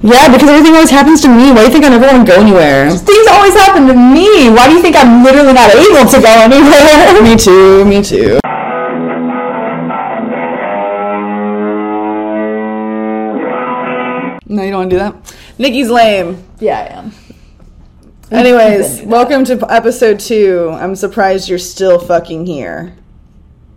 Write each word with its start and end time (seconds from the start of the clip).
Yeah, 0.00 0.30
because 0.30 0.48
everything 0.48 0.74
always 0.74 0.90
happens 0.90 1.22
to 1.22 1.28
me. 1.28 1.50
Why 1.50 1.56
do 1.56 1.62
you 1.62 1.70
think 1.72 1.84
I 1.84 1.88
never 1.88 2.06
want 2.06 2.24
to 2.24 2.32
go 2.32 2.40
anywhere? 2.40 2.88
Things 2.88 3.26
always 3.26 3.52
happen 3.54 3.88
to 3.88 3.94
me. 3.94 4.48
Why 4.48 4.68
do 4.68 4.74
you 4.74 4.80
think 4.80 4.94
I'm 4.94 5.24
literally 5.24 5.52
not 5.52 5.74
able 5.74 6.08
to 6.08 6.20
go 6.22 6.30
anywhere? 6.38 7.22
me 7.24 7.36
too, 7.36 7.84
me 7.84 8.00
too. 8.00 8.38
No, 14.46 14.62
you 14.62 14.70
don't 14.70 14.78
want 14.78 14.90
to 14.90 14.94
do 14.94 14.98
that? 15.00 15.34
Nikki's 15.58 15.90
lame. 15.90 16.44
Yeah, 16.60 16.78
I 16.78 16.96
am. 16.96 17.12
Anyways, 18.30 19.02
welcome 19.04 19.44
to 19.46 19.66
episode 19.68 20.20
two. 20.20 20.70
I'm 20.74 20.94
surprised 20.94 21.48
you're 21.48 21.58
still 21.58 21.98
fucking 21.98 22.46
here. 22.46 22.94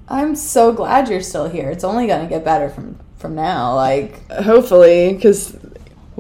I'm 0.08 0.36
so 0.36 0.72
glad 0.72 1.10
you're 1.10 1.24
still 1.24 1.50
here. 1.50 1.72
It's 1.72 1.84
only 1.84 2.06
gonna 2.06 2.30
get 2.30 2.46
better 2.46 2.70
from 2.70 3.00
from 3.22 3.36
now. 3.36 3.76
Like, 3.76 4.30
Hopefully, 4.32 5.14
because, 5.14 5.56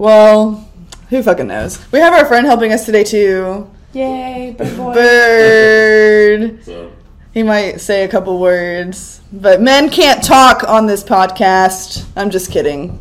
well, 0.01 0.67
who 1.11 1.21
fucking 1.21 1.45
knows? 1.45 1.79
We 1.91 1.99
have 1.99 2.11
our 2.11 2.25
friend 2.25 2.47
helping 2.47 2.73
us 2.73 2.85
today 2.87 3.03
too. 3.03 3.69
yay, 3.93 4.55
big 4.57 4.75
boy. 4.75 4.95
Bird. 4.95 6.65
So, 6.65 6.91
He 7.35 7.43
might 7.43 7.79
say 7.81 8.03
a 8.03 8.07
couple 8.07 8.39
words, 8.39 9.21
but 9.31 9.61
men 9.61 9.91
can't 9.91 10.23
talk 10.23 10.67
on 10.67 10.87
this 10.87 11.03
podcast. 11.03 12.03
I'm 12.15 12.31
just 12.31 12.49
kidding. 12.49 12.99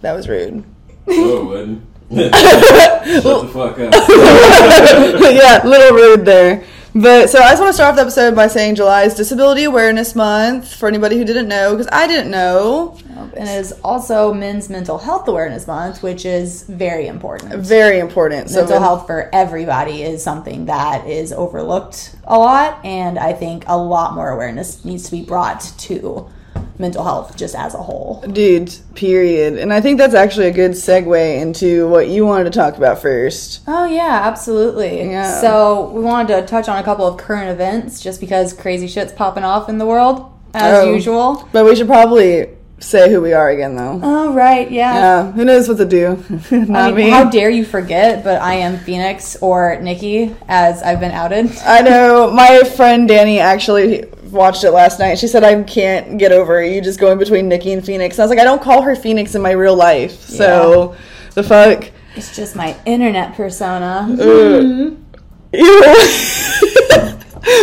That 0.00 0.14
was 0.14 0.30
rude. 0.30 0.64
no, 1.06 1.40
it 1.40 1.44
wouldn't. 1.44 1.82
Shut 2.10 3.02
the 3.12 3.50
fuck 3.52 3.78
up. 3.78 3.92
yeah, 5.34 5.60
little 5.62 5.94
rude 5.94 6.24
there. 6.24 6.64
But 6.98 7.28
so 7.28 7.40
I 7.40 7.50
just 7.50 7.60
want 7.60 7.68
to 7.68 7.74
start 7.74 7.90
off 7.90 7.96
the 7.96 8.02
episode 8.02 8.34
by 8.34 8.46
saying 8.46 8.76
July 8.76 9.02
is 9.02 9.14
Disability 9.14 9.64
Awareness 9.64 10.14
Month 10.14 10.74
for 10.74 10.88
anybody 10.88 11.18
who 11.18 11.26
didn't 11.26 11.46
know, 11.46 11.72
because 11.72 11.88
I 11.92 12.06
didn't 12.06 12.30
know. 12.30 12.96
and 13.10 13.46
it 13.46 13.60
is 13.60 13.72
also 13.84 14.32
Men's 14.32 14.70
Mental 14.70 14.96
Health 14.96 15.28
Awareness 15.28 15.66
Month, 15.66 16.02
which 16.02 16.24
is 16.24 16.62
very 16.62 17.06
important. 17.06 17.54
Very 17.56 17.98
important. 17.98 18.48
So 18.48 18.60
mental 18.60 18.80
health 18.80 19.06
for 19.06 19.28
everybody 19.34 20.04
is 20.04 20.22
something 20.22 20.64
that 20.66 21.06
is 21.06 21.34
overlooked 21.34 22.16
a 22.24 22.38
lot, 22.38 22.82
and 22.82 23.18
I 23.18 23.34
think 23.34 23.64
a 23.66 23.76
lot 23.76 24.14
more 24.14 24.30
awareness 24.30 24.82
needs 24.82 25.04
to 25.04 25.10
be 25.10 25.22
brought 25.22 25.60
to 25.60 26.30
mental 26.78 27.04
health 27.04 27.36
just 27.36 27.54
as 27.54 27.74
a 27.74 27.78
whole. 27.78 28.22
dude, 28.32 28.74
period. 28.94 29.58
And 29.58 29.72
I 29.72 29.80
think 29.80 29.98
that's 29.98 30.14
actually 30.14 30.46
a 30.48 30.52
good 30.52 30.72
segue 30.72 31.40
into 31.40 31.88
what 31.88 32.08
you 32.08 32.26
wanted 32.26 32.44
to 32.44 32.50
talk 32.50 32.76
about 32.76 33.00
first. 33.00 33.62
Oh 33.66 33.84
yeah, 33.86 34.20
absolutely. 34.24 35.00
Yeah. 35.10 35.40
So 35.40 35.90
we 35.90 36.02
wanted 36.02 36.34
to 36.40 36.46
touch 36.46 36.68
on 36.68 36.78
a 36.78 36.82
couple 36.82 37.06
of 37.06 37.16
current 37.18 37.50
events, 37.50 38.00
just 38.00 38.20
because 38.20 38.52
crazy 38.52 38.86
shit's 38.88 39.12
popping 39.12 39.44
off 39.44 39.68
in 39.68 39.78
the 39.78 39.86
world 39.86 40.32
as 40.54 40.84
Oh. 40.84 40.92
usual. 40.94 41.48
But 41.52 41.64
we 41.64 41.74
should 41.76 41.86
probably 41.86 42.48
say 42.78 43.10
who 43.10 43.22
we 43.22 43.32
are 43.32 43.48
again, 43.48 43.74
though. 43.74 43.98
Oh 44.02 44.32
right, 44.34 44.70
yeah. 44.70 44.94
Yeah, 44.94 45.32
who 45.32 45.46
knows 45.46 45.66
what 45.66 45.78
to 45.78 45.86
do? 45.86 46.22
Not 46.50 46.92
I 46.92 46.94
mean, 46.94 47.06
me. 47.06 47.10
how 47.10 47.24
dare 47.30 47.48
you 47.48 47.64
forget? 47.64 48.22
But 48.22 48.42
I 48.42 48.54
am 48.56 48.76
Phoenix 48.78 49.36
or 49.40 49.80
Nikki, 49.80 50.34
as 50.46 50.82
I've 50.82 51.00
been 51.00 51.12
outed. 51.12 51.56
I 51.64 51.80
know 51.80 52.30
my 52.30 52.64
friend 52.76 53.08
Danny 53.08 53.38
actually 53.40 54.04
watched 54.36 54.64
it 54.64 54.70
last 54.70 54.98
night. 54.98 55.18
She 55.18 55.26
said 55.26 55.42
I 55.42 55.62
can't 55.62 56.18
get 56.18 56.32
over 56.32 56.62
you 56.62 56.80
just 56.80 57.00
going 57.00 57.18
between 57.18 57.48
Nikki 57.48 57.72
and 57.72 57.84
Phoenix. 57.84 58.16
And 58.16 58.22
I 58.22 58.24
was 58.24 58.30
like, 58.30 58.38
I 58.38 58.44
don't 58.44 58.62
call 58.62 58.82
her 58.82 58.94
Phoenix 58.94 59.34
in 59.34 59.42
my 59.42 59.52
real 59.52 59.74
life. 59.74 60.20
So 60.20 60.96
the 61.34 61.42
fuck. 61.42 61.90
It's 62.14 62.34
just 62.34 62.56
my 62.56 62.76
internet 62.86 63.34
persona. 63.34 64.06
Ugh. 64.10 64.96
Ew. 65.52 65.84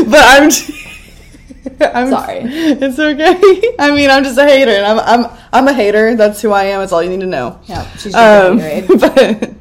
but 0.10 0.24
I'm. 0.26 0.50
I'm 1.80 2.10
Sorry. 2.10 2.42
It's 2.44 3.00
okay. 3.00 3.76
I 3.80 3.92
mean, 3.92 4.10
I'm 4.10 4.24
just 4.24 4.38
a 4.38 4.44
hater, 4.44 4.72
and 4.72 4.86
I'm 4.86 5.00
I'm 5.00 5.38
I'm 5.52 5.68
a 5.68 5.74
hater. 5.74 6.16
That's 6.16 6.42
who 6.42 6.52
I 6.52 6.66
am. 6.66 6.82
That's 6.82 6.92
all 6.92 7.02
you 7.02 7.10
need 7.10 7.22
to 7.22 7.26
know. 7.26 7.60
Yeah, 7.66 7.90
she's 7.96 8.14
just 8.14 8.16
Um, 8.16 8.58
but 9.00 9.54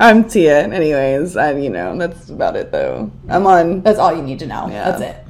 I'm 0.00 0.28
Tia. 0.28 0.62
Anyways, 0.64 1.36
I 1.36 1.52
you 1.52 1.70
know 1.70 1.96
that's 1.96 2.30
about 2.30 2.56
it 2.56 2.72
though. 2.72 3.10
I'm 3.28 3.46
on. 3.46 3.82
That's 3.82 3.98
all 3.98 4.14
you 4.14 4.22
need 4.22 4.38
to 4.40 4.46
know. 4.46 4.68
Yeah. 4.68 4.90
That's 4.90 5.02
it. 5.02 5.25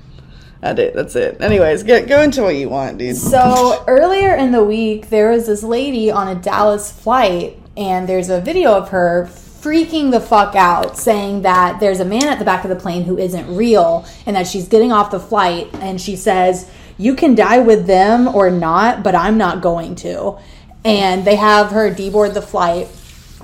That's 0.75 0.79
it. 0.81 0.95
That's 0.95 1.17
it. 1.17 1.41
Anyways, 1.41 1.83
get 1.83 2.09
go 2.09 2.23
into 2.23 2.43
what 2.43 2.57
you 2.57 2.69
want, 2.69 2.99
dude. 2.99 3.17
So 3.17 3.85
earlier 3.87 4.35
in 4.35 4.53
the 4.53 4.65
week, 4.65 5.11
there 5.11 5.31
was 5.31 5.47
this 5.47 5.63
lady 5.63 6.11
on 6.11 6.29
a 6.29 6.35
Dallas 6.35 6.91
flight, 6.91 7.59
and 7.77 8.09
there's 8.09 8.31
a 8.31 8.41
video 8.41 8.73
of 8.73 8.89
her 8.89 9.29
freaking 9.31 10.11
the 10.11 10.21
fuck 10.21 10.55
out, 10.55 10.97
saying 10.97 11.43
that 11.43 11.81
there's 11.81 12.01
a 12.01 12.05
man 12.05 12.25
at 12.25 12.39
the 12.39 12.45
back 12.45 12.65
of 12.65 12.71
the 12.71 12.77
plane 12.77 13.05
who 13.05 13.19
isn't 13.19 13.55
real, 13.55 14.07
and 14.27 14.37
that 14.37 14.47
she's 14.47 14.69
getting 14.69 14.93
off 14.93 15.11
the 15.11 15.21
flight, 15.21 15.69
and 15.75 16.01
she 16.01 16.17
says, 16.17 16.67
"You 16.99 17.15
can 17.15 17.35
die 17.35 17.59
with 17.59 17.87
them 17.87 18.29
or 18.29 18.51
not, 18.51 19.03
but 19.03 19.15
I'm 19.15 19.39
not 19.39 19.61
going 19.61 19.95
to." 19.97 20.37
And 20.85 21.25
they 21.25 21.37
have 21.37 21.71
her 21.71 21.91
deboard 21.91 22.35
the 22.35 22.43
flight, 22.43 22.89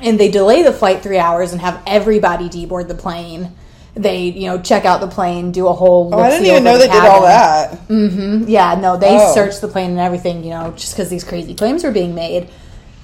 and 0.01 0.19
they 0.19 0.29
delay 0.29 0.63
the 0.63 0.73
flight 0.73 1.03
three 1.03 1.19
hours 1.19 1.53
and 1.53 1.61
have 1.61 1.81
everybody 1.87 2.49
deboard 2.49 2.89
the 2.89 2.95
plane. 2.95 3.53
They, 3.95 4.25
you 4.29 4.47
know, 4.47 4.59
check 4.61 4.87
out 4.87 5.01
the 5.03 5.07
plane, 5.07 5.53
do 5.53 5.69
a 5.69 5.73
whole. 5.75 6.11
Oh, 6.15 6.19
I 6.21 6.31
didn't 6.31 6.47
even 6.47 6.65
know 6.65 6.75
the 6.79 6.87
they 6.87 6.93
did 6.93 7.05
all 7.05 7.27
cabin. 7.27 7.79
that. 7.79 7.89
Mm-hmm. 7.89 8.49
Yeah, 8.49 8.75
no, 8.77 8.97
they 8.97 9.19
Oh. 9.21 9.35
searched 9.35 9.61
the 9.61 9.69
plane 9.69 9.91
and 9.91 10.01
everything, 10.01 10.43
you 10.45 10.51
know, 10.51 10.73
just 10.77 10.95
because 10.95 11.11
these 11.11 11.25
crazy 11.25 11.55
claims 11.55 11.85
were 11.85 11.91
being 11.91 12.15
made. 12.15 12.49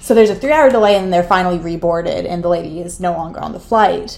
So 0.01 0.15
there's 0.15 0.31
a 0.31 0.35
three 0.35 0.51
hour 0.51 0.69
delay 0.71 0.95
and 0.95 1.13
they're 1.13 1.23
finally 1.23 1.59
reboarded 1.59 2.25
and 2.27 2.43
the 2.43 2.47
lady 2.49 2.79
is 2.79 2.99
no 2.99 3.11
longer 3.11 3.39
on 3.39 3.51
the 3.53 3.59
flight. 3.59 4.17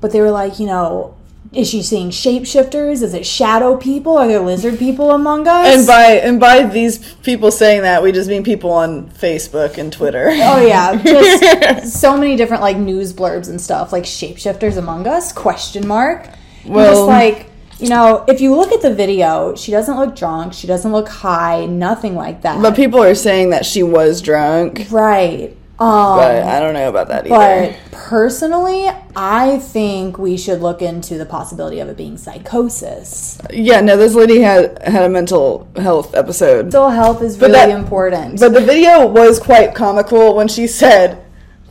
But 0.00 0.12
they 0.12 0.20
were 0.20 0.30
like, 0.30 0.60
you 0.60 0.66
know, 0.66 1.16
is 1.52 1.68
she 1.68 1.82
seeing 1.82 2.10
shapeshifters? 2.10 3.02
Is 3.02 3.12
it 3.14 3.26
shadow 3.26 3.76
people? 3.76 4.16
Are 4.16 4.26
there 4.26 4.40
lizard 4.40 4.78
people 4.78 5.10
among 5.10 5.46
us? 5.46 5.76
And 5.76 5.86
by 5.86 6.02
and 6.12 6.40
by 6.40 6.62
these 6.64 7.14
people 7.16 7.50
saying 7.50 7.82
that, 7.82 8.02
we 8.02 8.12
just 8.12 8.28
mean 8.28 8.42
people 8.42 8.70
on 8.70 9.10
Facebook 9.10 9.76
and 9.76 9.92
Twitter. 9.92 10.28
Oh 10.28 10.64
yeah, 10.64 10.96
just 11.02 12.00
so 12.00 12.16
many 12.16 12.36
different 12.36 12.62
like 12.62 12.78
news 12.78 13.12
blurbs 13.12 13.48
and 13.50 13.60
stuff, 13.60 13.92
like 13.92 14.04
shapeshifters 14.04 14.78
among 14.78 15.06
us? 15.06 15.32
Question 15.32 15.86
mark. 15.86 16.28
Well, 16.64 16.90
just 16.90 17.06
like 17.06 17.50
you 17.78 17.88
know, 17.88 18.24
if 18.28 18.40
you 18.40 18.54
look 18.54 18.72
at 18.72 18.80
the 18.80 18.94
video, 18.94 19.56
she 19.56 19.72
doesn't 19.72 19.96
look 19.96 20.14
drunk. 20.14 20.54
She 20.54 20.66
doesn't 20.66 20.92
look 20.92 21.08
high. 21.08 21.66
Nothing 21.66 22.14
like 22.14 22.42
that. 22.42 22.62
But 22.62 22.76
people 22.76 23.02
are 23.02 23.14
saying 23.14 23.50
that 23.50 23.66
she 23.66 23.82
was 23.82 24.22
drunk. 24.22 24.86
right. 24.90 25.56
Um, 25.82 26.16
But 26.18 26.42
I 26.44 26.60
don't 26.60 26.74
know 26.74 26.88
about 26.88 27.08
that 27.08 27.26
either. 27.26 27.74
But 27.90 27.92
personally, 27.92 28.88
I 29.16 29.58
think 29.58 30.16
we 30.18 30.36
should 30.36 30.60
look 30.60 30.80
into 30.80 31.18
the 31.18 31.26
possibility 31.26 31.80
of 31.80 31.88
it 31.88 31.96
being 31.96 32.16
psychosis. 32.16 33.38
Yeah, 33.50 33.80
no, 33.80 33.96
this 33.96 34.14
lady 34.14 34.40
had 34.40 34.80
had 34.82 35.02
a 35.04 35.08
mental 35.08 35.66
health 35.76 36.14
episode. 36.14 36.66
Mental 36.66 36.90
health 36.90 37.20
is 37.22 37.36
But 37.36 37.46
really 37.50 37.52
that- 37.66 37.70
important. 37.70 38.38
But 38.38 38.52
the 38.54 38.60
video 38.60 39.06
was 39.06 39.40
quite 39.40 39.74
comical 39.74 40.36
when 40.36 40.46
she 40.48 40.66
said, 40.66 41.18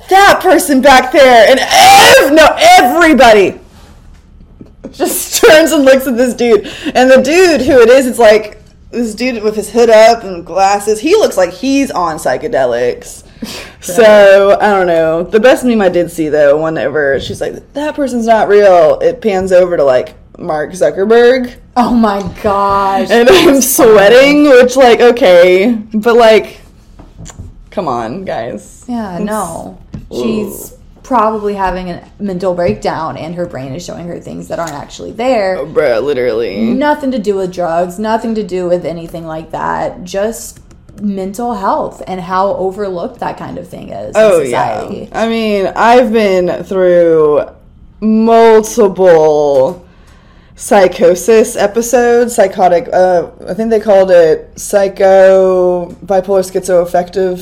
"That 0.09 0.39
person 0.41 0.81
back 0.81 1.11
there," 1.13 1.49
and 1.49 1.59
ev- 1.61 2.33
no, 2.33 2.47
everybody 2.79 3.59
just 4.91 5.41
turns 5.41 5.71
and 5.71 5.85
looks 5.85 6.05
at 6.07 6.17
this 6.17 6.33
dude, 6.33 6.67
and 6.95 7.09
the 7.09 7.21
dude 7.21 7.61
who 7.61 7.79
it 7.81 7.89
is, 7.89 8.07
it's 8.07 8.19
like 8.19 8.61
this 8.91 9.15
dude 9.15 9.41
with 9.41 9.55
his 9.55 9.69
hood 9.69 9.89
up 9.89 10.23
and 10.25 10.45
glasses. 10.45 10.99
He 10.99 11.15
looks 11.15 11.37
like 11.37 11.51
he's 11.53 11.91
on 11.91 12.17
psychedelics. 12.17 13.23
So 13.81 14.59
I 14.61 14.69
don't 14.69 14.85
know. 14.85 15.23
The 15.23 15.39
best 15.39 15.65
meme 15.65 15.81
I 15.81 15.89
did 15.89 16.11
see 16.11 16.29
though, 16.29 16.61
whenever 16.61 17.19
she's 17.19 17.41
like, 17.41 17.73
"That 17.73 17.95
person's 17.95 18.27
not 18.27 18.47
real," 18.47 18.99
it 18.99 19.21
pans 19.21 19.51
over 19.51 19.75
to 19.75 19.83
like 19.83 20.13
Mark 20.37 20.71
Zuckerberg. 20.71 21.55
oh 21.75 21.95
my 21.95 22.21
gosh. 22.43 23.09
and 23.09 23.27
I'm 23.27 23.59
sweating, 23.59 24.43
which 24.43 24.75
like 24.75 25.01
okay, 25.01 25.73
but 25.95 26.15
like, 26.15 26.61
come 27.71 27.87
on, 27.87 28.23
guys. 28.23 28.85
yeah, 28.87 29.17
no. 29.17 29.81
She's 30.11 30.77
probably 31.03 31.55
having 31.55 31.89
a 31.89 32.09
mental 32.19 32.53
breakdown 32.53 33.17
and 33.17 33.35
her 33.35 33.45
brain 33.45 33.73
is 33.73 33.83
showing 33.83 34.07
her 34.07 34.19
things 34.19 34.47
that 34.47 34.59
aren't 34.59 34.71
actually 34.73 35.11
there. 35.11 35.57
Oh, 35.57 35.65
bruh, 35.65 36.01
literally. 36.01 36.61
Nothing 36.73 37.11
to 37.11 37.19
do 37.19 37.35
with 37.35 37.51
drugs, 37.51 37.99
nothing 37.99 38.35
to 38.35 38.43
do 38.43 38.67
with 38.69 38.85
anything 38.85 39.25
like 39.25 39.51
that. 39.51 40.03
Just 40.03 40.60
mental 41.01 41.53
health 41.55 42.01
and 42.07 42.21
how 42.21 42.53
overlooked 42.55 43.19
that 43.19 43.37
kind 43.37 43.57
of 43.57 43.67
thing 43.67 43.89
is 43.89 44.13
Oh 44.15 44.39
in 44.39 44.45
society. 44.45 45.09
yeah. 45.11 45.21
I 45.21 45.27
mean, 45.27 45.67
I've 45.75 46.11
been 46.13 46.63
through 46.63 47.45
multiple 47.99 49.85
psychosis 50.55 51.55
episodes, 51.55 52.35
psychotic. 52.35 52.87
Uh, 52.91 53.31
I 53.47 53.53
think 53.53 53.69
they 53.69 53.79
called 53.79 54.11
it 54.11 54.57
psycho 54.59 55.87
bipolar 56.05 56.43
schizoaffective 56.43 57.39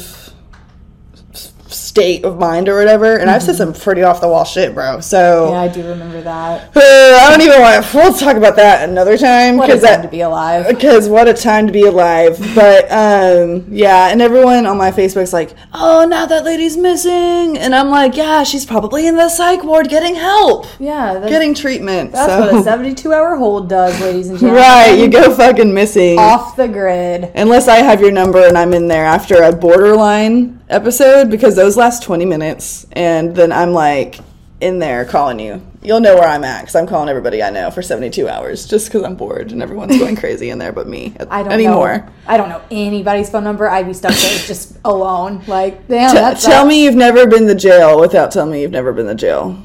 state 1.99 2.23
of 2.25 2.39
mind 2.39 2.69
or 2.69 2.77
whatever. 2.77 3.17
And 3.17 3.29
I've 3.29 3.43
said 3.43 3.55
some 3.55 3.73
pretty 3.73 4.03
off 4.03 4.21
the 4.21 4.27
wall 4.27 4.45
shit, 4.45 4.73
bro. 4.73 4.99
So 5.01 5.51
Yeah, 5.51 5.61
I 5.61 5.67
do 5.67 5.85
remember 5.87 6.21
that. 6.21 6.75
uh, 6.75 6.79
I 7.25 7.29
don't 7.29 7.41
even 7.41 7.59
want. 7.61 7.93
We'll 7.93 8.13
talk 8.13 8.35
about 8.37 8.55
that 8.55 8.87
another 8.89 9.17
time 9.17 9.57
What 9.57 9.69
a 9.69 9.73
because 9.73 9.83
time 9.87 10.01
that 10.01 10.01
to 10.03 10.07
be 10.09 10.21
alive. 10.21 10.67
because 10.67 11.09
what 11.09 11.27
a 11.27 11.33
time 11.33 11.67
to 11.67 11.73
be 11.73 11.83
alive 11.85 12.37
but 12.55 12.85
um 12.91 13.65
yeah 13.69 14.09
and 14.09 14.21
everyone 14.21 14.65
on 14.65 14.77
my 14.77 14.91
facebook's 14.91 15.33
like 15.33 15.53
oh 15.73 16.05
now 16.09 16.25
that 16.25 16.43
lady's 16.43 16.77
missing 16.77 17.57
and 17.57 17.73
i'm 17.75 17.89
like 17.89 18.15
yeah 18.15 18.43
she's 18.43 18.65
probably 18.65 19.07
in 19.07 19.15
the 19.15 19.29
psych 19.29 19.63
ward 19.63 19.89
getting 19.89 20.15
help 20.15 20.65
Yeah, 20.79 21.27
getting 21.27 21.53
treatment 21.53 22.11
that's 22.11 22.31
so. 22.31 22.39
what 22.39 22.53
a 22.61 22.63
72 22.69 23.11
hour 23.13 23.35
hold 23.35 23.69
does, 23.69 23.99
ladies 24.01 24.29
and 24.29 24.39
gentlemen. 24.39 24.61
right 24.63 24.91
you 24.99 25.07
go 25.09 25.33
fucking 25.35 25.73
missing 25.73 26.17
off 26.19 26.55
the 26.55 26.67
grid. 26.67 27.31
unless 27.35 27.67
i 27.67 27.77
have 27.77 27.99
your 28.01 28.11
number 28.11 28.45
and 28.45 28.57
i'm 28.57 28.73
in 28.73 28.87
there 28.87 29.05
after 29.05 29.41
a 29.43 29.51
borderline 29.51 30.58
episode 30.69 31.29
because 31.31 31.55
those 31.55 31.75
last 31.77 32.03
20 32.03 32.25
minutes 32.25 32.85
and 32.91 33.35
then 33.35 33.51
I'm 33.51 33.71
like 33.73 34.19
in 34.61 34.79
there 34.79 35.05
calling 35.05 35.39
you. 35.39 35.65
You'll 35.81 36.01
know 36.01 36.15
where 36.15 36.27
I'm 36.27 36.43
at 36.43 36.61
because 36.61 36.75
I'm 36.75 36.85
calling 36.85 37.07
everybody 37.07 37.41
I 37.41 37.49
know 37.49 37.71
for 37.71 37.81
72 37.81 38.27
hours 38.27 38.65
just 38.67 38.87
because 38.87 39.03
I'm 39.03 39.15
bored 39.15 39.51
and 39.53 39.63
everyone's 39.63 39.97
going 39.97 40.15
crazy 40.17 40.49
in 40.49 40.57
there 40.57 40.73
but 40.73 40.85
me 40.87 41.15
I 41.29 41.43
don't 41.43 41.53
anymore. 41.53 41.99
know. 41.99 42.09
I 42.27 42.35
don't 42.37 42.49
know 42.49 42.61
anybody's 42.69 43.29
phone 43.29 43.45
number. 43.45 43.69
I'd 43.69 43.85
be 43.87 43.93
stuck 43.93 44.13
there 44.13 44.37
just 44.47 44.77
alone. 44.83 45.43
Like, 45.47 45.87
damn, 45.87 46.11
T- 46.11 46.17
that's 46.17 46.43
tell 46.45 46.65
me 46.65 46.83
you've 46.83 46.95
never 46.95 47.25
been 47.25 47.47
to 47.47 47.55
jail 47.55 47.99
without 47.99 48.31
telling 48.31 48.51
me 48.51 48.61
you've 48.61 48.71
never 48.71 48.91
been 48.91 49.07
to 49.07 49.15
jail. 49.15 49.57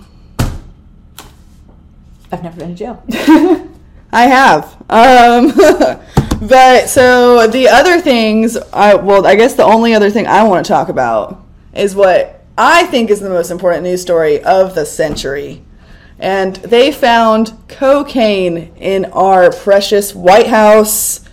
I've 2.33 2.43
never 2.43 2.59
been 2.59 2.69
to 2.71 2.75
jail. 2.75 3.03
I 4.13 4.27
have. 4.27 4.77
Um, 4.89 5.53
but 6.41 6.89
so 6.89 7.47
the 7.47 7.69
other 7.69 8.01
things, 8.01 8.57
I 8.73 8.95
well, 8.95 9.27
I 9.27 9.35
guess 9.35 9.55
the 9.55 9.65
only 9.65 9.95
other 9.95 10.11
thing 10.11 10.27
I 10.27 10.43
want 10.45 10.65
to 10.65 10.69
talk 10.69 10.89
about 10.89 11.45
is 11.75 11.95
what 11.95 12.45
I 12.57 12.87
think 12.87 13.11
is 13.11 13.21
the 13.21 13.29
most 13.29 13.51
important 13.51 13.83
news 13.83 14.03
story 14.03 14.43
of 14.43 14.75
the 14.75 14.87
century. 14.87 15.63
And 16.19 16.57
they 16.57 16.93
found 16.93 17.53
cocaine 17.69 18.73
in 18.77 19.07
our 19.07 19.51
precious 19.51 20.15
White 20.15 20.47
House. 20.47 21.24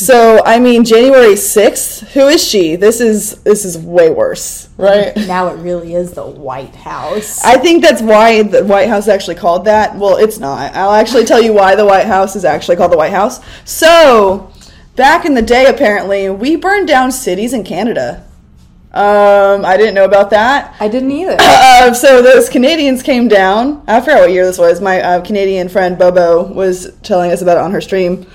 So 0.00 0.42
I 0.46 0.58
mean, 0.58 0.84
January 0.84 1.36
sixth. 1.36 2.12
Who 2.12 2.28
is 2.28 2.42
she? 2.42 2.76
This 2.76 3.02
is 3.02 3.42
this 3.42 3.66
is 3.66 3.76
way 3.76 4.10
worse, 4.10 4.70
right? 4.78 5.14
now 5.28 5.48
it 5.48 5.56
really 5.56 5.94
is 5.94 6.12
the 6.12 6.26
White 6.26 6.74
House. 6.74 7.44
I 7.44 7.58
think 7.58 7.82
that's 7.82 8.00
why 8.00 8.42
the 8.42 8.64
White 8.64 8.88
House 8.88 9.08
actually 9.08 9.34
called 9.34 9.66
that. 9.66 9.94
Well, 9.96 10.16
it's 10.16 10.38
not. 10.38 10.74
I'll 10.74 10.94
actually 10.94 11.26
tell 11.26 11.40
you 11.40 11.52
why 11.52 11.74
the 11.76 11.84
White 11.84 12.06
House 12.06 12.34
is 12.34 12.46
actually 12.46 12.76
called 12.76 12.92
the 12.92 12.96
White 12.96 13.12
House. 13.12 13.40
So, 13.66 14.50
back 14.96 15.26
in 15.26 15.34
the 15.34 15.42
day, 15.42 15.66
apparently, 15.66 16.30
we 16.30 16.56
burned 16.56 16.88
down 16.88 17.12
cities 17.12 17.52
in 17.52 17.62
Canada. 17.62 18.24
Um, 18.92 19.64
I 19.64 19.76
didn't 19.76 19.94
know 19.94 20.04
about 20.04 20.30
that. 20.30 20.74
I 20.80 20.88
didn't 20.88 21.12
either. 21.12 21.36
Uh, 21.38 21.92
so 21.92 22.22
those 22.22 22.48
Canadians 22.48 23.02
came 23.02 23.28
down. 23.28 23.84
I 23.86 24.00
forgot 24.00 24.22
what 24.22 24.32
year 24.32 24.44
this 24.44 24.58
was. 24.58 24.80
My 24.80 25.00
uh, 25.00 25.20
Canadian 25.24 25.68
friend 25.68 25.96
Bobo 25.96 26.52
was 26.52 26.92
telling 27.02 27.30
us 27.30 27.40
about 27.40 27.58
it 27.58 27.60
on 27.60 27.70
her 27.70 27.80
stream. 27.80 28.26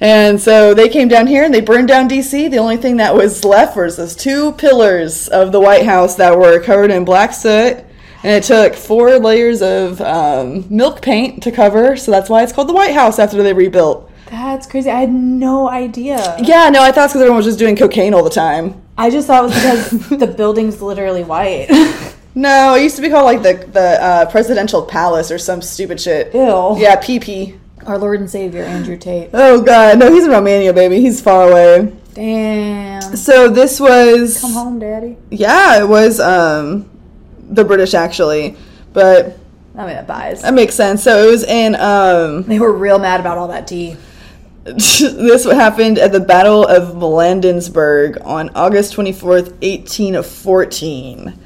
And 0.00 0.40
so 0.40 0.72
they 0.72 0.88
came 0.88 1.08
down 1.08 1.26
here 1.26 1.44
and 1.44 1.52
they 1.52 1.60
burned 1.60 1.88
down 1.88 2.08
DC. 2.08 2.50
The 2.50 2.58
only 2.58 2.78
thing 2.78 2.96
that 2.96 3.14
was 3.14 3.44
left 3.44 3.76
was 3.76 3.96
those 3.96 4.16
two 4.16 4.52
pillars 4.52 5.28
of 5.28 5.52
the 5.52 5.60
White 5.60 5.84
House 5.84 6.16
that 6.16 6.38
were 6.38 6.58
covered 6.60 6.90
in 6.90 7.04
black 7.04 7.34
soot. 7.34 7.84
And 8.22 8.32
it 8.32 8.44
took 8.44 8.74
four 8.74 9.18
layers 9.18 9.62
of 9.62 10.00
um, 10.00 10.64
milk 10.74 11.02
paint 11.02 11.42
to 11.42 11.52
cover. 11.52 11.96
So 11.96 12.10
that's 12.10 12.30
why 12.30 12.42
it's 12.42 12.52
called 12.52 12.68
the 12.68 12.74
White 12.74 12.94
House 12.94 13.18
after 13.18 13.42
they 13.42 13.52
rebuilt. 13.52 14.10
That's 14.26 14.66
crazy. 14.66 14.90
I 14.90 15.00
had 15.00 15.12
no 15.12 15.68
idea. 15.68 16.36
Yeah, 16.38 16.70
no, 16.70 16.82
I 16.82 16.92
thought 16.92 17.04
it's 17.04 17.12
because 17.12 17.22
everyone 17.22 17.38
was 17.38 17.46
just 17.46 17.58
doing 17.58 17.76
cocaine 17.76 18.14
all 18.14 18.22
the 18.22 18.30
time. 18.30 18.80
I 18.96 19.10
just 19.10 19.26
thought 19.26 19.44
it 19.44 19.46
was 19.48 19.54
because 19.54 20.08
the 20.20 20.26
building's 20.26 20.80
literally 20.80 21.24
white. 21.24 21.68
No, 22.34 22.74
it 22.76 22.82
used 22.82 22.96
to 22.96 23.02
be 23.02 23.08
called 23.08 23.24
like 23.24 23.42
the 23.42 23.66
the 23.72 24.02
uh, 24.02 24.30
presidential 24.30 24.82
palace 24.86 25.30
or 25.30 25.38
some 25.38 25.60
stupid 25.60 26.00
shit. 26.00 26.32
Ew. 26.32 26.76
Yeah, 26.78 26.96
PP. 27.00 27.58
Our 27.86 27.98
Lord 27.98 28.20
and 28.20 28.30
Savior, 28.30 28.62
Andrew 28.62 28.96
Tate. 28.96 29.30
Oh 29.32 29.62
god, 29.62 29.98
no, 29.98 30.12
he's 30.12 30.24
in 30.24 30.30
Romania, 30.30 30.72
baby. 30.72 31.00
He's 31.00 31.20
far 31.20 31.50
away. 31.50 31.96
Damn. 32.14 33.00
So 33.16 33.48
this 33.48 33.80
was 33.80 34.40
Come 34.40 34.52
home, 34.52 34.78
Daddy. 34.78 35.16
yeah, 35.30 35.80
it 35.82 35.88
was 35.88 36.20
um 36.20 36.90
the 37.38 37.64
British 37.64 37.94
actually, 37.94 38.56
but 38.92 39.38
I 39.76 39.86
mean, 39.86 39.96
it 39.96 40.06
buys. 40.06 40.42
that 40.42 40.52
makes 40.54 40.74
sense. 40.74 41.02
So 41.02 41.26
it 41.26 41.30
was 41.30 41.44
in 41.44 41.74
um 41.76 42.42
They 42.44 42.58
were 42.58 42.72
real 42.72 42.98
mad 42.98 43.20
about 43.20 43.38
all 43.38 43.48
that 43.48 43.66
tea. 43.66 43.96
this 44.64 45.44
happened 45.44 45.98
at 45.98 46.12
the 46.12 46.20
Battle 46.20 46.66
of 46.66 46.94
Bladensburg 46.96 48.18
on 48.26 48.50
August 48.50 48.92
twenty 48.92 49.12
fourth, 49.12 49.54
eighteen 49.62 50.22
fourteen. 50.22 51.38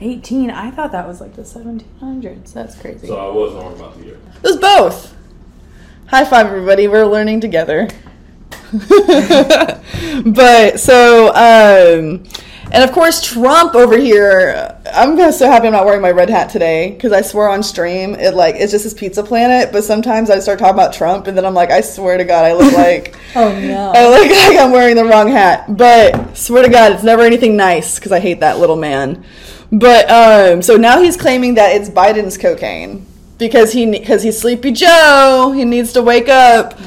18. 0.00 0.50
I 0.50 0.70
thought 0.72 0.92
that 0.92 1.06
was 1.06 1.20
like 1.20 1.34
the 1.34 1.42
1700s. 1.42 2.52
That's 2.52 2.74
crazy. 2.78 3.06
So 3.06 3.16
I 3.16 3.32
was 3.32 3.54
wrong 3.54 3.74
about 3.74 3.96
the 3.98 4.04
year. 4.04 4.18
It 4.36 4.42
was 4.42 4.56
both. 4.56 5.14
High 6.06 6.26
five, 6.26 6.46
everybody. 6.46 6.86
We're 6.86 7.06
learning 7.06 7.40
together. 7.40 7.88
but 8.72 10.78
so, 10.78 11.28
um, 11.28 12.24
and 12.70 12.84
of 12.84 12.92
course, 12.92 13.22
Trump 13.22 13.74
over 13.74 13.96
here. 13.96 14.78
I'm 14.92 15.16
so 15.32 15.50
happy 15.50 15.66
I'm 15.66 15.72
not 15.72 15.86
wearing 15.86 16.02
my 16.02 16.10
red 16.10 16.28
hat 16.28 16.50
today 16.50 16.90
because 16.90 17.12
I 17.12 17.22
swear 17.22 17.48
on 17.48 17.62
stream 17.62 18.14
it 18.16 18.34
like 18.34 18.56
it's 18.56 18.70
just 18.70 18.84
this 18.84 18.92
pizza 18.92 19.22
planet. 19.22 19.72
But 19.72 19.82
sometimes 19.82 20.28
I 20.28 20.40
start 20.40 20.58
talking 20.58 20.74
about 20.74 20.92
Trump 20.92 21.26
and 21.26 21.34
then 21.36 21.46
I'm 21.46 21.54
like, 21.54 21.70
I 21.70 21.80
swear 21.80 22.18
to 22.18 22.24
God, 22.24 22.44
I 22.44 22.52
look 22.52 22.74
like 22.74 23.16
oh 23.34 23.58
no. 23.58 23.92
I 23.94 24.06
look 24.06 24.30
like 24.48 24.58
I'm 24.58 24.72
wearing 24.72 24.96
the 24.96 25.06
wrong 25.06 25.28
hat. 25.28 25.74
But 25.74 26.36
swear 26.36 26.64
to 26.64 26.68
God, 26.68 26.92
it's 26.92 27.02
never 27.02 27.22
anything 27.22 27.56
nice 27.56 27.98
because 27.98 28.12
I 28.12 28.20
hate 28.20 28.40
that 28.40 28.58
little 28.58 28.76
man. 28.76 29.24
But 29.72 30.10
um, 30.10 30.60
so 30.60 30.76
now 30.76 31.00
he's 31.00 31.16
claiming 31.16 31.54
that 31.54 31.74
it's 31.74 31.88
Biden's 31.88 32.36
cocaine 32.36 33.06
because 33.38 33.72
he 33.72 33.90
because 33.90 34.22
he's 34.22 34.38
Sleepy 34.38 34.72
Joe. 34.72 35.52
He 35.54 35.64
needs 35.64 35.92
to 35.94 36.02
wake 36.02 36.28
up. 36.28 36.78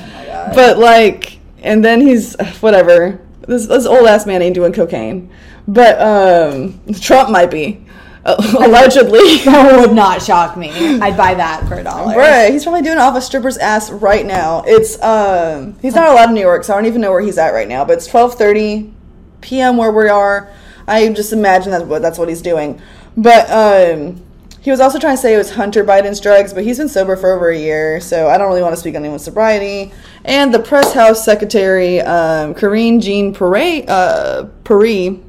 But 0.54 0.78
like, 0.78 1.40
and 1.62 1.84
then 1.84 2.02
he's 2.02 2.36
whatever. 2.60 3.20
This 3.48 3.68
this 3.68 3.86
old 3.86 4.08
ass 4.08 4.26
man 4.26 4.42
ain't 4.42 4.56
doing 4.56 4.74
cocaine. 4.74 5.32
But 5.68 6.00
um, 6.02 6.80
Trump 7.02 7.30
might 7.30 7.52
be 7.52 7.86
uh, 8.26 8.36
allegedly. 8.66 9.38
that 9.46 9.80
would 9.80 9.94
not 9.94 10.22
shock 10.22 10.58
me. 10.58 10.70
I'd 10.72 11.18
buy 11.18 11.34
that 11.36 11.68
for 11.68 11.76
a 11.76 11.84
dollar. 11.84 12.16
Bruh, 12.16 12.52
he's 12.52 12.64
probably 12.64 12.82
doing 12.82 12.98
it 12.98 13.02
off 13.02 13.16
a 13.16 13.22
stripper's 13.22 13.58
ass 13.58 13.90
right 13.90 14.26
now. 14.26 14.64
It's 14.66 15.02
um 15.02 15.78
he's 15.82 15.96
not 15.96 16.10
allowed 16.10 16.30
in 16.30 16.36
New 16.36 16.42
York, 16.42 16.64
so 16.64 16.74
I 16.74 16.78
don't 16.78 16.86
even 16.86 17.02
know 17.02 17.12
where 17.12 17.22
he's 17.22 17.38
at 17.38 17.52
right 17.52 17.68
now. 17.68 17.86
But 17.86 17.98
it's 17.98 18.08
twelve 18.08 18.36
thirty 18.36 18.94
PM 19.42 19.78
where 19.78 19.92
we 19.92 20.10
are. 20.10 20.52
I 20.88 21.10
just 21.10 21.34
imagine 21.34 21.72
that's 21.72 21.84
what 21.84 22.02
that's 22.02 22.18
what 22.18 22.30
he's 22.30 22.42
doing. 22.42 22.82
But 23.16 23.50
um 23.50 24.24
he 24.68 24.72
was 24.72 24.82
also 24.82 25.00
trying 25.00 25.16
to 25.16 25.22
say 25.22 25.34
it 25.34 25.38
was 25.38 25.50
Hunter 25.50 25.82
Biden's 25.82 26.20
drugs, 26.20 26.54
but 26.54 26.62
he's 26.62 26.78
been 26.78 26.90
sober 26.90 27.16
for 27.16 27.32
over 27.32 27.52
a 27.52 27.58
year, 27.58 28.02
so 28.02 28.28
I 28.28 28.38
don't 28.38 28.50
really 28.50 28.62
want 28.62 28.76
to 28.76 28.78
speak 28.78 28.96
on 28.96 29.02
anyone's 29.02 29.24
sobriety. 29.24 29.94
And 30.26 30.54
the 30.54 30.60
press 30.60 30.92
house 30.92 31.24
secretary, 31.24 32.02
um, 32.02 32.54
Karine 32.54 33.00
Jean 33.00 33.34
Perry, 33.34 33.88
uh, 33.88 34.44
Perry, 34.66 35.22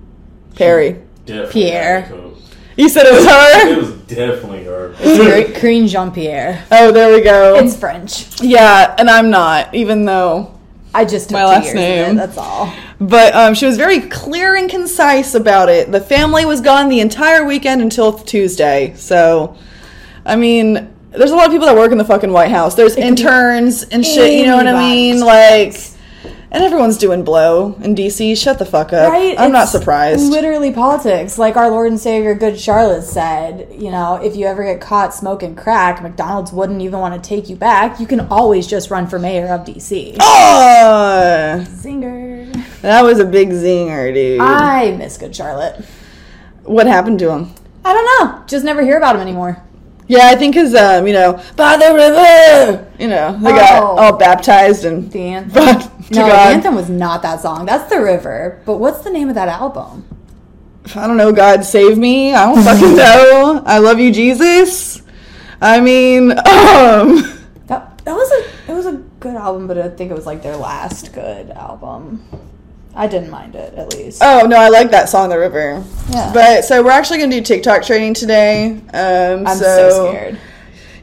Perry. 0.56 1.00
Pierre. 1.50 2.12
You 2.76 2.88
said 2.88 3.06
it 3.06 3.14
was 3.14 3.26
her. 3.26 3.70
It 3.70 3.78
was 3.78 3.90
definitely 4.08 4.64
her. 4.64 4.96
It's 4.98 5.60
Green 5.60 5.86
Jean 5.86 6.10
Pierre. 6.10 6.64
Oh, 6.72 6.90
there 6.90 7.14
we 7.14 7.22
go. 7.22 7.60
It's 7.60 7.76
French. 7.76 8.42
yeah, 8.42 8.92
and 8.98 9.08
I'm 9.08 9.30
not, 9.30 9.72
even 9.72 10.04
though 10.04 10.57
I 10.98 11.04
just 11.04 11.28
took 11.28 11.34
My 11.34 11.44
last 11.44 11.74
name. 11.74 12.10
It, 12.10 12.14
that's 12.16 12.36
all. 12.36 12.74
But 12.98 13.32
um, 13.32 13.54
she 13.54 13.66
was 13.66 13.76
very 13.76 14.00
clear 14.00 14.56
and 14.56 14.68
concise 14.68 15.36
about 15.36 15.68
it. 15.68 15.92
The 15.92 16.00
family 16.00 16.44
was 16.44 16.60
gone 16.60 16.88
the 16.88 16.98
entire 16.98 17.44
weekend 17.44 17.82
until 17.82 18.12
Tuesday. 18.12 18.94
So, 18.96 19.56
I 20.26 20.34
mean, 20.34 20.92
there's 21.12 21.30
a 21.30 21.36
lot 21.36 21.46
of 21.46 21.52
people 21.52 21.66
that 21.66 21.76
work 21.76 21.92
in 21.92 21.98
the 21.98 22.04
fucking 22.04 22.32
White 22.32 22.50
House. 22.50 22.74
There's 22.74 22.96
interns 22.96 23.84
and 23.84 24.04
shit. 24.04 24.40
You 24.40 24.46
know 24.46 24.56
what 24.56 24.66
I 24.66 24.76
mean? 24.92 25.20
Like, 25.20 25.76
and 26.50 26.64
everyone's 26.64 26.96
doing 26.96 27.24
blow 27.24 27.74
in 27.82 27.94
DC. 27.94 28.36
Shut 28.36 28.58
the 28.58 28.64
fuck 28.64 28.92
up. 28.92 29.12
Right? 29.12 29.38
I'm 29.38 29.52
not 29.52 29.68
surprised. 29.68 30.30
Literally 30.30 30.72
politics. 30.72 31.38
Like 31.38 31.56
our 31.56 31.68
Lord 31.70 31.88
and 31.90 32.00
Savior, 32.00 32.34
Good 32.34 32.58
Charlotte 32.58 33.02
said, 33.02 33.68
you 33.72 33.90
know, 33.90 34.14
if 34.16 34.34
you 34.36 34.46
ever 34.46 34.62
get 34.64 34.80
caught 34.80 35.14
smoking 35.14 35.54
crack, 35.54 36.02
McDonald's 36.02 36.52
wouldn't 36.52 36.80
even 36.80 37.00
want 37.00 37.22
to 37.22 37.28
take 37.28 37.48
you 37.50 37.56
back. 37.56 38.00
You 38.00 38.06
can 38.06 38.20
always 38.28 38.66
just 38.66 38.90
run 38.90 39.06
for 39.06 39.18
mayor 39.18 39.46
of 39.48 39.66
DC. 39.66 40.16
Oh, 40.20 41.64
Zinger. 41.68 42.80
that 42.82 43.02
was 43.02 43.18
a 43.18 43.24
big 43.24 43.50
zinger, 43.50 44.12
dude. 44.14 44.40
I 44.40 44.92
miss 44.96 45.16
Good 45.18 45.34
Charlotte. 45.36 45.84
what 46.64 46.86
happened 46.86 47.18
to 47.20 47.30
him? 47.30 47.52
I 47.84 47.92
don't 47.92 48.04
know. 48.30 48.44
Just 48.46 48.64
never 48.64 48.82
hear 48.82 48.96
about 48.98 49.14
him 49.16 49.22
anymore. 49.22 49.62
Yeah, 50.06 50.28
I 50.30 50.36
think 50.36 50.54
because 50.54 50.74
um, 50.74 51.06
you 51.06 51.12
know, 51.12 51.42
by 51.56 51.76
the 51.76 51.92
river, 51.94 52.90
you 52.98 53.08
know, 53.08 53.38
they 53.42 53.50
got 53.50 53.82
Oh. 53.82 53.86
all 53.98 54.16
baptized 54.16 54.84
and 54.86 55.10
The 55.12 55.20
anthem. 55.20 55.90
no, 56.10 56.26
God. 56.28 56.54
anthem 56.54 56.74
was 56.74 56.88
not 56.88 57.22
that 57.22 57.40
song. 57.40 57.66
That's 57.66 57.88
the 57.90 58.00
river. 58.00 58.60
But 58.64 58.78
what's 58.78 59.00
the 59.02 59.10
name 59.10 59.28
of 59.28 59.34
that 59.34 59.48
album? 59.48 60.04
I 60.94 61.06
don't 61.06 61.16
know, 61.18 61.32
God 61.32 61.64
save 61.64 61.98
me. 61.98 62.34
I 62.34 62.46
don't 62.52 62.64
fucking 62.64 62.96
know. 62.96 63.62
I 63.66 63.78
love 63.78 63.98
you, 64.00 64.10
Jesus. 64.12 65.02
I 65.60 65.80
mean, 65.80 66.30
um, 66.38 67.22
That 67.66 67.98
that 68.04 68.14
was 68.14 68.30
a 68.32 68.72
it 68.72 68.74
was 68.74 68.86
a 68.86 68.92
good 69.20 69.34
album, 69.36 69.66
but 69.66 69.76
I 69.78 69.88
think 69.90 70.10
it 70.10 70.14
was 70.14 70.24
like 70.26 70.42
their 70.42 70.56
last 70.56 71.12
good 71.12 71.50
album. 71.50 72.24
I 72.94 73.06
didn't 73.06 73.30
mind 73.30 73.54
it 73.54 73.74
at 73.74 73.94
least. 73.94 74.22
oh 74.24 74.46
no, 74.46 74.56
I 74.56 74.70
like 74.70 74.90
that 74.92 75.08
song, 75.08 75.28
The 75.28 75.38
River. 75.38 75.84
Yeah. 76.10 76.32
But 76.32 76.64
so 76.64 76.82
we're 76.82 76.90
actually 76.90 77.18
gonna 77.18 77.32
do 77.32 77.42
TikTok 77.42 77.82
training 77.84 78.14
today. 78.14 78.72
Um, 78.92 79.46
I'm 79.46 79.56
so, 79.58 79.90
so 79.90 80.10
scared. 80.10 80.38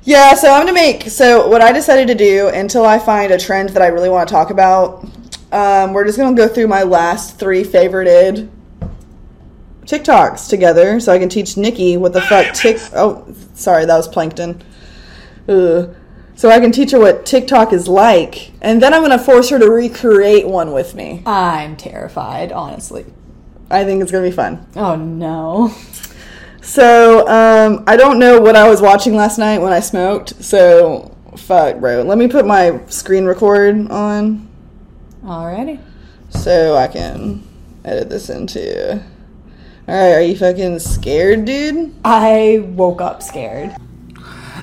Yeah, 0.06 0.36
so 0.36 0.54
I'm 0.54 0.62
gonna 0.62 0.74
make. 0.74 1.10
So 1.10 1.48
what 1.48 1.62
I 1.62 1.72
decided 1.72 2.08
to 2.10 2.16
do 2.16 2.48
until 2.50 2.86
I 2.86 3.00
find 3.00 3.32
a 3.34 3.40
trend 3.40 3.70
that 3.70 3.82
I 3.82 3.88
really 3.88 4.10
want 4.10 4.30
to 4.30 4.32
talk 4.32 4.52
about, 4.52 5.04
um, 5.52 5.94
we're 5.94 6.06
just 6.06 6.18
gonna 6.20 6.36
go 6.36 6.48
through 6.48 6.68
my 6.68 6.84
last 6.84 7.40
three 7.40 7.64
favorited 7.64 8.50
TikToks 9.86 10.48
together, 10.48 11.00
so 11.00 11.12
I 11.12 11.18
can 11.18 11.28
teach 11.28 11.58
Nikki 11.58 11.98
what 11.98 12.14
the 12.14 12.22
fuck 12.22 12.54
Tik. 12.54 12.78
Oh, 12.94 13.26
sorry, 13.56 13.86
that 13.86 13.98
was 13.98 14.08
plankton. 14.08 14.64
Ugh. 15.50 15.96
So 16.36 16.50
I 16.50 16.60
can 16.60 16.72
teach 16.72 16.92
her 16.92 17.00
what 17.00 17.26
TikTok 17.26 17.74
is 17.74 17.88
like, 17.88 18.52
and 18.62 18.84
then 18.84 18.94
I'm 18.94 19.02
gonna 19.02 19.18
force 19.18 19.50
her 19.50 19.58
to 19.58 19.72
recreate 19.72 20.48
one 20.48 20.72
with 20.72 20.94
me. 20.94 21.24
I'm 21.26 21.78
terrified, 21.78 22.52
honestly. 22.52 23.06
I 23.72 23.86
think 23.86 24.04
it's 24.04 24.12
gonna 24.12 24.28
be 24.28 24.36
fun. 24.36 24.68
Oh 24.76 24.96
no. 24.96 25.74
So, 26.66 27.28
um, 27.28 27.84
I 27.86 27.96
don't 27.96 28.18
know 28.18 28.42
what 28.42 28.56
I 28.56 28.68
was 28.68 28.82
watching 28.82 29.16
last 29.16 29.38
night 29.38 29.60
when 29.60 29.72
I 29.72 29.80
smoked. 29.80 30.44
So, 30.44 31.16
fuck, 31.38 31.80
bro. 31.80 32.02
Let 32.02 32.18
me 32.18 32.28
put 32.28 32.48
my 32.48 32.82
screen 32.88 33.26
record 33.26 33.90
on 33.92 34.50
Alrighty. 35.24 35.80
so 36.30 36.76
I 36.76 36.88
can 36.88 37.48
edit 37.86 38.10
this 38.10 38.30
into. 38.32 38.94
All 39.88 39.96
right, 39.96 40.14
are 40.14 40.22
you 40.22 40.36
fucking 40.36 40.80
scared, 40.80 41.46
dude? 41.46 41.94
I 42.04 42.66
woke 42.70 43.00
up 43.00 43.22
scared. 43.22 43.76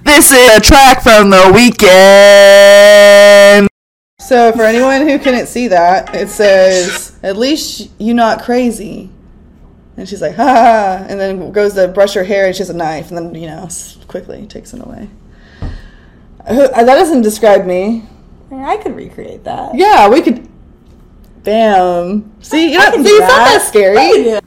This 0.02 0.32
is 0.32 0.56
a 0.56 0.60
track 0.60 1.02
from 1.02 1.30
the 1.30 1.36
Weeknd. 1.54 1.78
So, 4.18 4.50
for 4.52 4.64
anyone 4.64 5.06
who 5.06 5.20
couldn't 5.20 5.46
see 5.46 5.68
that, 5.68 6.12
it 6.16 6.28
says, 6.28 7.12
"At 7.22 7.36
least 7.36 7.90
you 7.98 8.12
not 8.12 8.42
crazy." 8.42 9.10
And 9.96 10.08
she's 10.08 10.22
like, 10.22 10.34
"Ha!" 10.36 10.44
ha, 10.44 10.54
ha," 10.54 11.06
And 11.08 11.20
then 11.20 11.52
goes 11.52 11.74
to 11.74 11.88
brush 11.88 12.14
her 12.14 12.24
hair, 12.24 12.46
and 12.46 12.54
she 12.54 12.60
has 12.60 12.70
a 12.70 12.74
knife, 12.74 13.10
and 13.10 13.18
then 13.18 13.34
you 13.34 13.46
know, 13.46 13.68
quickly 14.08 14.46
takes 14.46 14.72
it 14.72 14.80
away. 14.80 15.08
Uh, 16.46 16.68
That 16.68 16.86
doesn't 16.86 17.22
describe 17.22 17.66
me. 17.66 18.04
I 18.50 18.76
could 18.78 18.96
recreate 18.96 19.44
that. 19.44 19.74
Yeah, 19.74 20.08
we 20.08 20.22
could. 20.22 20.48
Bam. 21.44 22.32
See, 22.40 22.72
you 22.72 22.78
know, 22.78 22.90
see, 22.92 23.02
do 23.02 23.08
it's 23.08 23.20
not 23.20 23.28
that. 23.28 23.58
that 23.58 23.68
scary. 23.68 23.96
I 23.98 24.00
can 24.12 24.22
do 24.24 24.30
that. 24.30 24.44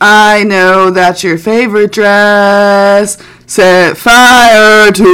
I 0.00 0.44
know 0.44 0.90
that's 0.90 1.22
your 1.24 1.38
favorite 1.38 1.92
dress. 1.92 3.16
Set 3.46 3.96
fire 3.96 4.90
to 4.92 5.04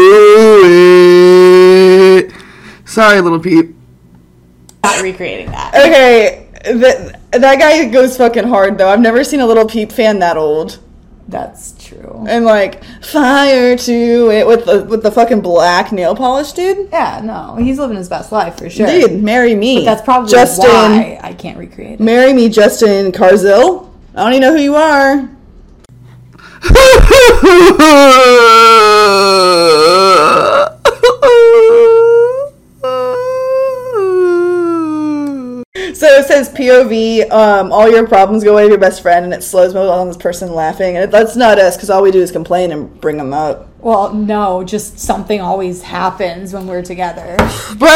it. 2.26 2.32
Sorry, 2.84 3.20
Lil 3.20 3.38
Peep. 3.40 3.74
Not 4.82 5.02
recreating 5.02 5.50
that. 5.50 5.74
Okay, 5.74 6.48
that 6.64 7.19
that 7.32 7.58
guy 7.58 7.84
goes 7.88 8.16
fucking 8.16 8.48
hard 8.48 8.78
though. 8.78 8.88
I've 8.88 9.00
never 9.00 9.22
seen 9.24 9.40
a 9.40 9.46
Lil 9.46 9.68
Peep 9.68 9.92
fan 9.92 10.18
that 10.20 10.36
old. 10.36 10.78
That's 11.28 11.72
true. 11.82 12.24
And 12.28 12.44
like 12.44 12.82
fire 13.04 13.76
to 13.76 14.30
it 14.30 14.46
with 14.46 14.64
the 14.66 14.84
with 14.84 15.02
the 15.04 15.12
fucking 15.12 15.40
black 15.42 15.92
nail 15.92 16.16
polish, 16.16 16.52
dude. 16.52 16.88
Yeah, 16.90 17.20
no, 17.22 17.56
he's 17.56 17.78
living 17.78 17.96
his 17.96 18.08
best 18.08 18.32
life 18.32 18.58
for 18.58 18.68
sure. 18.68 18.86
Dude, 18.86 19.22
marry 19.22 19.54
me. 19.54 19.84
That's 19.84 20.02
probably 20.02 20.30
Justin. 20.30 20.66
why 20.68 21.20
I 21.22 21.32
can't 21.34 21.56
recreate 21.56 21.92
it. 21.94 22.00
Marry 22.00 22.32
me, 22.32 22.48
Justin 22.48 23.12
Carzil. 23.12 23.88
I 24.14 24.24
don't 24.24 24.32
even 24.32 24.42
know 24.42 24.56
who 24.56 24.62
you 24.62 24.74
are. 24.74 25.28
So 36.00 36.06
it 36.06 36.24
says 36.24 36.48
POV, 36.48 37.30
um, 37.30 37.70
all 37.72 37.86
your 37.90 38.08
problems 38.08 38.42
go 38.42 38.52
away 38.54 38.62
with 38.62 38.70
your 38.70 38.80
best 38.80 39.02
friend, 39.02 39.22
and 39.22 39.34
it 39.34 39.42
slows 39.42 39.74
mo 39.74 39.86
on 39.90 40.08
this 40.08 40.16
person 40.16 40.54
laughing. 40.54 40.96
And 40.96 41.12
that's 41.12 41.36
not 41.36 41.58
us, 41.58 41.76
because 41.76 41.90
all 41.90 42.00
we 42.00 42.10
do 42.10 42.22
is 42.22 42.32
complain 42.32 42.72
and 42.72 42.98
bring 43.02 43.18
them 43.18 43.34
up. 43.34 43.68
Well, 43.80 44.14
no, 44.14 44.64
just 44.64 44.98
something 44.98 45.42
always 45.42 45.82
happens 45.82 46.54
when 46.54 46.66
we're 46.66 46.80
together. 46.80 47.36
Bro! 47.76 47.90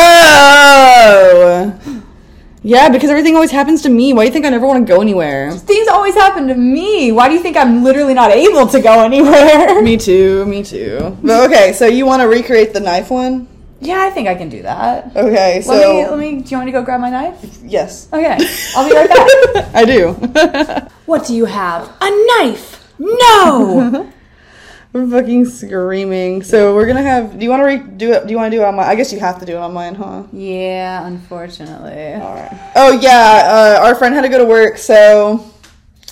Yeah, 2.62 2.90
because 2.90 3.08
everything 3.08 3.37
always 3.37 3.50
happens 3.50 3.80
to 3.84 3.88
me. 3.88 4.12
Why 4.12 4.25
do 4.25 4.26
you 4.26 4.32
think 4.34 4.44
I 4.44 4.50
never 4.50 4.66
want 4.66 4.87
to 4.87 4.92
go 4.92 5.00
anywhere? 5.00 5.52
Things 5.52 5.88
always 5.88 6.14
happen 6.14 6.46
to 6.49 6.54
me. 6.54 7.11
Why 7.11 7.28
do 7.28 7.34
you 7.34 7.40
think 7.40 7.56
I'm 7.56 7.82
literally 7.82 8.12
not 8.12 8.30
able 8.30 8.66
to 8.66 8.82
go 8.82 9.02
anywhere? 9.02 9.80
Me 9.82 9.96
too, 9.96 10.44
me 10.44 10.62
too. 10.62 11.16
But 11.23 11.50
okay, 11.50 11.73
so 11.73 11.87
you 11.87 12.04
want 12.04 12.20
to 12.20 12.28
recreate 12.28 12.75
the 12.75 12.80
knife 12.80 13.08
one? 13.11 13.49
Yeah, 13.81 14.00
I 14.02 14.11
think 14.11 14.28
I 14.28 14.35
can 14.35 14.49
do 14.49 14.62
that. 14.62 15.14
Okay, 15.16 15.61
so 15.62 15.73
let 15.73 15.88
me, 15.88 16.07
let 16.07 16.19
me, 16.19 16.43
do 16.43 16.50
you 16.50 16.57
want 16.57 16.66
me 16.66 16.73
to 16.73 16.78
go 16.78 16.85
grab 16.85 17.00
my 17.00 17.11
knife? 17.11 17.59
yes, 17.62 18.09
Okay, 18.12 18.38
I'll 18.76 18.88
be 18.88 18.95
right 18.95 19.09
back. 19.09 19.75
I 19.75 19.85
do. 19.85 20.12
what 21.07 21.26
do 21.26 21.35
you 21.35 21.45
have? 21.45 21.90
A 22.00 22.11
knife! 22.38 22.93
No! 22.99 24.11
I'm 24.95 25.11
fucking 25.11 25.47
screaming. 25.47 26.45
So 26.45 26.73
we're 26.73 26.87
gonna 26.87 27.02
have. 27.02 27.37
Do 27.37 27.45
you 27.45 27.50
want 27.50 27.62
to 27.62 27.66
redo 27.66 28.14
it? 28.14 28.26
Do 28.26 28.31
you 28.31 28.37
want 28.37 28.52
to 28.52 28.57
do 28.57 28.62
it 28.62 28.64
on 28.64 28.76
my? 28.76 28.85
I 28.85 28.95
guess 28.95 29.12
you 29.12 29.19
have 29.19 29.40
to 29.40 29.45
do 29.45 29.54
it 29.54 29.59
on 29.59 29.73
mine, 29.75 29.97
huh? 29.97 30.23
yeah, 30.33 31.04
unfortunately. 31.04 32.14
All 32.14 32.33
right. 32.33 32.73
Oh 32.76 32.93
yeah, 32.93 33.78
uh, 33.83 33.87
our 33.87 33.97
friend 33.97 34.14
had 34.14 34.21
to 34.21 34.28
go 34.28 34.38
to 34.38 34.45
work, 34.45 34.78
so 34.78 35.45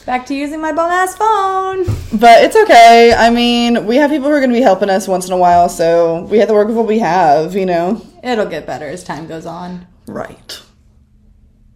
Back 0.04 0.26
to 0.26 0.34
using 0.34 0.60
my 0.60 0.72
bum 0.72 0.90
ass 0.90 1.14
phone. 1.16 1.84
but 2.18 2.42
it's 2.44 2.56
okay. 2.56 3.14
I 3.16 3.30
mean, 3.30 3.86
we 3.86 3.96
have 3.96 4.10
people 4.10 4.28
who 4.28 4.34
are 4.34 4.40
gonna 4.40 4.52
be 4.52 4.60
helping 4.60 4.90
us 4.90 5.06
once 5.06 5.26
in 5.26 5.32
a 5.32 5.36
while, 5.36 5.68
so 5.68 6.22
we 6.24 6.38
have 6.38 6.48
to 6.48 6.54
work 6.54 6.66
with 6.66 6.76
what 6.76 6.86
we 6.88 6.98
have, 6.98 7.54
you 7.54 7.66
know. 7.66 8.04
It'll 8.22 8.46
get 8.46 8.66
better 8.66 8.86
as 8.86 9.04
time 9.04 9.26
goes 9.28 9.46
on. 9.46 9.86
Right. 10.06 10.60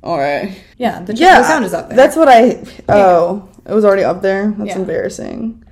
All 0.02 0.18
right. 0.18 0.56
Yeah, 0.76 1.02
the, 1.02 1.14
Yeah, 1.14 1.38
the 1.40 1.44
sound 1.46 1.64
is 1.64 1.72
up 1.74 1.88
there. 1.88 1.96
That's 1.96 2.16
what 2.16 2.28
I. 2.28 2.64
Oh, 2.88 3.48
it 3.64 3.72
was 3.72 3.84
already 3.84 4.04
up 4.04 4.22
there. 4.22 4.52
That's 4.58 4.70
Yeah. 4.70 4.78
embarrassing. 4.78 5.62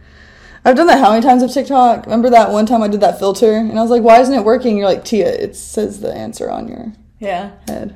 I've 0.65 0.77
done 0.77 0.87
that 0.87 0.99
how 0.99 1.11
many 1.11 1.23
times 1.23 1.43
with 1.43 1.53
TikTok? 1.53 2.07
Remember 2.07 2.31
that 2.31 2.51
one 2.51 2.67
time 2.67 2.83
I 2.83 2.89
did 2.89 3.01
that 3.03 3.19
filter 3.19 3.53
and 3.53 3.79
I 3.79 3.83
was 3.83 3.91
like, 3.91 4.03
"Why 4.03 4.21
isn't 4.21 4.33
it 4.35 4.45
working?" 4.45 4.79
You're 4.79 4.89
like, 4.89 5.05
"Tia, 5.05 5.29
it 5.29 5.57
says 5.57 6.01
the 6.01 6.13
answer 6.15 6.51
on 6.51 6.69
your 6.69 6.93
yeah. 7.21 7.51
head." 7.69 7.95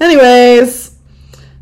Anyways, 0.00 0.87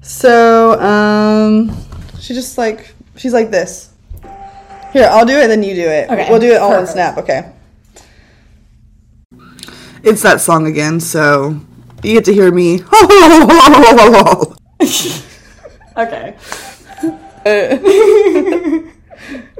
so 0.06 0.80
um, 0.80 1.76
she 2.20 2.34
just 2.34 2.58
like 2.58 2.94
she's 3.16 3.32
like 3.32 3.50
this. 3.50 3.92
Here, 4.92 5.08
I'll 5.10 5.26
do 5.26 5.36
it, 5.36 5.48
then 5.48 5.62
you 5.62 5.74
do 5.74 5.86
it. 5.86 6.08
Okay, 6.08 6.26
we'll 6.30 6.40
do 6.40 6.52
it 6.52 6.60
all 6.60 6.78
in 6.78 6.86
snap. 6.86 7.18
Okay. 7.18 7.52
It's 10.02 10.22
that 10.22 10.40
song 10.40 10.66
again, 10.66 11.00
so 11.00 11.60
you 12.02 12.14
get 12.14 12.24
to 12.26 12.32
hear 12.32 12.52
me. 12.52 12.82
Okay. 15.96 16.36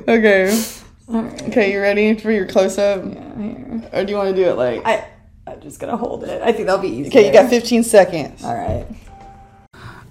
okay. 0.07 0.65
Alright. 1.09 1.43
Okay, 1.43 1.73
you 1.73 1.81
ready 1.81 2.15
for 2.15 2.31
your 2.31 2.47
close 2.47 2.77
up? 2.77 3.03
Yeah. 3.05 3.89
Or 3.93 4.05
do 4.05 4.11
you 4.11 4.19
want 4.19 4.37
to 4.37 4.43
do 4.43 4.45
it 4.51 4.57
like. 4.57 4.85
I, 4.85 5.09
I'm 5.47 5.61
just 5.63 5.81
gonna 5.81 5.97
hold 5.97 6.25
it. 6.25 6.43
I 6.43 6.53
think 6.53 6.67
that'll 6.67 6.83
be 6.83 6.89
easy. 6.89 7.09
Okay, 7.09 7.27
you 7.27 7.33
got 7.33 7.49
15 7.49 7.85
seconds. 7.85 8.45
Alright. 8.45 8.87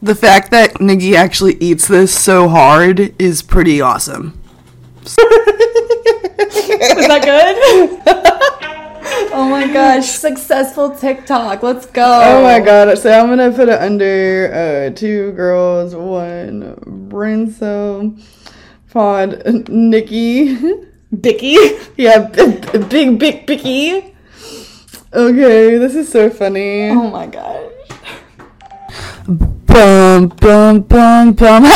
The 0.06 0.14
fact 0.14 0.52
that 0.52 0.80
Nikki 0.80 1.16
actually 1.16 1.56
eats 1.56 1.88
this 1.88 2.16
so 2.16 2.48
hard 2.48 3.20
is 3.20 3.42
pretty 3.42 3.82
awesome. 3.82 4.40
Is 5.04 5.16
that 7.08 7.22
good? 7.24 8.04
oh 9.34 9.50
my 9.50 9.66
gosh, 9.74 10.06
successful 10.06 10.96
TikTok. 10.96 11.64
Let's 11.64 11.88
go. 11.88 12.04
Oh 12.24 12.44
my 12.44 12.60
god, 12.60 12.96
so 13.00 13.12
I'm 13.20 13.30
gonna 13.30 13.52
put 13.52 13.68
it 13.68 13.82
under 13.82 14.52
uh, 14.54 14.96
two 14.96 15.32
girls, 15.32 15.96
one 15.96 16.76
Brinso, 17.10 18.24
pod 18.92 19.68
Nikki. 19.68 20.56
Bicky. 21.20 21.58
yeah, 21.98 22.28
b- 22.28 22.60
b- 22.60 22.78
big, 22.78 23.18
big, 23.18 23.48
Bicky. 23.48 24.16
Okay, 25.12 25.80
this 25.80 25.96
is 25.96 26.12
so 26.12 26.30
funny. 26.30 26.90
Oh 26.90 27.10
my 27.10 27.26
gosh. 27.26 27.72
Bum, 29.76 30.30
bum, 30.30 30.80
bum, 30.84 31.34
bum. 31.34 31.64
so 31.66 31.70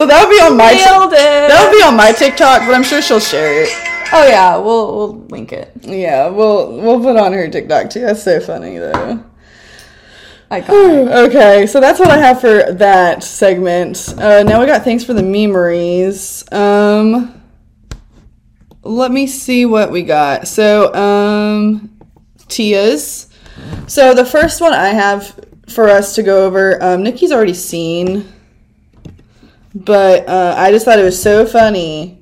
that 0.00 0.26
would 0.26 0.30
be 0.34 0.42
on 0.42 0.56
my 0.56 0.72
Nailed 0.72 1.12
it. 1.12 1.48
that 1.48 1.62
would 1.62 1.78
be 1.78 1.84
on 1.84 1.96
my 1.96 2.10
TikTok, 2.10 2.62
but 2.66 2.74
I'm 2.74 2.82
sure 2.82 3.00
she'll 3.00 3.20
share 3.20 3.62
it. 3.62 3.68
Oh 4.12 4.26
yeah, 4.26 4.56
we'll 4.56 4.96
we'll 4.96 5.16
link 5.26 5.52
it. 5.52 5.70
Yeah, 5.82 6.26
we'll 6.26 6.80
we'll 6.80 6.98
put 6.98 7.16
on 7.16 7.32
her 7.34 7.48
TikTok 7.48 7.90
too. 7.90 8.00
That's 8.00 8.24
so 8.24 8.40
funny 8.40 8.78
though. 8.78 9.22
Iconic. 10.50 11.28
Okay, 11.28 11.68
so 11.68 11.78
that's 11.78 12.00
what 12.00 12.10
I 12.10 12.18
have 12.18 12.40
for 12.40 12.72
that 12.72 13.22
segment. 13.22 14.12
Uh, 14.18 14.42
now 14.42 14.58
we 14.58 14.66
got 14.66 14.82
thanks 14.82 15.04
for 15.04 15.12
the 15.14 15.22
memories. 15.22 16.42
Um, 16.52 17.40
let 18.82 19.12
me 19.12 19.28
see 19.28 19.66
what 19.66 19.92
we 19.92 20.02
got. 20.02 20.48
So, 20.48 20.92
um, 20.96 21.96
Tia's. 22.48 23.28
So 23.86 24.14
the 24.14 24.24
first 24.24 24.60
one 24.60 24.72
I 24.72 24.88
have 24.88 25.38
for 25.68 25.88
us 25.88 26.14
to 26.16 26.22
go 26.22 26.44
over, 26.44 26.82
um, 26.82 27.02
Nikki's 27.02 27.32
already 27.32 27.54
seen, 27.54 28.32
but 29.74 30.28
uh, 30.28 30.54
I 30.56 30.70
just 30.70 30.84
thought 30.84 30.98
it 30.98 31.04
was 31.04 31.20
so 31.20 31.46
funny 31.46 32.20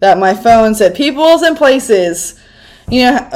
that 0.00 0.18
my 0.18 0.34
phone 0.34 0.74
said 0.74 0.94
"peoples 0.94 1.42
and 1.42 1.56
places." 1.56 2.40
You 2.88 3.02
know. 3.02 3.30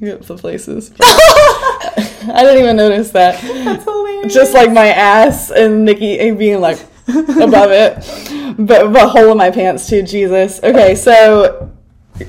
Get 0.00 0.22
the 0.26 0.36
places. 0.36 0.92
I 1.00 2.42
didn't 2.42 2.62
even 2.62 2.76
notice 2.76 3.10
that. 3.10 3.40
That's 3.42 3.84
hilarious. 3.84 4.34
Just 4.34 4.54
like 4.54 4.72
my 4.72 4.88
ass 4.88 5.50
and 5.50 5.84
Nikki 5.84 6.30
being 6.32 6.60
like 6.60 6.78
above 7.08 7.70
it, 7.70 8.56
but 8.58 8.92
but 8.92 9.08
hole 9.08 9.32
in 9.32 9.38
my 9.38 9.50
pants 9.50 9.88
too. 9.88 10.02
Jesus. 10.02 10.62
Okay, 10.62 10.94
so 10.94 11.72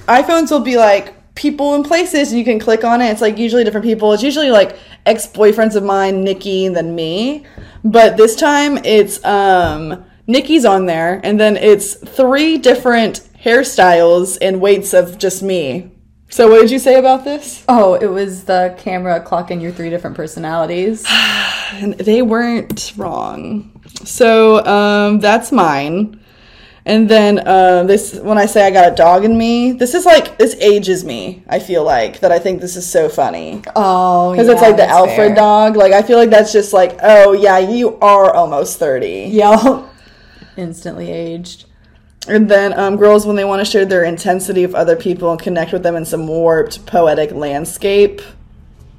iPhones 0.07 0.51
will 0.51 0.62
be 0.62 0.77
like 0.77 1.16
people 1.38 1.75
and 1.75 1.86
places, 1.86 2.32
and 2.32 2.39
you 2.39 2.44
can 2.44 2.60
click 2.60 2.84
on 2.84 3.00
it. 3.01 3.10
It's 3.12 3.22
like 3.22 3.38
usually 3.38 3.63
different 3.63 3.86
people. 3.86 4.12
It's 4.12 4.24
usually 4.24 4.50
like 4.50 4.77
ex 5.06 5.27
boyfriends 5.27 5.75
of 5.75 5.84
mine, 5.84 6.24
Nikki, 6.24 6.65
and 6.65 6.75
then 6.75 6.94
me. 6.96 7.46
But 7.86 8.17
this 8.17 8.36
time 8.36 8.77
it's 8.84 9.24
um 9.24 10.03
Nikki's 10.25 10.65
on 10.65 10.88
there, 10.88 11.22
and 11.24 11.39
then 11.39 11.56
it's 11.56 11.94
three 11.94 12.58
different 12.58 13.22
hairstyles 13.41 14.38
and 14.41 14.60
weights 14.60 14.94
of 14.94 15.17
just 15.17 15.41
me. 15.41 15.91
So 16.29 16.50
what 16.50 16.62
did 16.62 16.72
you 16.72 16.79
say 16.79 16.96
about 16.96 17.24
this? 17.24 17.63
Oh, 17.70 17.94
it 17.94 18.08
was 18.08 18.44
the 18.44 18.75
camera 18.77 19.24
clocking 19.25 19.62
your 19.62 19.72
three 19.72 19.89
different 19.89 20.15
personalities. 20.15 21.06
And 21.70 21.96
they 21.96 22.22
weren't 22.22 22.94
wrong. 22.96 23.82
So 24.06 24.65
um, 24.65 25.20
that's 25.20 25.51
mine. 25.51 26.24
And 26.88 27.10
then 27.10 27.46
uh, 27.46 27.84
this, 27.84 28.13
when 28.15 28.38
I 28.38 28.46
say 28.46 28.65
I 28.65 28.72
got 28.72 28.89
a 28.89 28.96
dog 28.96 29.25
in 29.25 29.38
me, 29.38 29.74
this 29.74 29.94
is 29.94 30.06
like 30.06 30.38
this 30.38 30.56
ages 30.62 31.03
me. 31.03 31.44
I 31.50 31.60
feel 31.60 31.84
like 31.84 32.22
that. 32.22 32.32
I 32.32 32.39
think 32.39 32.62
this 32.62 32.77
is 32.77 32.89
so 32.89 33.10
funny 33.10 33.62
Oh, 33.75 34.32
because 34.32 34.48
it's 34.48 34.62
like 34.62 34.77
the 34.77 34.88
Alfred 34.88 35.36
dog. 35.36 35.75
Like 35.75 35.91
I 35.91 36.01
feel 36.01 36.17
like 36.17 36.29
that's 36.29 36.53
just 36.53 36.72
like, 36.72 36.98
oh 37.03 37.34
yeah, 37.34 37.60
you 37.60 37.98
are 37.98 38.34
almost 38.34 38.79
thirty. 38.79 39.27
Yep. 39.32 39.84
Instantly 40.56 41.12
aged. 41.12 41.65
And 42.29 42.50
then 42.50 42.72
um, 42.79 42.96
girls, 42.96 43.27
when 43.27 43.36
they 43.36 43.44
want 43.44 43.65
to 43.65 43.70
share 43.70 43.86
their 43.86 44.06
intensity 44.06 44.63
of 44.63 44.74
other 44.74 44.96
people 44.96 45.29
and 45.29 45.41
connect 45.41 45.74
with 45.74 45.84
them 45.84 45.98
in 45.98 46.06
some 46.06 46.25
warped 46.25 46.86
poetic 46.86 47.32
landscape, 47.32 48.22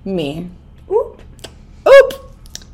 me. 0.04 0.50
Oop. 0.92 1.22
Oop. 1.88 2.12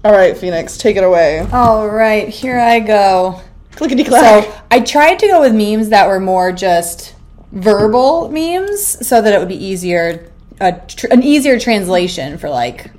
All 0.05 0.13
right, 0.13 0.37
Phoenix, 0.37 0.77
take 0.77 0.97
it 0.97 1.05
away. 1.05 1.47
All 1.53 1.89
right, 1.89 2.29
here 2.29 2.59
I 2.59 2.81
go. 2.81 3.41
Clickety 3.77 4.05
clack. 4.05 4.45
So 4.45 4.63
I 4.71 4.81
tried 4.81 5.19
to 5.21 5.27
go 5.27 5.41
with 5.41 5.55
memes 5.55 5.89
that 5.89 6.07
were 6.09 6.21
more 6.21 6.53
just 6.53 7.15
verbal 7.53 8.29
memes, 8.31 9.07
so 9.07 9.21
that 9.23 9.33
it 9.33 9.39
would 9.39 9.49
be 9.49 9.65
easier, 9.65 10.31
a 10.61 10.73
tr- 10.73 11.07
an 11.11 11.23
easier 11.23 11.59
translation 11.59 12.39
for 12.39 12.49
like 12.51 12.91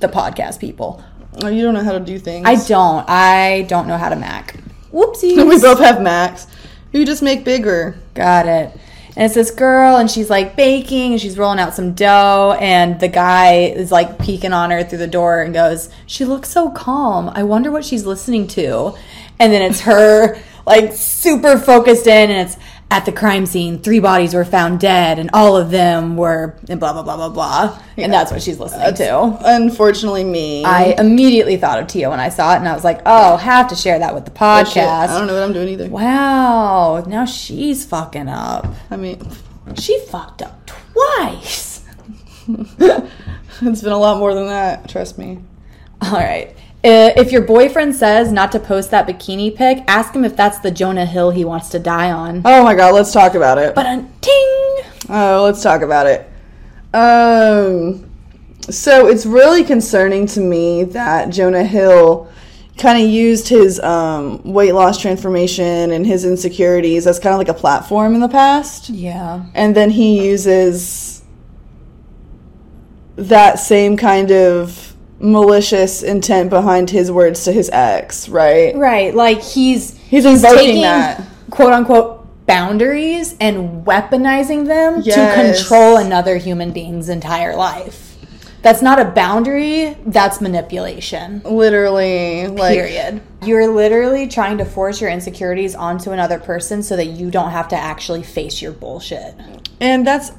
the 0.00 0.08
podcast 0.08 0.58
people. 0.60 1.02
oh, 1.42 1.48
you 1.48 1.62
don't 1.62 1.74
know 1.74 1.84
how 1.84 1.92
to 1.92 2.00
do 2.00 2.18
things. 2.18 2.46
I 2.46 2.56
don't. 2.66 3.08
I 3.08 3.62
don't 3.62 3.86
know 3.86 3.96
how 3.96 4.08
to 4.08 4.16
Mac. 4.16 4.56
Whoopsies. 4.92 5.46
we 5.48 5.60
both 5.60 5.78
have 5.78 6.00
Macs. 6.00 6.46
You 6.92 7.06
just 7.06 7.22
make 7.22 7.44
bigger. 7.44 7.96
Got 8.14 8.46
it. 8.46 8.76
And 9.16 9.24
it's 9.26 9.34
this 9.34 9.50
girl, 9.50 9.96
and 9.96 10.10
she's 10.10 10.30
like 10.30 10.56
baking, 10.56 11.12
and 11.12 11.20
she's 11.20 11.36
rolling 11.36 11.58
out 11.58 11.74
some 11.74 11.94
dough, 11.94 12.56
and 12.60 12.98
the 13.00 13.08
guy 13.08 13.64
is 13.64 13.90
like 13.90 14.18
peeking 14.18 14.52
on 14.52 14.70
her 14.70 14.84
through 14.84 14.98
the 14.98 15.06
door 15.06 15.42
and 15.42 15.52
goes, 15.52 15.90
She 16.06 16.24
looks 16.24 16.48
so 16.48 16.70
calm. 16.70 17.28
I 17.34 17.42
wonder 17.42 17.70
what 17.70 17.84
she's 17.84 18.06
listening 18.06 18.46
to. 18.48 18.94
And 19.40 19.52
then 19.52 19.62
it's 19.62 19.80
her 19.80 20.38
like 20.66 20.92
super 20.92 21.58
focused 21.58 22.06
in, 22.06 22.30
and 22.30 22.46
it's 22.48 22.56
at 22.92 23.06
the 23.06 23.12
crime 23.12 23.46
scene, 23.46 23.78
three 23.78 24.00
bodies 24.00 24.34
were 24.34 24.44
found 24.44 24.80
dead, 24.80 25.20
and 25.20 25.30
all 25.32 25.56
of 25.56 25.70
them 25.70 26.16
were, 26.16 26.56
and 26.68 26.80
blah, 26.80 26.92
blah, 26.92 27.02
blah, 27.02 27.16
blah, 27.16 27.28
blah. 27.28 27.80
And 27.96 28.12
that's 28.12 28.32
what 28.32 28.42
she's 28.42 28.58
listening 28.58 28.94
to. 28.94 29.38
Unfortunately, 29.44 30.24
me. 30.24 30.64
I 30.64 30.96
immediately 30.98 31.56
thought 31.56 31.80
of 31.80 31.86
Tia 31.86 32.10
when 32.10 32.18
I 32.18 32.30
saw 32.30 32.52
it, 32.54 32.56
and 32.56 32.68
I 32.68 32.74
was 32.74 32.82
like, 32.82 33.00
Oh, 33.06 33.36
have 33.36 33.68
to 33.68 33.76
share 33.76 34.00
that 34.00 34.14
with 34.14 34.24
the 34.24 34.32
podcast. 34.32 35.08
I 35.08 35.18
don't 35.18 35.28
know 35.28 35.34
what 35.34 35.42
I'm 35.44 35.52
doing 35.52 35.68
either. 35.68 35.88
Wow, 35.88 37.04
now 37.06 37.24
she's 37.26 37.84
fucking 37.84 38.28
up. 38.28 38.66
I 38.90 38.96
mean, 38.96 39.20
She 39.76 39.98
fucked 40.06 40.42
up 40.42 40.66
twice. 40.66 41.84
it's 42.48 43.82
been 43.82 43.92
a 43.92 43.98
lot 43.98 44.18
more 44.18 44.34
than 44.34 44.46
that. 44.48 44.88
Trust 44.88 45.16
me. 45.16 45.38
All 46.02 46.12
right. 46.12 46.56
Uh, 46.82 47.12
if 47.14 47.30
your 47.30 47.42
boyfriend 47.42 47.94
says 47.94 48.32
not 48.32 48.50
to 48.52 48.58
post 48.58 48.90
that 48.90 49.06
bikini 49.06 49.54
pic, 49.54 49.84
ask 49.86 50.14
him 50.14 50.24
if 50.24 50.34
that's 50.34 50.60
the 50.60 50.70
Jonah 50.70 51.04
Hill 51.04 51.30
he 51.30 51.44
wants 51.44 51.68
to 51.70 51.78
die 51.78 52.10
on. 52.10 52.40
Oh 52.44 52.64
my 52.64 52.74
god, 52.74 52.94
let's 52.94 53.12
talk 53.12 53.34
about 53.34 53.58
it. 53.58 53.74
But 53.74 53.84
ting. 54.22 54.80
Oh, 55.10 55.42
let's 55.44 55.62
talk 55.62 55.82
about 55.82 56.06
it. 56.06 56.30
Um, 56.94 58.10
so 58.62 59.08
it's 59.08 59.26
really 59.26 59.62
concerning 59.62 60.26
to 60.28 60.40
me 60.40 60.84
that 60.84 61.30
Jonah 61.30 61.64
Hill 61.64 62.30
kind 62.78 63.02
of 63.02 63.10
used 63.10 63.48
his 63.48 63.78
um, 63.80 64.42
weight 64.42 64.72
loss 64.72 64.98
transformation 64.98 65.92
and 65.92 66.06
his 66.06 66.24
insecurities 66.24 67.06
as 67.06 67.18
kind 67.18 67.34
of 67.34 67.38
like 67.38 67.48
a 67.48 67.54
platform 67.54 68.14
in 68.14 68.20
the 68.20 68.28
past. 68.28 68.88
Yeah. 68.88 69.44
And 69.54 69.76
then 69.76 69.90
he 69.90 70.26
uses 70.26 71.22
that 73.16 73.58
same 73.58 73.98
kind 73.98 74.30
of 74.32 74.89
malicious 75.20 76.02
intent 76.02 76.50
behind 76.50 76.90
his 76.90 77.12
words 77.12 77.44
to 77.44 77.52
his 77.52 77.68
ex, 77.72 78.28
right? 78.28 78.74
Right. 78.74 79.14
Like 79.14 79.42
he's 79.42 79.96
He's 79.98 80.24
invoking 80.24 80.58
taking 80.58 80.82
that. 80.82 81.22
quote 81.50 81.72
unquote 81.72 82.16
boundaries 82.46 83.36
and 83.40 83.84
weaponizing 83.86 84.66
them 84.66 85.02
Yes. 85.04 85.14
to 85.14 85.62
control 85.62 85.98
another 85.98 86.36
human 86.36 86.72
being's 86.72 87.08
entire 87.08 87.54
life. 87.54 88.06
That's 88.62 88.82
not 88.82 88.98
a 88.98 89.06
boundary, 89.06 89.96
that's 90.04 90.40
manipulation. 90.40 91.40
Literally, 91.44 92.46
like 92.48 92.74
Period. 92.74 93.22
You're 93.42 93.68
literally 93.68 94.26
trying 94.26 94.58
to 94.58 94.64
force 94.66 95.00
your 95.00 95.08
insecurities 95.10 95.74
onto 95.74 96.10
another 96.10 96.38
person 96.38 96.82
so 96.82 96.94
that 96.96 97.06
you 97.06 97.30
don't 97.30 97.50
have 97.52 97.68
to 97.68 97.76
actually 97.76 98.22
face 98.22 98.60
your 98.60 98.72
bullshit. 98.72 99.34
And 99.80 100.06
that's 100.06 100.32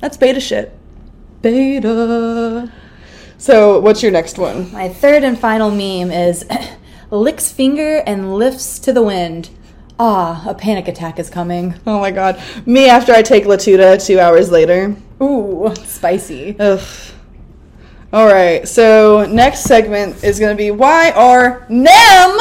that's 0.00 0.16
beta 0.18 0.40
shit. 0.40 0.76
Beta. 1.40 2.70
So, 3.46 3.78
what's 3.78 4.02
your 4.02 4.10
next 4.10 4.38
one? 4.38 4.72
My 4.72 4.88
third 4.88 5.22
and 5.22 5.38
final 5.38 5.70
meme 5.70 6.10
is 6.10 6.44
licks 7.12 7.52
finger 7.52 7.98
and 7.98 8.34
lifts 8.34 8.80
to 8.80 8.92
the 8.92 9.04
wind. 9.04 9.50
Ah, 10.00 10.42
a 10.48 10.52
panic 10.52 10.88
attack 10.88 11.20
is 11.20 11.30
coming. 11.30 11.76
Oh 11.86 12.00
my 12.00 12.10
god. 12.10 12.42
Me 12.66 12.88
after 12.88 13.12
I 13.12 13.22
take 13.22 13.44
Latuda 13.44 14.04
2 14.04 14.18
hours 14.18 14.50
later. 14.50 14.96
Ooh, 15.22 15.72
spicy. 15.84 16.56
Ugh. 16.58 16.80
All 18.12 18.26
right. 18.26 18.66
So, 18.66 19.26
next 19.30 19.60
segment 19.60 20.24
is 20.24 20.40
going 20.40 20.50
to 20.50 20.60
be 20.60 20.72
why 20.72 21.12
are 21.12 21.66
NEM 21.68 22.36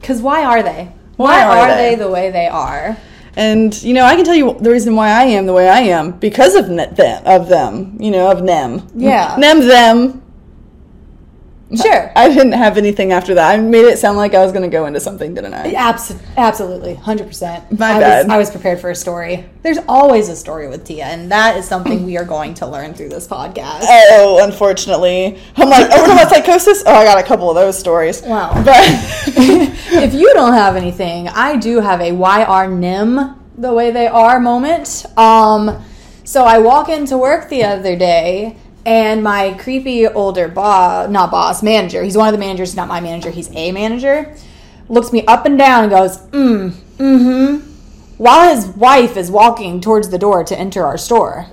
Because 0.00 0.22
why 0.22 0.44
are 0.44 0.62
they? 0.62 0.92
Why 1.16 1.44
Why, 1.44 1.58
are 1.58 1.68
are, 1.68 1.74
they? 1.76 1.96
they? 1.96 2.04
the 2.04 2.08
way 2.08 2.30
they 2.30 2.46
are? 2.46 2.96
And 3.38 3.80
you 3.84 3.94
know, 3.94 4.04
I 4.04 4.16
can 4.16 4.24
tell 4.24 4.34
you 4.34 4.56
the 4.60 4.70
reason 4.70 4.96
why 4.96 5.10
I 5.10 5.22
am 5.22 5.46
the 5.46 5.52
way 5.52 5.68
I 5.68 5.78
am 5.78 6.10
because 6.10 6.56
of 6.56 6.68
ne- 6.68 6.90
them, 6.90 7.22
of 7.24 7.48
them, 7.48 7.96
you 8.00 8.10
know, 8.10 8.30
of 8.32 8.44
them. 8.44 8.82
Yeah. 8.96 9.36
them, 9.38 9.60
them. 9.60 10.22
Sure. 11.76 12.10
I 12.16 12.28
didn't 12.28 12.52
have 12.52 12.78
anything 12.78 13.12
after 13.12 13.34
that. 13.34 13.50
I 13.50 13.58
made 13.58 13.84
it 13.84 13.98
sound 13.98 14.16
like 14.16 14.34
I 14.34 14.42
was 14.42 14.52
going 14.52 14.62
to 14.62 14.74
go 14.74 14.86
into 14.86 15.00
something, 15.00 15.34
didn't 15.34 15.52
I? 15.52 15.72
Abs- 15.72 16.16
absolutely, 16.36 16.94
hundred 16.94 17.26
percent. 17.26 17.78
My 17.78 17.92
I 17.92 18.00
bad. 18.00 18.26
Was, 18.26 18.32
I 18.32 18.38
was 18.38 18.50
prepared 18.50 18.80
for 18.80 18.90
a 18.90 18.94
story. 18.94 19.44
There's 19.62 19.78
always 19.86 20.30
a 20.30 20.36
story 20.36 20.68
with 20.68 20.84
Tia, 20.84 21.04
and 21.04 21.30
that 21.30 21.58
is 21.58 21.68
something 21.68 22.06
we 22.06 22.16
are 22.16 22.24
going 22.24 22.54
to 22.54 22.66
learn 22.66 22.94
through 22.94 23.10
this 23.10 23.26
podcast. 23.28 23.80
Oh, 23.82 24.40
unfortunately. 24.42 25.38
I'm 25.56 25.68
like, 25.68 25.90
overnight 25.92 26.28
psychosis? 26.30 26.82
Oh, 26.86 26.94
I 26.94 27.04
got 27.04 27.18
a 27.18 27.26
couple 27.26 27.50
of 27.50 27.54
those 27.54 27.78
stories. 27.78 28.22
Wow. 28.22 28.52
But 28.64 28.76
if 29.26 30.14
you 30.14 30.32
don't 30.32 30.54
have 30.54 30.74
anything, 30.74 31.28
I 31.28 31.56
do 31.56 31.80
have 31.80 32.00
a 32.00 32.12
why 32.12 32.44
are 32.44 32.66
NEM 32.66 33.38
the 33.58 33.74
way 33.74 33.90
they 33.90 34.06
are 34.06 34.40
moment. 34.40 35.04
Um, 35.18 35.84
so 36.24 36.44
I 36.44 36.58
walk 36.58 36.88
into 36.88 37.18
work 37.18 37.48
the 37.48 37.64
other 37.64 37.96
day, 37.96 38.56
and 38.88 39.22
my 39.22 39.52
creepy 39.58 40.06
older 40.06 40.48
boss, 40.48 41.10
not 41.10 41.30
boss, 41.30 41.62
manager, 41.62 42.02
he's 42.02 42.16
one 42.16 42.26
of 42.26 42.32
the 42.32 42.38
managers, 42.38 42.74
not 42.74 42.88
my 42.88 43.00
manager, 43.00 43.30
he's 43.30 43.54
a 43.54 43.70
manager, 43.70 44.34
looks 44.88 45.12
me 45.12 45.26
up 45.26 45.44
and 45.44 45.58
down 45.58 45.84
and 45.84 45.92
goes, 45.92 46.16
mm, 46.28 46.70
mm 46.70 46.96
hmm, 46.96 47.56
while 48.16 48.48
his 48.48 48.66
wife 48.68 49.18
is 49.18 49.30
walking 49.30 49.82
towards 49.82 50.08
the 50.08 50.16
door 50.16 50.42
to 50.42 50.58
enter 50.58 50.86
our 50.86 50.96
store. 50.96 51.46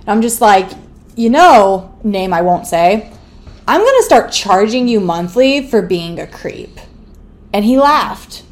And 0.00 0.08
I'm 0.08 0.20
just 0.20 0.42
like, 0.42 0.70
you 1.16 1.30
know, 1.30 1.98
name 2.04 2.34
I 2.34 2.42
won't 2.42 2.66
say, 2.66 3.10
I'm 3.66 3.80
gonna 3.80 4.02
start 4.02 4.30
charging 4.30 4.86
you 4.86 5.00
monthly 5.00 5.66
for 5.66 5.80
being 5.80 6.20
a 6.20 6.26
creep. 6.26 6.78
And 7.54 7.64
he 7.64 7.78
laughed 7.78 8.42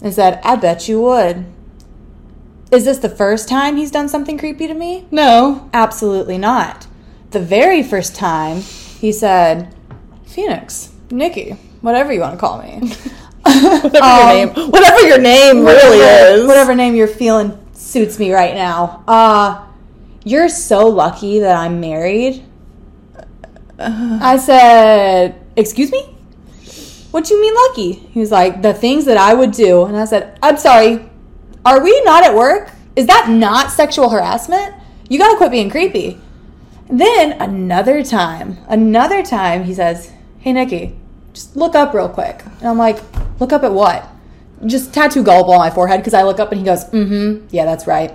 and 0.00 0.14
said, 0.14 0.40
I 0.42 0.56
bet 0.56 0.88
you 0.88 1.02
would. 1.02 1.44
Is 2.70 2.86
this 2.86 2.96
the 2.96 3.10
first 3.10 3.46
time 3.46 3.76
he's 3.76 3.90
done 3.90 4.08
something 4.08 4.38
creepy 4.38 4.66
to 4.68 4.74
me? 4.74 5.06
no. 5.10 5.68
Absolutely 5.74 6.38
not. 6.38 6.86
The 7.32 7.40
very 7.40 7.82
first 7.82 8.14
time, 8.14 8.60
he 8.60 9.10
said, 9.10 9.74
Phoenix, 10.26 10.92
Nikki, 11.10 11.52
whatever 11.80 12.12
you 12.12 12.20
want 12.20 12.34
to 12.34 12.38
call 12.38 12.62
me. 12.62 12.92
Whatever 13.44 13.98
Um, 14.04 14.28
your 14.28 14.46
name, 14.46 14.70
whatever 14.70 15.00
your 15.00 15.18
name 15.18 15.64
really 15.64 15.98
is. 15.98 16.46
Whatever 16.46 16.74
name 16.76 16.94
you're 16.94 17.08
feeling 17.08 17.58
suits 17.72 18.18
me 18.18 18.32
right 18.32 18.54
now. 18.54 19.02
Uh, 19.08 19.66
you're 20.24 20.48
so 20.48 20.86
lucky 20.86 21.40
that 21.40 21.56
I'm 21.56 21.80
married. 21.80 22.44
I 23.78 24.36
said, 24.36 25.44
Excuse 25.56 25.90
me? 25.90 26.02
What 27.10 27.24
do 27.24 27.34
you 27.34 27.40
mean 27.42 27.54
lucky? 27.68 27.92
He 28.12 28.20
was 28.20 28.30
like, 28.30 28.62
The 28.62 28.72
things 28.74 29.06
that 29.06 29.16
I 29.16 29.34
would 29.34 29.50
do. 29.50 29.86
And 29.86 29.96
I 29.96 30.04
said, 30.04 30.38
I'm 30.40 30.56
sorry. 30.56 31.10
Are 31.64 31.82
we 31.82 32.00
not 32.04 32.24
at 32.24 32.34
work? 32.34 32.70
Is 32.94 33.06
that 33.06 33.28
not 33.28 33.72
sexual 33.72 34.08
harassment? 34.08 34.74
You 35.08 35.18
gotta 35.18 35.36
quit 35.36 35.50
being 35.50 35.68
creepy. 35.68 36.20
Then 36.92 37.40
another 37.40 38.04
time, 38.04 38.58
another 38.68 39.22
time, 39.22 39.64
he 39.64 39.72
says, 39.72 40.12
Hey, 40.40 40.52
Nikki, 40.52 40.94
just 41.32 41.56
look 41.56 41.74
up 41.74 41.94
real 41.94 42.10
quick. 42.10 42.44
And 42.58 42.68
I'm 42.68 42.76
like, 42.76 43.00
Look 43.40 43.50
up 43.50 43.62
at 43.62 43.72
what? 43.72 44.06
Just 44.66 44.92
tattoo 44.92 45.24
gullible 45.24 45.54
on 45.54 45.58
my 45.58 45.70
forehead 45.70 46.00
because 46.00 46.12
I 46.12 46.22
look 46.22 46.38
up 46.38 46.52
and 46.52 46.60
he 46.60 46.64
goes, 46.66 46.84
Mm 46.90 47.08
hmm, 47.08 47.46
yeah, 47.50 47.64
that's 47.64 47.86
right. 47.86 48.14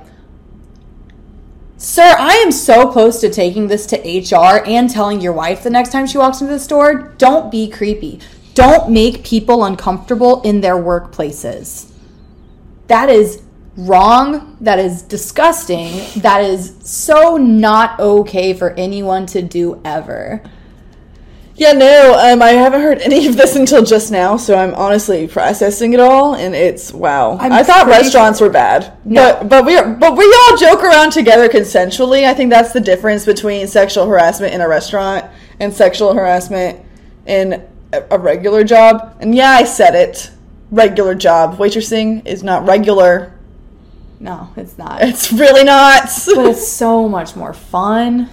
Sir, 1.77 2.15
I 2.19 2.33
am 2.35 2.51
so 2.51 2.91
close 2.91 3.19
to 3.21 3.31
taking 3.31 3.67
this 3.67 3.87
to 3.87 3.97
HR 3.97 4.63
and 4.67 4.89
telling 4.89 5.21
your 5.21 5.33
wife 5.33 5.63
the 5.63 5.71
next 5.71 5.91
time 5.91 6.05
she 6.05 6.19
walks 6.19 6.39
into 6.39 6.53
the 6.53 6.59
store 6.59 7.15
don't 7.17 7.49
be 7.51 7.67
creepy. 7.69 8.19
Don't 8.53 8.91
make 8.91 9.23
people 9.23 9.63
uncomfortable 9.63 10.41
in 10.43 10.61
their 10.61 10.75
workplaces. 10.75 11.91
That 12.87 13.09
is 13.09 13.41
wrong, 13.77 14.57
that 14.61 14.79
is 14.79 15.03
disgusting, 15.03 16.01
that 16.21 16.43
is 16.43 16.75
so 16.81 17.37
not 17.37 17.99
okay 17.99 18.53
for 18.53 18.71
anyone 18.71 19.25
to 19.27 19.41
do 19.41 19.79
ever. 19.85 20.41
Yeah, 21.55 21.71
no, 21.71 22.15
um, 22.19 22.43
I 22.43 22.49
haven't 22.49 22.81
heard 22.81 22.99
any 22.99 23.25
of 23.27 23.35
this 23.35 23.55
until 23.55 23.83
just 23.83 24.11
now, 24.11 24.37
so 24.37 24.55
I'm 24.55 24.75
honestly 24.75 25.27
processing 25.27 25.93
it 25.93 25.99
all, 25.99 26.35
and 26.35 26.53
it's 26.53 26.93
wow. 26.93 27.35
I'm 27.39 27.51
I 27.51 27.63
thought 27.63 27.87
restaurants 27.87 28.39
were 28.39 28.49
bad, 28.49 28.95
No. 29.05 29.39
but 29.41 29.49
but 29.49 29.65
we 29.65 29.75
are, 29.75 29.87
but 29.87 30.15
we 30.15 30.23
all 30.23 30.57
joke 30.57 30.83
around 30.83 31.11
together 31.11 31.49
consensually. 31.49 32.25
I 32.25 32.35
think 32.35 32.51
that's 32.51 32.73
the 32.73 32.79
difference 32.79 33.25
between 33.25 33.65
sexual 33.67 34.05
harassment 34.05 34.53
in 34.53 34.61
a 34.61 34.67
restaurant 34.67 35.25
and 35.59 35.73
sexual 35.73 36.13
harassment 36.13 36.79
in 37.25 37.65
a, 37.91 38.03
a 38.11 38.19
regular 38.19 38.63
job. 38.63 39.17
And 39.19 39.33
yeah, 39.33 39.49
I 39.49 39.63
said 39.63 39.95
it. 39.95 40.29
Regular 40.69 41.15
job. 41.15 41.57
Waitressing 41.57 42.25
is 42.27 42.43
not 42.43 42.67
regular. 42.67 43.33
No, 44.19 44.49
it's 44.55 44.77
not. 44.77 45.01
It's 45.01 45.31
really 45.31 45.63
not. 45.63 46.03
but 46.35 46.45
it's 46.45 46.67
so 46.67 47.07
much 47.07 47.35
more 47.35 47.53
fun. 47.53 48.29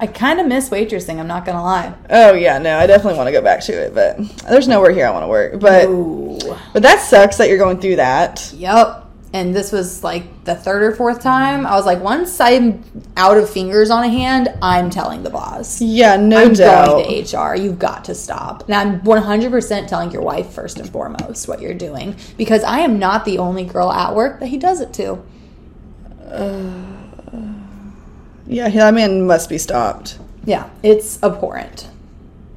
I 0.00 0.06
kind 0.06 0.38
of 0.38 0.46
miss 0.46 0.68
waitressing, 0.68 1.18
I'm 1.18 1.26
not 1.26 1.44
gonna 1.44 1.62
lie. 1.62 1.92
oh 2.10 2.32
yeah, 2.34 2.58
no, 2.58 2.78
I 2.78 2.86
definitely 2.86 3.18
want 3.18 3.26
to 3.26 3.32
go 3.32 3.42
back 3.42 3.60
to 3.62 3.72
it, 3.72 3.94
but 3.94 4.16
there's 4.48 4.68
nowhere 4.68 4.92
here 4.92 5.06
I 5.06 5.10
want 5.10 5.24
to 5.24 5.28
work. 5.28 5.58
But 5.60 5.86
Ooh. 5.88 6.38
but 6.72 6.82
that 6.84 7.00
sucks 7.00 7.36
that 7.38 7.48
you're 7.48 7.58
going 7.58 7.80
through 7.80 7.96
that. 7.96 8.52
Yep. 8.54 9.07
And 9.32 9.54
this 9.54 9.72
was 9.72 10.02
like 10.02 10.44
the 10.44 10.54
third 10.54 10.82
or 10.82 10.94
fourth 10.94 11.22
time. 11.22 11.66
I 11.66 11.74
was 11.76 11.84
like, 11.84 12.00
once 12.00 12.40
I'm 12.40 12.82
out 13.16 13.36
of 13.36 13.50
fingers 13.50 13.90
on 13.90 14.02
a 14.02 14.08
hand, 14.08 14.48
I'm 14.62 14.88
telling 14.88 15.22
the 15.22 15.28
boss. 15.30 15.82
Yeah, 15.82 16.16
no 16.16 16.38
I'm 16.38 16.54
doubt. 16.54 16.86
going 16.86 17.24
to 17.24 17.36
HR. 17.38 17.54
You've 17.54 17.78
got 17.78 18.06
to 18.06 18.14
stop. 18.14 18.64
And 18.64 18.74
I'm 18.74 19.00
100% 19.02 19.86
telling 19.86 20.10
your 20.12 20.22
wife 20.22 20.50
first 20.50 20.78
and 20.78 20.88
foremost 20.88 21.46
what 21.46 21.60
you're 21.60 21.74
doing 21.74 22.16
because 22.38 22.64
I 22.64 22.78
am 22.80 22.98
not 22.98 23.26
the 23.26 23.36
only 23.38 23.64
girl 23.64 23.92
at 23.92 24.14
work 24.14 24.40
that 24.40 24.46
he 24.46 24.56
does 24.56 24.80
it 24.80 24.92
to. 24.94 25.22
Yeah, 28.50 28.70
that 28.70 28.94
man 28.94 29.26
must 29.26 29.50
be 29.50 29.58
stopped. 29.58 30.18
Yeah, 30.46 30.70
it's 30.82 31.22
abhorrent. 31.22 31.90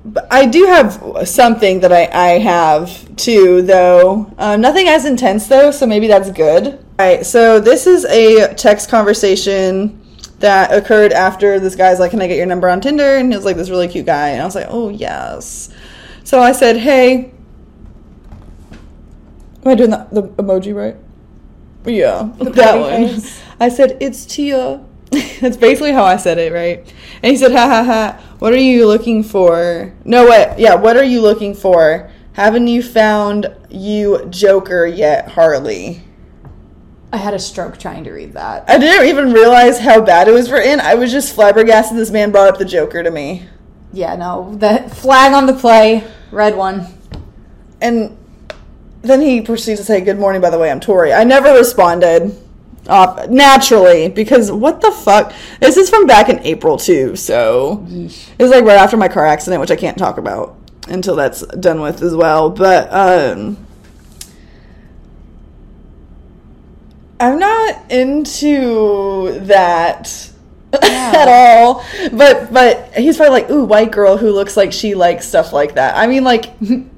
But 0.04 0.28
I 0.32 0.46
do 0.48 0.66
have 0.66 1.28
something 1.28 1.82
that 1.82 1.94
I, 1.94 2.10
I 2.12 2.40
have 2.40 3.16
too, 3.18 3.62
though. 3.62 4.34
Um, 4.38 4.62
nothing 4.62 4.88
as 4.88 5.06
intense, 5.06 5.48
though, 5.48 5.70
so 5.72 5.86
maybe 5.86 6.08
that's 6.08 6.32
good. 6.32 6.68
All 6.68 7.06
right, 7.06 7.26
so 7.26 7.60
this 7.60 7.86
is 7.86 8.06
a 8.06 8.54
text 8.56 8.90
conversation 8.90 10.00
that 10.40 10.74
occurred 10.74 11.14
after 11.14 11.60
this 11.60 11.76
guy's 11.76 12.00
like, 12.00 12.12
Can 12.12 12.22
I 12.22 12.28
get 12.28 12.38
your 12.38 12.48
number 12.48 12.68
on 12.68 12.82
Tinder? 12.82 13.18
And 13.18 13.32
he 13.32 13.36
was 13.36 13.46
like, 13.46 13.58
This 13.58 13.70
really 13.70 13.88
cute 13.88 14.06
guy. 14.06 14.30
And 14.30 14.42
I 14.42 14.46
was 14.46 14.56
like, 14.56 14.68
Oh, 14.70 14.90
yes. 14.90 15.70
So 16.24 16.40
I 16.40 16.52
said, 16.52 16.78
Hey, 16.78 17.32
am 19.64 19.68
I 19.68 19.76
doing 19.76 19.92
the, 19.92 20.08
the 20.12 20.24
emoji 20.24 20.76
right? 20.76 20.96
Yeah, 21.86 22.30
that 22.40 22.80
one. 22.80 23.08
face. 23.08 23.42
I 23.60 23.70
said, 23.70 23.98
It's 24.02 24.26
Tia. 24.26 24.84
That's 25.42 25.58
basically 25.58 25.92
how 25.92 26.06
I 26.06 26.16
said 26.16 26.38
it, 26.38 26.54
right? 26.54 26.80
And 27.22 27.32
he 27.32 27.38
said, 27.38 27.52
Ha 27.52 27.68
ha 27.68 27.84
ha. 27.84 28.36
What 28.40 28.54
are 28.54 28.58
you 28.58 28.88
looking 28.88 29.24
for? 29.24 29.94
No, 30.06 30.26
what? 30.26 30.58
Yeah, 30.58 30.76
what 30.76 30.96
are 30.96 31.04
you 31.04 31.22
looking 31.22 31.54
for? 31.54 32.10
Haven't 32.34 32.68
you 32.68 32.82
found 32.82 33.54
you 33.70 34.26
Joker 34.30 34.86
yet, 34.86 35.28
Harley? 35.28 36.02
I 37.12 37.18
had 37.18 37.34
a 37.34 37.40
stroke 37.40 37.78
trying 37.78 38.06
to 38.06 38.12
read 38.14 38.34
that. 38.34 38.70
I 38.70 38.78
didn't 38.78 39.10
even 39.10 39.34
realize 39.34 39.80
how 39.80 40.00
bad 40.00 40.30
it 40.30 40.32
was 40.32 40.50
written. 40.50 40.80
I 40.80 40.96
was 40.96 41.12
just 41.12 41.36
flabbergasted 41.36 41.98
this 41.98 42.10
man 42.10 42.32
brought 42.32 42.48
up 42.48 42.58
the 42.58 42.64
Joker 42.64 43.04
to 43.04 43.12
me. 43.12 43.48
Yeah, 43.92 44.16
no, 44.16 44.56
the 44.56 44.90
flag 44.96 45.34
on 45.34 45.46
the 45.46 45.54
play, 45.54 46.10
red 46.32 46.56
one. 46.56 46.88
And 47.82 48.18
then 49.02 49.20
he 49.20 49.42
proceeds 49.42 49.82
to 49.82 49.86
say, 49.86 50.00
Good 50.00 50.20
morning, 50.20 50.42
by 50.42 50.50
the 50.50 50.58
way, 50.58 50.72
I'm 50.72 50.80
Tori. 50.80 51.12
I 51.12 51.26
never 51.26 51.54
responded. 51.54 52.34
Uh, 52.88 53.28
naturally, 53.30 54.10
because 54.10 54.52
what 54.52 54.82
the 54.82 54.92
fuck? 54.92 55.34
This 55.60 55.78
is 55.78 55.90
from 55.90 56.08
back 56.08 56.30
in 56.30 56.40
April, 56.40 56.78
too, 56.78 57.16
so. 57.16 57.86
It 57.90 58.42
was 58.42 58.52
like 58.52 58.64
right 58.66 58.78
after 58.78 58.98
my 58.98 59.08
car 59.08 59.26
accident, 59.26 59.62
which 59.62 59.72
I 59.72 59.76
can't 59.76 59.98
talk 59.98 60.18
about 60.18 60.58
until 60.88 61.16
that's 61.16 61.46
done 61.48 61.82
with 61.82 62.02
as 62.02 62.16
well. 62.16 62.50
But, 62.50 62.92
um. 62.92 63.58
I'm 67.20 67.38
not 67.38 67.92
into 67.92 69.40
that 69.42 70.31
at 70.82 71.28
all. 71.28 71.84
But 72.14 72.52
but 72.54 72.94
he's 72.96 73.18
probably 73.18 73.42
like, 73.42 73.50
ooh, 73.50 73.66
white 73.66 73.92
girl 73.92 74.18
who 74.18 74.32
looks 74.32 74.56
like 74.56 74.72
she 74.72 74.96
likes 74.96 75.28
stuff 75.28 75.52
like 75.54 75.76
that. 75.76 75.98
I 75.98 76.08
mean, 76.08 76.24
like 76.24 76.50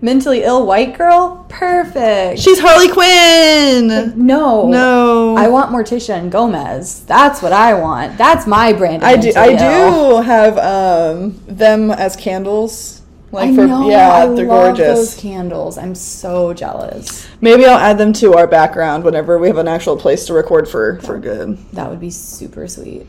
Mentally 0.02 0.44
ill 0.44 0.66
white 0.66 0.98
girl? 0.98 1.46
Perfect. 1.50 2.40
she's 2.40 2.60
Harley 2.60 2.90
Quinn. 2.90 4.14
no. 4.16 4.68
No, 4.68 5.36
I 5.38 5.48
want 5.48 5.72
Morticia 5.72 6.16
and 6.18 6.32
Gomez. 6.32 7.04
That's 7.06 7.42
what 7.42 7.54
I 7.54 7.74
want. 7.74 8.18
That's 8.18 8.46
my 8.48 8.74
brand. 8.74 9.04
I 9.04 9.18
do. 9.18 9.32
I 9.36 9.50
ill. 9.52 10.18
do 10.18 10.22
have 10.24 10.58
um 10.60 11.40
them 11.48 11.90
as 11.92 12.16
candles. 12.16 13.02
Like 13.32 13.50
I 13.50 13.56
for 13.56 13.66
know. 13.66 13.90
yeah, 13.90 14.12
I 14.12 14.26
they're 14.28 14.46
love 14.46 14.76
gorgeous. 14.78 14.86
those 15.00 15.16
candles. 15.20 15.80
I'm 15.80 15.96
so 15.96 16.54
jealous. 16.54 17.28
Maybe 17.42 17.66
I'll 17.66 17.80
add 17.80 17.98
them 17.98 18.14
to 18.14 18.36
our 18.36 18.46
background 18.46 19.04
whenever 19.04 19.40
we 19.40 19.48
have 19.48 19.58
an 19.58 19.68
actual 19.68 19.98
place 19.98 20.28
to 20.28 20.34
record 20.34 20.70
for 20.70 21.00
for 21.02 21.18
good. 21.18 21.58
That 21.72 21.90
would 21.90 22.00
be 22.00 22.12
super 22.12 22.68
sweet. 22.68 23.08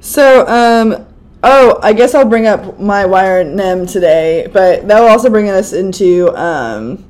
So, 0.00 0.46
um, 0.46 1.06
oh, 1.42 1.78
I 1.82 1.92
guess 1.92 2.14
I'll 2.14 2.24
bring 2.24 2.46
up 2.46 2.78
my 2.78 3.04
wire 3.04 3.44
nem 3.44 3.86
today, 3.86 4.48
but 4.52 4.86
that 4.88 5.00
will 5.00 5.08
also 5.08 5.30
bring 5.30 5.48
us 5.48 5.72
into 5.72 6.34
um, 6.36 7.04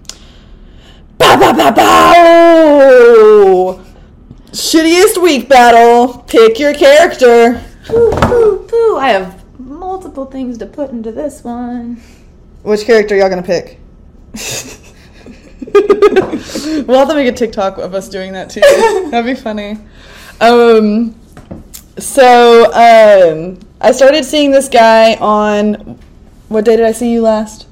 bow, 1.18 1.38
bow, 1.38 1.52
bow, 1.52 1.70
bow! 1.70 3.84
shittiest 4.52 5.22
week 5.22 5.48
battle. 5.48 6.24
Pick 6.26 6.58
your 6.58 6.74
character. 6.74 7.62
I 7.90 9.10
have 9.10 9.44
multiple 9.58 10.26
things 10.26 10.58
to 10.58 10.66
put 10.66 10.90
into 10.90 11.12
this 11.12 11.44
one. 11.44 12.00
Which 12.62 12.84
character 12.84 13.16
y'all 13.16 13.28
gonna 13.28 13.42
pick? 13.42 13.78
we'll 15.74 16.98
have 16.98 17.08
to 17.08 17.14
make 17.14 17.28
a 17.28 17.32
TikTok 17.32 17.78
of 17.78 17.94
us 17.94 18.08
doing 18.08 18.32
that 18.32 18.50
too. 18.50 18.60
That'd 19.10 19.24
be 19.24 19.40
funny. 19.40 19.78
Um, 20.40 21.14
so 21.98 22.64
um, 22.72 23.58
I 23.80 23.92
started 23.92 24.24
seeing 24.24 24.50
this 24.50 24.68
guy 24.68 25.14
on 25.16 25.98
what 26.48 26.64
day 26.64 26.76
did 26.76 26.84
I 26.86 26.92
see 26.92 27.12
you 27.12 27.22
last? 27.22 27.66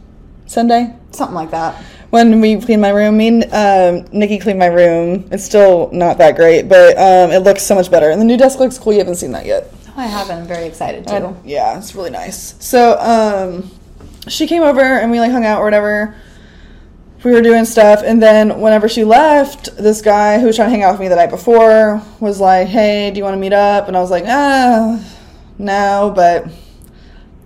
Sunday 0.46 0.94
Something 1.10 1.34
like 1.34 1.50
that. 1.50 1.74
when 2.10 2.40
we 2.40 2.60
cleaned 2.60 2.82
my 2.82 2.90
room. 2.90 3.16
Me 3.16 3.28
and 3.28 3.44
um, 3.52 4.08
Nikki 4.12 4.38
cleaned 4.38 4.58
my 4.58 4.66
room. 4.66 5.28
It's 5.32 5.44
still 5.44 5.90
not 5.92 6.18
that 6.18 6.36
great, 6.36 6.68
but 6.68 6.96
um, 6.96 7.30
it 7.30 7.40
looks 7.40 7.62
so 7.62 7.74
much 7.74 7.90
better. 7.90 8.10
And 8.10 8.20
the 8.20 8.24
new 8.24 8.36
desk 8.36 8.58
looks 8.58 8.78
cool. 8.78 8.92
You 8.92 9.00
haven't 9.00 9.16
seen 9.16 9.32
that 9.32 9.46
yet. 9.46 9.72
I 9.96 10.06
haven't. 10.06 10.40
I'm 10.40 10.46
very 10.46 10.66
excited 10.66 11.06
too. 11.06 11.18
to. 11.18 11.34
yeah, 11.44 11.78
it's 11.78 11.94
really 11.94 12.10
nice. 12.10 12.54
So, 12.62 12.98
um, 13.00 13.70
she 14.28 14.46
came 14.46 14.62
over 14.62 14.82
and 14.82 15.10
we 15.10 15.20
like 15.20 15.32
hung 15.32 15.44
out 15.44 15.60
or 15.60 15.64
whatever. 15.64 16.14
We 17.24 17.32
were 17.32 17.42
doing 17.42 17.64
stuff, 17.64 18.02
and 18.04 18.22
then 18.22 18.60
whenever 18.60 18.88
she 18.88 19.02
left, 19.02 19.76
this 19.76 20.00
guy 20.00 20.38
who 20.38 20.46
was 20.46 20.56
trying 20.56 20.68
to 20.68 20.70
hang 20.70 20.84
out 20.84 20.92
with 20.92 21.00
me 21.00 21.08
the 21.08 21.16
night 21.16 21.30
before 21.30 22.00
was 22.20 22.40
like, 22.40 22.68
"Hey, 22.68 23.10
do 23.10 23.18
you 23.18 23.24
want 23.24 23.34
to 23.34 23.40
meet 23.40 23.52
up?" 23.52 23.88
And 23.88 23.96
I 23.96 24.00
was 24.00 24.10
like, 24.10 24.24
"Ah, 24.26 25.02
no, 25.58 26.12
but 26.14 26.46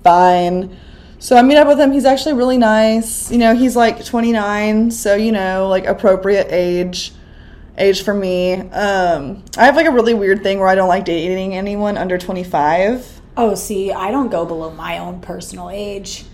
fine." 0.02 0.76
So 1.18 1.36
I 1.36 1.42
meet 1.42 1.56
up 1.56 1.68
with 1.68 1.78
him. 1.78 1.92
He's 1.92 2.04
actually 2.04 2.34
really 2.34 2.58
nice. 2.58 3.30
You 3.30 3.38
know, 3.38 3.54
he's 3.54 3.76
like 3.76 4.04
29, 4.04 4.90
so 4.90 5.14
you 5.14 5.32
know, 5.32 5.68
like 5.68 5.86
appropriate 5.86 6.48
age 6.50 7.12
age 7.78 8.02
for 8.02 8.14
me. 8.14 8.54
Um, 8.54 9.42
I 9.56 9.66
have 9.66 9.76
like 9.76 9.86
a 9.86 9.90
really 9.90 10.14
weird 10.14 10.42
thing 10.42 10.58
where 10.58 10.68
I 10.68 10.74
don't 10.74 10.88
like 10.88 11.04
dating 11.04 11.54
anyone 11.54 11.96
under 11.96 12.18
25. 12.18 13.20
Oh, 13.36 13.54
see, 13.54 13.92
I 13.92 14.10
don't 14.10 14.30
go 14.30 14.44
below 14.44 14.70
my 14.70 14.98
own 14.98 15.20
personal 15.20 15.70
age. 15.70 16.24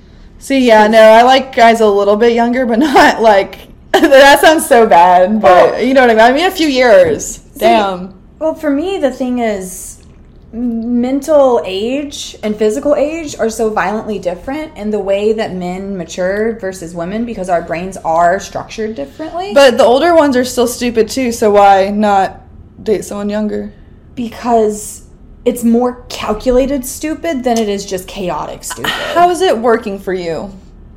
See, 0.46 0.64
yeah, 0.64 0.86
no, 0.86 1.00
I 1.00 1.22
like 1.22 1.56
guys 1.56 1.80
a 1.80 1.88
little 1.88 2.14
bit 2.14 2.32
younger, 2.32 2.66
but 2.66 2.78
not 2.90 3.20
like 3.20 3.66
that 3.92 4.38
sounds 4.40 4.64
so 4.64 4.86
bad. 4.86 5.42
But 5.42 5.74
Oh. 5.74 5.78
you 5.78 5.92
know 5.92 6.02
what 6.02 6.10
I 6.10 6.14
mean. 6.14 6.22
I 6.24 6.32
mean, 6.32 6.46
a 6.46 6.50
few 6.52 6.68
years. 6.68 7.38
Damn. 7.56 8.14
Well, 8.38 8.54
for 8.54 8.70
me, 8.70 8.98
the 8.98 9.10
thing 9.10 9.40
is, 9.40 10.04
mental 10.52 11.60
age 11.64 12.36
and 12.44 12.54
physical 12.56 12.94
age 12.94 13.36
are 13.38 13.50
so 13.50 13.70
violently 13.70 14.20
different 14.20 14.76
in 14.78 14.90
the 14.90 15.00
way 15.00 15.32
that 15.32 15.52
men 15.52 15.96
mature 15.98 16.56
versus 16.60 16.94
women 16.94 17.24
because 17.24 17.48
our 17.48 17.62
brains 17.62 17.96
are 17.98 18.38
structured 18.38 18.94
differently. 18.94 19.52
But 19.52 19.76
the 19.78 19.84
older 19.84 20.14
ones 20.14 20.36
are 20.36 20.44
still 20.44 20.68
stupid 20.68 21.08
too. 21.08 21.32
So 21.32 21.50
why 21.50 21.90
not 21.90 22.40
date 22.84 23.04
someone 23.04 23.30
younger? 23.30 23.72
because 24.14 25.05
it's 25.46 25.64
more 25.64 26.04
calculated 26.10 26.84
stupid 26.84 27.42
than 27.44 27.56
it 27.56 27.68
is 27.68 27.86
just 27.86 28.06
chaotic 28.06 28.64
stupid. 28.64 28.90
How 28.90 29.30
is 29.30 29.40
it 29.40 29.56
working 29.56 29.98
for 29.98 30.12
you? 30.12 30.52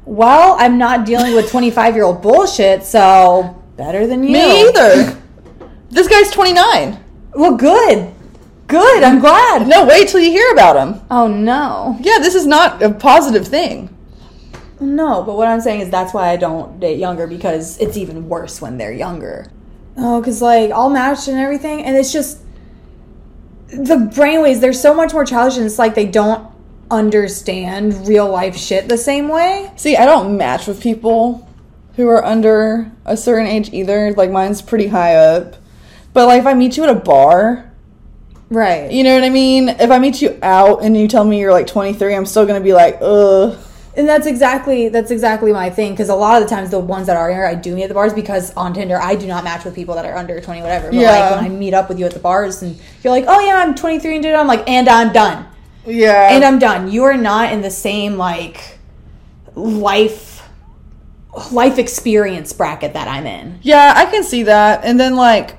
well, 0.10 0.56
I'm 0.58 0.80
not 0.80 1.06
dealing 1.06 1.36
with 1.36 1.52
25 1.52 1.96
year 1.96 2.04
old 2.04 2.22
bullshit, 2.22 2.84
so 2.84 3.62
better 3.78 4.08
than 4.08 4.24
you. 4.24 4.32
Me 4.32 4.68
either. 4.68 5.16
This 5.92 6.08
guy's 6.08 6.32
29. 6.32 7.00
Well, 7.36 7.56
good. 7.56 8.12
Good. 8.68 9.04
I'm 9.04 9.20
glad. 9.20 9.68
No, 9.68 9.86
wait 9.86 10.10
till 10.10 10.20
you 10.20 10.32
hear 10.32 10.52
about 10.52 10.76
him. 10.76 11.02
Oh, 11.12 11.28
no. 11.28 11.98
Yeah, 12.02 12.18
this 12.20 12.34
is 12.34 12.48
not 12.48 12.82
a 12.82 12.92
positive 12.92 13.48
thing. 13.48 13.96
No, 14.80 15.24
but 15.24 15.36
what 15.36 15.48
I'm 15.48 15.62
saying 15.62 15.82
is 15.82 15.90
that's 15.92 16.14
why 16.14 16.30
I 16.30 16.38
don't 16.38 16.80
date 16.80 16.98
younger 17.00 17.28
because 17.28 17.78
it's 17.80 17.98
even 17.98 18.30
worse 18.30 18.62
when 18.62 18.78
they're 18.78 18.94
younger. 18.94 19.52
Oh, 19.98 20.22
because 20.22 20.42
like 20.42 20.72
all 20.72 20.90
matched 20.90 21.28
and 21.28 21.38
everything, 21.38 21.84
and 21.84 21.96
it's 21.96 22.14
just 22.14 22.40
the 23.72 23.96
brainwaves. 23.96 24.60
They're 24.62 24.74
so 24.74 24.94
much 24.94 25.14
more 25.14 25.26
childish, 25.26 25.58
and 25.58 25.66
it's 25.66 25.80
like 25.80 25.96
they 25.96 26.06
don't 26.06 26.50
understand 26.92 28.08
real 28.08 28.30
life 28.30 28.58
shit 28.58 28.90
the 28.90 28.98
same 28.98 29.28
way. 29.28 29.72
See, 29.76 29.96
I 29.96 30.06
don't 30.06 30.38
match 30.38 30.68
with 30.68 30.82
people 30.82 31.48
who 31.96 32.08
are 32.08 32.24
under 32.24 32.92
a 33.06 33.16
certain 33.18 33.48
age 33.48 33.72
either. 33.74 34.14
Like 34.14 34.32
mine's 34.32 34.62
pretty 34.62 34.88
high 34.88 35.16
up. 35.16 35.56
But 36.14 36.26
like 36.28 36.40
if 36.40 36.48
I 36.48 36.54
meet 36.54 36.78
you 36.78 36.84
at 36.84 36.90
a 36.90 36.96
bar, 36.96 37.66
Right. 38.50 38.92
you 38.92 39.04
know 39.04 39.14
what 39.14 39.24
I 39.24 39.30
mean? 39.30 39.70
If 39.70 39.92
I 39.92 40.00
meet 40.00 40.22
you 40.22 40.40
out 40.42 40.82
and 40.84 40.98
you 40.98 41.08
tell 41.08 41.24
me 41.24 41.40
you're 41.40 41.52
like 41.52 41.68
23, 41.68 42.16
I'm 42.16 42.26
still 42.26 42.46
gonna 42.48 42.62
be 42.62 42.74
like, 42.74 42.98
ugh. 43.02 43.58
And 43.98 44.08
that's 44.08 44.28
exactly 44.28 44.88
that's 44.90 45.12
exactly 45.12 45.52
my 45.52 45.70
thing 45.70 45.92
because 45.94 46.10
a 46.10 46.16
lot 46.16 46.42
of 46.42 46.48
the 46.48 46.56
times 46.56 46.70
the 46.70 46.80
ones 46.80 47.08
that 47.08 47.18
are 47.18 47.30
here 47.32 47.46
I 47.46 47.56
do 47.56 47.76
meet 47.76 47.84
at 47.84 47.88
the 47.90 47.96
bars 47.96 48.14
because 48.14 48.54
on 48.56 48.74
Tinder 48.74 49.00
I 49.02 49.16
do 49.16 49.26
not 49.28 49.44
match 49.44 49.66
with 49.66 49.74
people 49.76 49.96
that 49.96 50.06
are 50.06 50.16
under 50.16 50.40
twenty 50.40 50.62
whatever. 50.62 50.88
But 50.88 50.96
Yeah. 50.96 51.12
like 51.12 51.36
when 51.42 51.46
I 51.46 51.50
meet 51.50 51.74
up 51.74 51.90
with 51.90 52.00
you 52.00 52.06
at 52.06 52.14
the 52.14 52.20
bars 52.20 52.62
and 52.62 52.80
you're 53.04 53.12
like, 53.12 53.26
oh 53.28 53.40
yeah, 53.40 53.56
I'm 53.58 53.74
23 53.76 54.18
and 54.18 54.26
I'm 54.28 54.48
like, 54.48 54.68
and 54.70 54.88
I'm 54.88 55.12
done, 55.12 55.46
Yeah. 55.86 56.30
and 56.32 56.46
I'm 56.46 56.60
done. 56.60 56.92
You 56.92 57.04
are 57.06 57.18
not 57.18 57.52
in 57.52 57.62
the 57.62 57.72
same 57.72 58.16
like 58.18 58.78
life 59.56 60.48
life 61.52 61.78
experience 61.78 62.54
bracket 62.54 62.94
that 62.94 63.08
I'm 63.08 63.26
in. 63.26 63.60
Yeah, 63.62 63.94
I 63.96 64.06
can 64.06 64.24
see 64.24 64.44
that. 64.44 64.82
And 64.84 65.00
then 65.00 65.16
like 65.16 65.58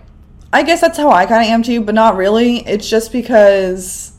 I 0.52 0.62
guess 0.62 0.80
that's 0.80 0.98
how 0.98 1.10
I 1.10 1.26
kind 1.26 1.44
of 1.44 1.48
am 1.50 1.62
too, 1.62 1.80
but 1.80 1.94
not 1.94 2.16
really. 2.16 2.58
It's 2.66 2.88
just 2.88 3.12
because 3.12 4.12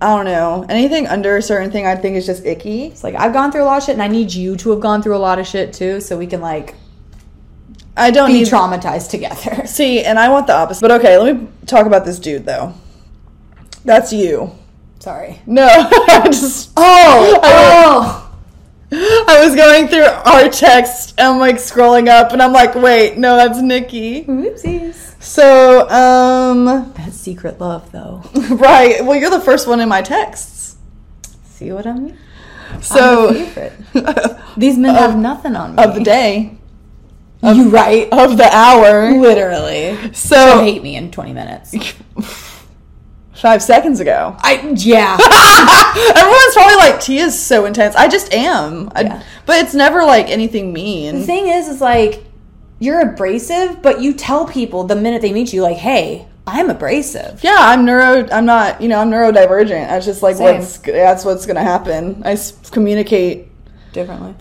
I 0.00 0.14
don't 0.14 0.26
know. 0.26 0.66
Anything 0.68 1.06
under 1.06 1.36
a 1.36 1.42
certain 1.42 1.70
thing 1.70 1.86
I 1.86 1.96
think 1.96 2.16
is 2.16 2.26
just 2.26 2.44
icky. 2.44 2.86
It's 2.86 3.02
like 3.02 3.14
I've 3.14 3.32
gone 3.32 3.50
through 3.50 3.62
a 3.62 3.64
lot 3.64 3.78
of 3.78 3.84
shit 3.84 3.94
and 3.94 4.02
I 4.02 4.08
need 4.08 4.32
you 4.32 4.56
to 4.56 4.70
have 4.70 4.80
gone 4.80 5.02
through 5.02 5.16
a 5.16 5.18
lot 5.18 5.38
of 5.38 5.46
shit 5.46 5.72
too, 5.72 6.00
so 6.00 6.18
we 6.18 6.26
can 6.26 6.40
like 6.40 6.74
I 7.96 8.10
don't 8.10 8.28
be 8.28 8.34
need 8.34 8.48
traumatized 8.48 9.10
together. 9.10 9.66
See, 9.66 10.02
and 10.02 10.18
I 10.18 10.28
want 10.28 10.46
the 10.46 10.54
opposite. 10.54 10.82
But 10.82 10.90
okay, 10.92 11.16
let 11.16 11.36
me 11.36 11.48
talk 11.64 11.86
about 11.86 12.04
this 12.04 12.18
dude 12.18 12.44
though. 12.44 12.74
That's 13.84 14.12
you. 14.12 14.52
Sorry. 14.98 15.40
No, 15.46 15.66
I 15.68 16.22
just 16.26 16.72
Oh, 16.76 17.40
oh. 17.42 18.22
I 18.92 19.44
was 19.44 19.56
going 19.56 19.88
through 19.88 20.04
our 20.04 20.48
text 20.48 21.14
and 21.18 21.28
I'm 21.28 21.38
like 21.38 21.56
scrolling 21.56 22.08
up 22.08 22.32
and 22.32 22.40
I'm 22.42 22.52
like, 22.52 22.74
wait, 22.74 23.18
no, 23.18 23.36
that's 23.36 23.60
Nikki. 23.60 24.24
Oopsies. 24.24 25.05
So, 25.26 25.88
um 25.88 26.64
That 26.96 27.12
secret 27.12 27.60
love 27.60 27.90
though. 27.90 28.22
right. 28.50 29.04
Well, 29.04 29.16
you're 29.16 29.30
the 29.30 29.40
first 29.40 29.66
one 29.66 29.80
in 29.80 29.88
my 29.88 30.00
texts. 30.00 30.76
See 31.44 31.72
what 31.72 31.86
I 31.86 31.92
mean? 31.94 32.16
So. 32.80 33.32
These 34.56 34.78
men 34.78 34.94
have 34.94 35.16
nothing 35.18 35.56
on 35.56 35.74
me. 35.74 35.82
of 35.82 35.94
the 35.94 36.02
day, 36.04 36.56
You 37.42 37.68
right. 37.70 38.08
of 38.12 38.36
the 38.36 38.48
hour. 38.52 39.10
Literally. 39.20 39.96
She'll 40.00 40.14
So 40.14 40.60
hate 40.62 40.82
me 40.82 40.94
in 40.96 41.10
20 41.10 41.32
minutes. 41.32 41.74
5 43.34 43.62
seconds 43.62 44.00
ago. 44.00 44.34
I 44.40 44.60
yeah. 44.76 45.16
Everyone's 46.16 46.54
probably 46.54 46.76
like, 46.76 47.00
T 47.00 47.18
is 47.18 47.38
so 47.38 47.66
intense. 47.66 47.94
I 47.96 48.08
just 48.08 48.32
am. 48.32 48.90
I- 48.94 49.02
Yeah. 49.02 49.22
but 49.44 49.56
it's 49.62 49.74
never 49.74 50.04
like 50.04 50.30
anything 50.30 50.72
mean. 50.72 51.16
the 51.20 51.24
thing 51.26 51.48
is 51.48 51.68
is 51.68 51.80
like 51.80 52.24
you're 52.78 53.00
abrasive, 53.00 53.82
but 53.82 54.00
you 54.00 54.12
tell 54.12 54.46
people 54.46 54.84
the 54.84 54.96
minute 54.96 55.22
they 55.22 55.32
meet 55.32 55.52
you 55.52 55.62
like, 55.62 55.76
"Hey, 55.78 56.26
I'm 56.46 56.68
abrasive." 56.70 57.42
Yeah, 57.42 57.56
I'm 57.58 57.84
neuro. 57.84 58.28
I'm 58.30 58.46
not. 58.46 58.80
You 58.80 58.88
know, 58.88 59.00
I'm 59.00 59.10
neurodivergent. 59.10 59.88
That's 59.88 60.06
just 60.06 60.22
like 60.22 60.36
Same. 60.36 60.58
what's. 60.58 60.78
That's 60.78 61.24
what's 61.24 61.46
gonna 61.46 61.62
happen. 61.64 62.22
I 62.24 62.32
s- 62.32 62.52
communicate. 62.70 63.48
Differently. 63.92 64.34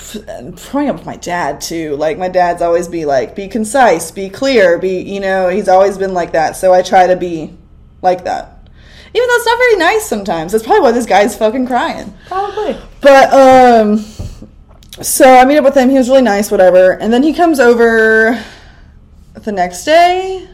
Growing 0.69 0.89
up 0.89 0.98
with 0.98 1.06
my 1.06 1.15
dad 1.15 1.62
too. 1.62 1.95
Like 1.95 2.17
my 2.17 2.28
dad's 2.28 2.62
always 2.62 2.89
be 2.89 3.06
like, 3.06 3.38
be 3.38 3.48
concise, 3.48 4.12
be 4.12 4.30
clear, 4.30 4.78
be. 4.78 5.00
You 5.02 5.21
know, 5.21 5.48
he's 5.48 5.69
always 5.69 5.98
been 5.98 6.13
like 6.13 6.34
that. 6.34 6.58
So 6.58 6.74
I 6.74 6.82
try 6.82 7.08
to 7.08 7.15
be 7.15 7.56
like 8.02 8.26
that. 8.26 8.52
Even 9.13 9.30
though 9.30 9.36
it's 9.36 9.45
not 9.45 9.58
very 9.58 9.76
nice 9.78 10.06
sometimes. 10.06 10.52
That's 10.52 10.65
probably 10.65 10.82
why 10.82 10.91
this 10.91 11.06
guy's 11.06 11.38
fucking 11.38 11.67
crying. 11.67 12.13
Probably. 12.28 12.78
But 13.00 13.32
um, 13.34 14.04
so 15.01 15.25
I 15.25 15.45
meet 15.45 15.58
up 15.58 15.63
with 15.63 15.75
him. 15.75 15.89
He 15.89 15.97
was 15.97 16.10
really 16.10 16.21
nice, 16.21 16.51
whatever. 16.51 16.93
And 16.93 17.12
then 17.12 17.23
he 17.23 17.34
comes 17.34 17.60
over 17.60 18.43
the 19.34 19.51
next 19.51 19.86
day. 19.86 20.47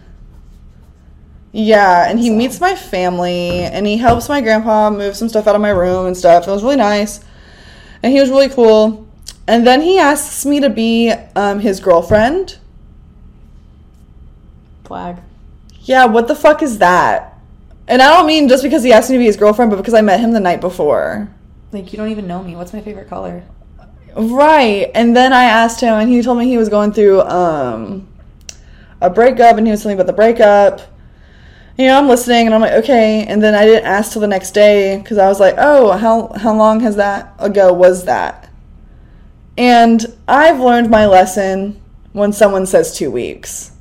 Yeah, 1.53 2.09
and 2.09 2.17
he 2.19 2.29
meets 2.29 2.61
my 2.61 2.75
family, 2.75 3.63
and 3.63 3.85
he 3.85 3.97
helps 3.97 4.29
my 4.29 4.39
grandpa 4.39 4.89
move 4.89 5.17
some 5.17 5.27
stuff 5.27 5.47
out 5.47 5.55
of 5.55 5.61
my 5.61 5.69
room 5.69 6.05
and 6.05 6.15
stuff. 6.15 6.47
It 6.47 6.51
was 6.51 6.63
really 6.63 6.77
nice, 6.77 7.19
and 8.01 8.13
he 8.13 8.21
was 8.21 8.29
really 8.29 8.47
cool. 8.47 9.05
And 9.47 9.67
then 9.67 9.81
he 9.81 9.97
asks 9.97 10.45
me 10.45 10.61
to 10.61 10.69
be 10.69 11.11
um, 11.35 11.59
his 11.59 11.81
girlfriend. 11.81 12.57
Flag. 14.85 15.17
Yeah, 15.81 16.05
what 16.05 16.29
the 16.29 16.35
fuck 16.35 16.61
is 16.63 16.77
that? 16.77 17.37
And 17.87 18.01
I 18.01 18.09
don't 18.11 18.27
mean 18.27 18.47
just 18.47 18.63
because 18.63 18.83
he 18.83 18.93
asked 18.93 19.09
me 19.09 19.17
to 19.17 19.19
be 19.19 19.25
his 19.25 19.35
girlfriend, 19.35 19.71
but 19.71 19.77
because 19.77 19.93
I 19.93 20.01
met 20.01 20.21
him 20.21 20.31
the 20.31 20.39
night 20.39 20.61
before. 20.61 21.29
Like 21.73 21.91
you 21.91 21.97
don't 21.97 22.09
even 22.09 22.27
know 22.27 22.41
me. 22.41 22.55
What's 22.55 22.71
my 22.71 22.81
favorite 22.81 23.09
color? 23.09 23.43
Right. 24.15 24.91
And 24.93 25.15
then 25.15 25.33
I 25.33 25.43
asked 25.45 25.81
him, 25.81 25.93
and 25.93 26.09
he 26.09 26.21
told 26.21 26.37
me 26.37 26.45
he 26.45 26.57
was 26.57 26.69
going 26.69 26.91
through 26.91 27.21
um, 27.21 28.07
a 28.99 29.09
breakup, 29.09 29.57
and 29.57 29.65
he 29.65 29.71
was 29.71 29.81
telling 29.81 29.97
me 29.97 30.01
about 30.01 30.07
the 30.07 30.15
breakup. 30.15 30.81
You 31.77 31.87
know, 31.87 31.97
I'm 31.97 32.07
listening, 32.07 32.45
and 32.45 32.53
I'm 32.53 32.61
like, 32.61 32.83
okay. 32.83 33.25
And 33.25 33.41
then 33.41 33.55
I 33.55 33.65
didn't 33.65 33.85
ask 33.85 34.11
till 34.11 34.21
the 34.21 34.27
next 34.27 34.51
day 34.51 34.97
because 34.97 35.17
I 35.17 35.27
was 35.27 35.39
like, 35.39 35.55
oh, 35.57 35.91
how 35.93 36.33
how 36.37 36.55
long 36.55 36.81
has 36.81 36.97
that 36.97 37.33
ago 37.39 37.71
was 37.73 38.05
that? 38.05 38.49
And 39.57 40.05
I've 40.27 40.59
learned 40.59 40.89
my 40.89 41.05
lesson 41.05 41.81
when 42.13 42.33
someone 42.33 42.65
says 42.65 42.97
two 42.97 43.09
weeks. 43.09 43.71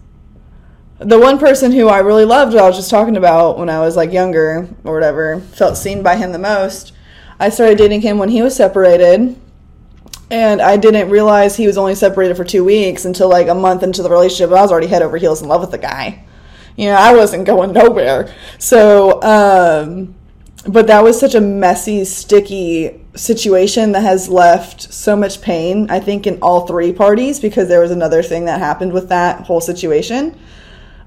The 0.99 1.19
one 1.19 1.39
person 1.39 1.73
who 1.73 1.89
I 1.89 1.99
really 1.99 2.27
loved, 2.27 2.55
I 2.55 2.67
was 2.67 2.77
just 2.77 2.91
talking 2.91 3.17
about 3.17 3.59
when 3.59 3.71
I 3.71 3.81
was 3.81 3.97
like 3.97 4.13
younger 4.13 4.69
or 4.85 4.93
whatever, 4.93 5.41
felt 5.41 5.77
seen 5.77 6.03
by 6.03 6.17
him 6.17 6.33
the 6.33 6.39
most. 6.39 6.93
I 7.39 7.49
started 7.49 7.79
dating 7.79 8.03
him 8.03 8.19
when 8.19 8.29
he 8.29 8.43
was 8.43 8.55
separated 8.55 9.37
and 10.31 10.63
I 10.63 10.77
didn't 10.77 11.11
realize 11.11 11.57
he 11.57 11.67
was 11.67 11.77
only 11.77 11.95
separated 11.95 12.37
for 12.37 12.45
two 12.45 12.65
weeks 12.65 13.05
until 13.05 13.29
like 13.29 13.49
a 13.49 13.55
month 13.55 13.83
into 13.83 14.03
the 14.03 14.11
relationship. 14.11 14.51
I 14.51 14.63
was 14.63 14.71
already 14.71 14.87
head 14.87 15.03
over 15.03 15.17
heels 15.17 15.43
in 15.43 15.49
love 15.49 15.61
with 15.61 15.73
the 15.73 15.79
guy. 15.79 16.25
You 16.77 16.87
know, 16.87 16.95
I 16.95 17.15
wasn't 17.15 17.47
going 17.47 17.73
nowhere. 17.73 18.33
So, 18.59 19.21
um, 19.23 20.15
but 20.69 20.87
that 20.87 21.03
was 21.03 21.19
such 21.19 21.35
a 21.35 21.41
messy, 21.41 22.05
sticky 22.05 23.01
situation 23.17 23.93
that 23.93 24.03
has 24.03 24.29
left 24.29 24.93
so 24.93 25.17
much 25.17 25.43
pain, 25.43 25.91
I 25.91 25.99
think, 25.99 26.27
in 26.27 26.39
all 26.41 26.67
three 26.67 26.93
parties 26.93 27.41
because 27.41 27.69
there 27.69 27.81
was 27.81 27.91
another 27.91 28.23
thing 28.23 28.45
that 28.45 28.61
happened 28.61 28.93
with 28.93 29.09
that 29.09 29.43
whole 29.43 29.61
situation. 29.61 30.39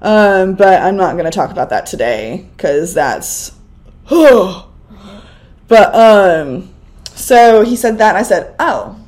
Um, 0.02 0.54
but 0.54 0.82
I'm 0.82 0.96
not 0.96 1.12
going 1.14 1.24
to 1.24 1.30
talk 1.30 1.50
about 1.50 1.70
that 1.70 1.86
today 1.86 2.46
because 2.56 2.92
that's. 2.92 3.52
but, 4.08 4.64
um, 5.70 6.74
so 7.14 7.62
he 7.62 7.74
said 7.74 7.96
that, 7.98 8.10
and 8.10 8.18
I 8.18 8.22
said, 8.22 8.54
oh. 8.58 9.00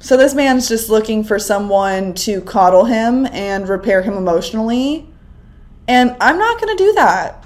So 0.00 0.16
this 0.16 0.34
man's 0.34 0.68
just 0.68 0.88
looking 0.88 1.24
for 1.24 1.38
someone 1.38 2.14
to 2.14 2.40
coddle 2.42 2.84
him 2.84 3.26
and 3.26 3.68
repair 3.68 4.02
him 4.02 4.14
emotionally. 4.14 5.08
And 5.88 6.16
I'm 6.20 6.38
not 6.38 6.60
going 6.60 6.76
to 6.76 6.84
do 6.84 6.92
that 6.94 7.44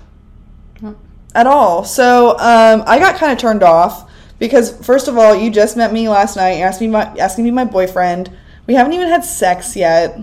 at 1.34 1.46
all. 1.46 1.84
So 1.84 2.30
um, 2.38 2.82
I 2.86 2.98
got 2.98 3.16
kind 3.16 3.32
of 3.32 3.38
turned 3.38 3.62
off 3.62 4.10
because, 4.38 4.84
first 4.84 5.08
of 5.08 5.16
all, 5.16 5.34
you 5.34 5.50
just 5.50 5.76
met 5.76 5.92
me 5.92 6.08
last 6.08 6.36
night. 6.36 6.60
Asked 6.60 6.80
me 6.80 6.88
my, 6.88 7.04
asking 7.18 7.44
me 7.44 7.50
my 7.50 7.64
boyfriend. 7.64 8.30
We 8.66 8.74
haven't 8.74 8.92
even 8.92 9.08
had 9.08 9.24
sex 9.24 9.74
yet. 9.74 10.18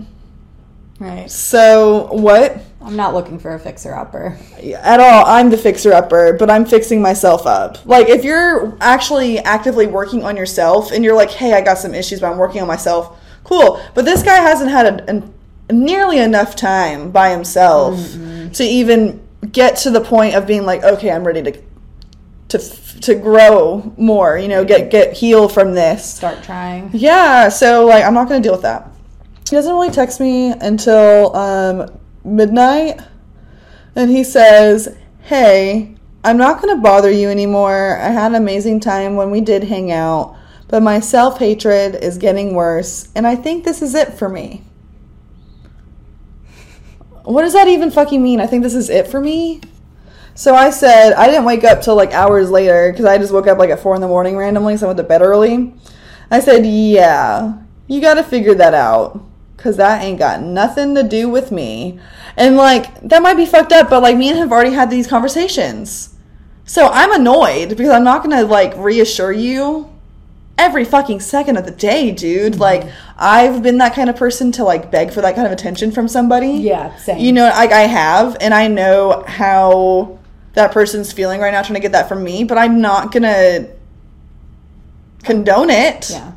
Right. 0.98 1.30
So 1.30 2.12
what? 2.12 2.62
I'm 2.82 2.96
not 2.96 3.14
looking 3.14 3.38
for 3.38 3.54
a 3.54 3.58
fixer 3.58 3.94
upper. 3.94 4.38
At 4.62 5.00
all. 5.00 5.24
I'm 5.26 5.50
the 5.50 5.58
fixer 5.58 5.92
upper, 5.92 6.32
but 6.32 6.50
I'm 6.50 6.64
fixing 6.64 7.02
myself 7.02 7.46
up. 7.46 7.84
Like 7.84 8.08
if 8.08 8.24
you're 8.24 8.76
actually 8.80 9.38
actively 9.40 9.86
working 9.86 10.24
on 10.24 10.36
yourself 10.36 10.90
and 10.90 11.04
you're 11.04 11.14
like, 11.14 11.30
hey, 11.30 11.52
I 11.52 11.60
got 11.60 11.78
some 11.78 11.94
issues, 11.94 12.20
but 12.20 12.32
I'm 12.32 12.38
working 12.38 12.62
on 12.62 12.68
myself. 12.68 13.20
Cool. 13.44 13.80
But 13.94 14.04
this 14.04 14.22
guy 14.22 14.36
hasn't 14.36 14.70
had 14.70 14.86
a, 14.86 15.32
a 15.68 15.72
nearly 15.72 16.18
enough 16.18 16.56
time 16.56 17.10
by 17.10 17.30
himself 17.30 17.98
to 18.54 18.64
even 18.64 19.26
get 19.52 19.76
to 19.76 19.90
the 19.90 20.00
point 20.00 20.34
of 20.34 20.46
being 20.46 20.64
like, 20.64 20.82
okay, 20.82 21.10
I'm 21.10 21.26
ready 21.26 21.42
to 21.42 21.62
to 22.48 22.58
to 23.02 23.14
grow 23.14 23.94
more. 23.96 24.38
You 24.38 24.48
know, 24.48 24.64
get 24.64 24.90
get 24.90 25.12
heal 25.12 25.48
from 25.48 25.74
this. 25.74 26.14
Start 26.14 26.42
trying. 26.42 26.90
Yeah, 26.92 27.48
so 27.48 27.86
like 27.86 28.04
I'm 28.04 28.14
not 28.14 28.28
gonna 28.28 28.40
deal 28.40 28.52
with 28.52 28.62
that. 28.62 28.88
He 29.48 29.56
doesn't 29.56 29.72
really 29.72 29.90
text 29.90 30.20
me 30.20 30.52
until 30.52 31.34
um, 31.34 31.99
midnight, 32.24 33.00
and 33.94 34.10
he 34.10 34.24
says, 34.24 34.94
"Hey, 35.22 35.94
I'm 36.22 36.36
not 36.36 36.60
gonna 36.60 36.76
bother 36.76 37.10
you 37.10 37.28
anymore. 37.28 37.98
I 38.00 38.08
had 38.08 38.32
an 38.32 38.34
amazing 38.36 38.80
time 38.80 39.16
when 39.16 39.30
we 39.30 39.40
did 39.40 39.64
hang 39.64 39.90
out, 39.90 40.34
but 40.68 40.82
my 40.82 41.00
self 41.00 41.38
hatred 41.38 41.96
is 41.96 42.18
getting 42.18 42.54
worse, 42.54 43.08
and 43.14 43.26
I 43.26 43.36
think 43.36 43.64
this 43.64 43.82
is 43.82 43.94
it 43.94 44.14
for 44.14 44.28
me." 44.28 44.62
What 47.24 47.42
does 47.42 47.52
that 47.52 47.68
even 47.68 47.90
fucking 47.90 48.22
mean? 48.22 48.40
I 48.40 48.46
think 48.46 48.62
this 48.62 48.74
is 48.74 48.90
it 48.90 49.06
for 49.06 49.20
me. 49.20 49.60
So 50.34 50.54
I 50.54 50.70
said 50.70 51.12
I 51.12 51.26
didn't 51.26 51.44
wake 51.44 51.64
up 51.64 51.82
till 51.82 51.94
like 51.94 52.12
hours 52.14 52.50
later 52.50 52.90
because 52.90 53.04
I 53.04 53.18
just 53.18 53.32
woke 53.32 53.46
up 53.46 53.58
like 53.58 53.70
at 53.70 53.80
four 53.80 53.94
in 53.94 54.00
the 54.00 54.08
morning 54.08 54.36
randomly, 54.36 54.76
so 54.76 54.86
I 54.86 54.88
went 54.88 54.96
to 54.98 55.04
bed 55.04 55.22
early. 55.22 55.74
I 56.30 56.40
said, 56.40 56.64
"Yeah, 56.64 57.54
you 57.86 58.00
got 58.00 58.14
to 58.14 58.22
figure 58.22 58.54
that 58.54 58.72
out, 58.72 59.20
Cause 59.60 59.76
that 59.76 60.02
ain't 60.02 60.18
got 60.18 60.40
nothing 60.40 60.94
to 60.94 61.02
do 61.02 61.28
with 61.28 61.52
me. 61.52 62.00
And 62.36 62.56
like 62.56 62.98
that 63.02 63.22
might 63.22 63.36
be 63.36 63.44
fucked 63.44 63.72
up, 63.72 63.90
but 63.90 64.02
like 64.02 64.16
me 64.16 64.30
and 64.30 64.38
him 64.38 64.48
have 64.48 64.52
already 64.52 64.72
had 64.72 64.90
these 64.90 65.06
conversations. 65.06 66.14
So 66.64 66.88
I'm 66.88 67.12
annoyed 67.12 67.70
because 67.70 67.90
I'm 67.90 68.04
not 68.04 68.22
gonna 68.22 68.44
like 68.44 68.74
reassure 68.76 69.32
you 69.32 69.90
every 70.56 70.84
fucking 70.84 71.20
second 71.20 71.56
of 71.56 71.64
the 71.64 71.70
day, 71.70 72.10
dude. 72.10 72.52
Mm-hmm. 72.52 72.60
Like 72.60 72.90
I've 73.16 73.62
been 73.62 73.78
that 73.78 73.94
kind 73.94 74.08
of 74.08 74.16
person 74.16 74.52
to 74.52 74.64
like 74.64 74.90
beg 74.90 75.12
for 75.12 75.20
that 75.20 75.34
kind 75.34 75.46
of 75.46 75.52
attention 75.52 75.90
from 75.90 76.06
somebody. 76.06 76.52
Yeah, 76.52 76.94
same. 76.96 77.18
You 77.18 77.32
know, 77.32 77.48
like 77.48 77.72
I 77.72 77.82
have, 77.82 78.36
and 78.40 78.54
I 78.54 78.68
know 78.68 79.24
how 79.26 80.18
that 80.52 80.72
person's 80.72 81.12
feeling 81.12 81.40
right 81.40 81.52
now 81.52 81.62
trying 81.62 81.74
to 81.74 81.80
get 81.80 81.92
that 81.92 82.08
from 82.08 82.22
me, 82.22 82.44
but 82.44 82.58
I'm 82.58 82.80
not 82.80 83.12
gonna 83.12 83.68
condone 85.22 85.70
it. 85.70 86.10
Yeah. 86.10 86.32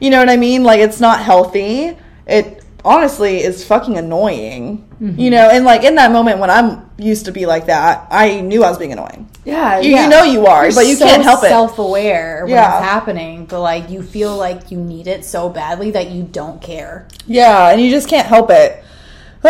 You 0.00 0.10
know 0.10 0.18
what 0.18 0.28
I 0.28 0.36
mean? 0.36 0.62
Like 0.62 0.80
it's 0.80 1.00
not 1.00 1.20
healthy. 1.20 1.96
It 2.28 2.62
honestly 2.84 3.42
is 3.42 3.64
fucking 3.64 3.96
annoying. 3.98 4.86
Mm-hmm. 5.00 5.18
You 5.20 5.30
know, 5.30 5.48
and 5.50 5.64
like 5.64 5.82
in 5.84 5.94
that 5.96 6.12
moment 6.12 6.38
when 6.38 6.50
I'm 6.50 6.88
used 6.98 7.24
to 7.26 7.32
be 7.32 7.46
like 7.46 7.66
that, 7.66 8.06
I 8.10 8.40
knew 8.40 8.62
I 8.64 8.68
was 8.68 8.78
being 8.78 8.92
annoying. 8.92 9.28
Yeah, 9.44 9.78
You- 9.80 9.96
you 9.96 10.08
know 10.08 10.22
you 10.24 10.46
are, 10.46 10.66
You're 10.66 10.74
but 10.74 10.86
you 10.86 10.96
can't 10.96 11.22
help 11.22 11.42
it. 11.42 11.48
Self-aware 11.48 12.42
when 12.44 12.50
Yeah. 12.54 12.78
it's 12.78 12.84
happening, 12.86 13.46
but 13.46 13.60
like 13.62 13.88
you 13.90 14.02
feel 14.02 14.36
like 14.36 14.70
you 14.70 14.78
need 14.78 15.06
it 15.06 15.24
so 15.24 15.48
badly 15.48 15.90
that 15.92 16.10
you 16.10 16.24
don't 16.24 16.60
care. 16.60 17.06
Yeah, 17.26 17.70
and 17.70 17.80
you 17.80 17.90
just 17.90 18.08
can't 18.08 18.26
help 18.26 18.50
it. 18.50 18.82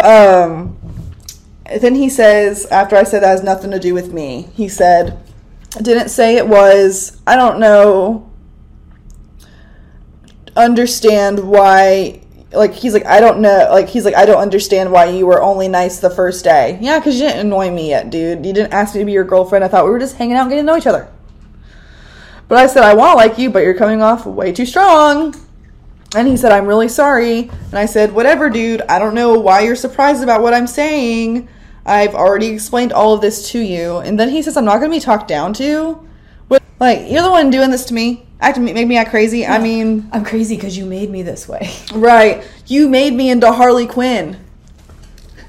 Um 0.05 0.77
then 1.81 1.95
he 1.97 2.09
says 2.09 2.65
after 2.67 2.97
I 2.97 3.03
said 3.03 3.23
that 3.23 3.29
has 3.29 3.43
nothing 3.43 3.71
to 3.73 3.79
do 3.79 3.93
with 3.95 4.13
me, 4.13 4.49
he 4.55 4.69
said 4.69 5.19
didn't 5.83 6.09
say 6.11 6.37
it 6.37 6.47
was. 6.49 7.19
I 7.27 7.37
don't 7.37 7.59
know 7.59 8.25
understand 10.57 11.41
why 11.41 12.21
like 12.53 12.73
he's 12.73 12.95
like 12.95 13.05
I 13.05 13.21
don't 13.21 13.41
know 13.41 13.69
like 13.71 13.89
he's 13.89 14.05
like 14.05 14.15
I 14.15 14.25
don't 14.25 14.41
understand 14.41 14.91
why 14.91 15.07
you 15.07 15.27
were 15.27 15.43
only 15.43 15.69
nice 15.69 15.99
the 15.99 16.11
first 16.11 16.45
day. 16.45 16.79
Yeah, 16.81 17.01
cuz 17.01 17.17
you 17.21 17.27
didn't 17.27 17.47
annoy 17.47 17.71
me 17.71 17.91
yet, 17.91 18.11
dude. 18.11 18.45
You 18.47 18.53
didn't 18.53 18.73
ask 18.73 18.95
me 18.95 19.01
to 19.01 19.05
be 19.05 19.13
your 19.13 19.25
girlfriend. 19.25 19.65
I 19.65 19.69
thought 19.69 19.85
we 19.85 19.91
were 19.91 19.99
just 19.99 20.17
hanging 20.17 20.37
out 20.37 20.43
and 20.43 20.51
getting 20.51 20.65
to 20.65 20.73
know 20.73 20.79
each 20.79 20.87
other. 20.87 21.09
But 22.49 22.59
I 22.59 22.67
said 22.67 22.83
I 22.83 22.95
want 22.95 23.13
to 23.13 23.17
like 23.17 23.39
you, 23.39 23.51
but 23.51 23.63
you're 23.63 23.75
coming 23.75 24.01
off 24.01 24.25
way 24.25 24.53
too 24.53 24.65
strong. 24.65 25.35
And 26.17 26.27
he 26.27 26.39
said 26.39 26.53
I'm 26.53 26.67
really 26.67 26.89
sorry. 26.89 27.51
And 27.51 27.75
I 27.75 27.85
said 27.85 28.13
whatever, 28.13 28.49
dude. 28.49 28.81
I 28.83 28.99
don't 28.99 29.15
know 29.15 29.39
why 29.39 29.61
you're 29.61 29.77
surprised 29.77 30.23
about 30.23 30.43
what 30.43 30.55
I'm 30.55 30.67
saying. 30.67 31.49
I've 31.85 32.15
already 32.15 32.49
explained 32.49 32.93
all 32.93 33.15
of 33.15 33.21
this 33.21 33.51
to 33.51 33.59
you. 33.59 33.99
And 33.99 34.19
then 34.19 34.31
he 34.31 34.41
says 34.41 34.57
I'm 34.57 34.65
not 34.65 34.79
going 34.79 34.91
to 34.91 34.97
be 34.97 35.01
talked 35.01 35.29
down 35.29 35.53
to. 35.55 36.07
What 36.49 36.63
like 36.81 37.11
you're 37.11 37.23
the 37.23 37.31
one 37.31 37.51
doing 37.51 37.71
this 37.71 37.85
to 37.87 37.95
me. 37.95 38.28
Acting 38.41 38.65
make 38.65 38.87
me 38.87 38.97
act 38.97 39.11
crazy. 39.11 39.45
I 39.47 39.59
mean, 39.59 40.09
I'm 40.13 40.25
crazy 40.25 40.55
because 40.55 40.77
you 40.77 40.87
made 40.87 41.11
me 41.11 41.23
this 41.23 41.49
way. 41.49 41.71
Right. 41.93 42.45
You 42.67 42.89
made 42.89 43.15
me 43.15 43.31
into 43.31 43.51
Harley 43.51 43.87
Quinn. 43.87 44.39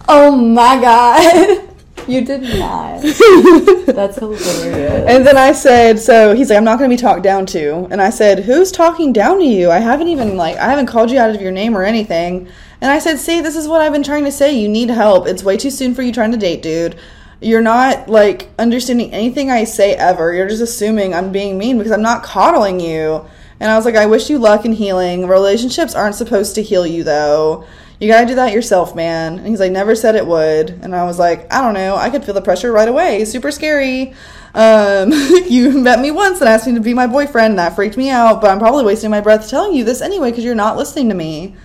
Oh 0.08 0.36
my 0.36 0.80
god. 0.82 1.66
You 2.08 2.26
did 2.26 2.42
not. 2.42 3.02
That's 3.86 4.18
hilarious. 4.18 5.06
And 5.08 5.28
then 5.28 5.38
I 5.38 5.52
said, 5.52 6.00
so 6.00 6.34
he's 6.34 6.50
like, 6.50 6.58
I'm 6.58 6.64
not 6.64 6.80
going 6.80 6.90
to 6.90 6.96
be 6.96 7.00
talked 7.00 7.22
down 7.22 7.46
to. 7.48 7.88
And 7.92 8.02
I 8.02 8.10
said, 8.10 8.40
who's 8.40 8.72
talking 8.72 9.14
down 9.14 9.38
to 9.38 9.46
you? 9.46 9.70
I 9.70 9.78
haven't 9.78 10.08
even, 10.08 10.36
like, 10.36 10.58
I 10.58 10.70
haven't 10.70 10.88
called 10.88 11.12
you 11.12 11.20
out 11.20 11.36
of 11.36 11.40
your 11.40 11.52
name 11.52 11.78
or 11.78 11.84
anything. 11.84 12.48
And 12.82 12.90
I 12.90 12.98
said, 12.98 13.20
see, 13.20 13.42
this 13.42 13.56
is 13.56 13.68
what 13.68 13.82
I've 13.82 13.92
been 13.92 14.02
trying 14.02 14.24
to 14.24 14.32
say. 14.32 14.54
You 14.54 14.68
need 14.68 14.90
help. 14.90 15.28
It's 15.28 15.44
way 15.44 15.56
too 15.56 15.70
soon 15.70 15.94
for 15.94 16.02
you 16.02 16.12
trying 16.12 16.32
to 16.32 16.38
date, 16.38 16.64
dude. 16.64 16.96
You're 17.42 17.62
not, 17.62 18.10
like, 18.10 18.50
understanding 18.60 19.14
anything 19.14 19.50
I 19.50 19.64
say 19.64 19.94
ever. 19.96 20.34
You're 20.34 20.50
just 20.50 20.62
assuming 20.62 21.14
I'm 21.14 21.32
being 21.32 21.58
mean 21.58 21.78
because 21.78 21.92
I'm 21.92 22.02
not 22.02 22.24
coddling 22.24 22.80
you. 22.80 23.26
And 23.60 23.70
I 23.70 23.76
was 23.76 23.86
like, 23.86 23.96
I 23.96 24.06
wish 24.06 24.30
you 24.30 24.38
luck 24.38 24.66
and 24.66 24.74
healing. 24.74 25.28
Relationships 25.28 25.96
aren't 25.96 26.16
supposed 26.16 26.56
to 26.56 26.64
heal 26.64 26.86
you, 26.86 27.04
though. 27.04 27.66
You 28.00 28.08
gotta 28.08 28.26
do 28.26 28.36
that 28.36 28.54
yourself, 28.54 28.96
man. 28.96 29.40
And 29.40 29.48
he's 29.48 29.60
like, 29.60 29.74
never 29.74 29.94
said 29.94 30.16
it 30.16 30.26
would. 30.26 30.70
And 30.70 30.96
I 30.96 31.04
was 31.04 31.20
like, 31.20 31.52
I 31.54 31.62
don't 31.62 31.74
know. 31.74 31.98
I 31.98 32.10
could 32.10 32.24
feel 32.24 32.34
the 32.34 32.42
pressure 32.42 32.72
right 32.72 32.88
away. 32.88 33.26
Super 33.26 33.52
scary. 33.52 34.14
Um, 34.54 35.12
you 35.48 35.78
met 35.78 36.00
me 36.00 36.10
once 36.10 36.40
and 36.40 36.48
asked 36.48 36.66
me 36.66 36.74
to 36.76 36.80
be 36.80 36.94
my 36.94 37.08
boyfriend, 37.08 37.52
and 37.52 37.60
that 37.60 37.76
freaked 37.76 37.98
me 37.98 38.10
out. 38.10 38.40
But 38.40 38.52
I'm 38.52 38.60
probably 38.60 38.86
wasting 38.86 39.12
my 39.12 39.20
breath 39.20 39.50
telling 39.50 39.76
you 39.76 39.84
this 39.84 40.02
anyway 40.02 40.32
because 40.32 40.46
you're 40.46 40.56
not 40.56 40.78
listening 40.78 41.10
to 41.10 41.16
me. 41.16 41.56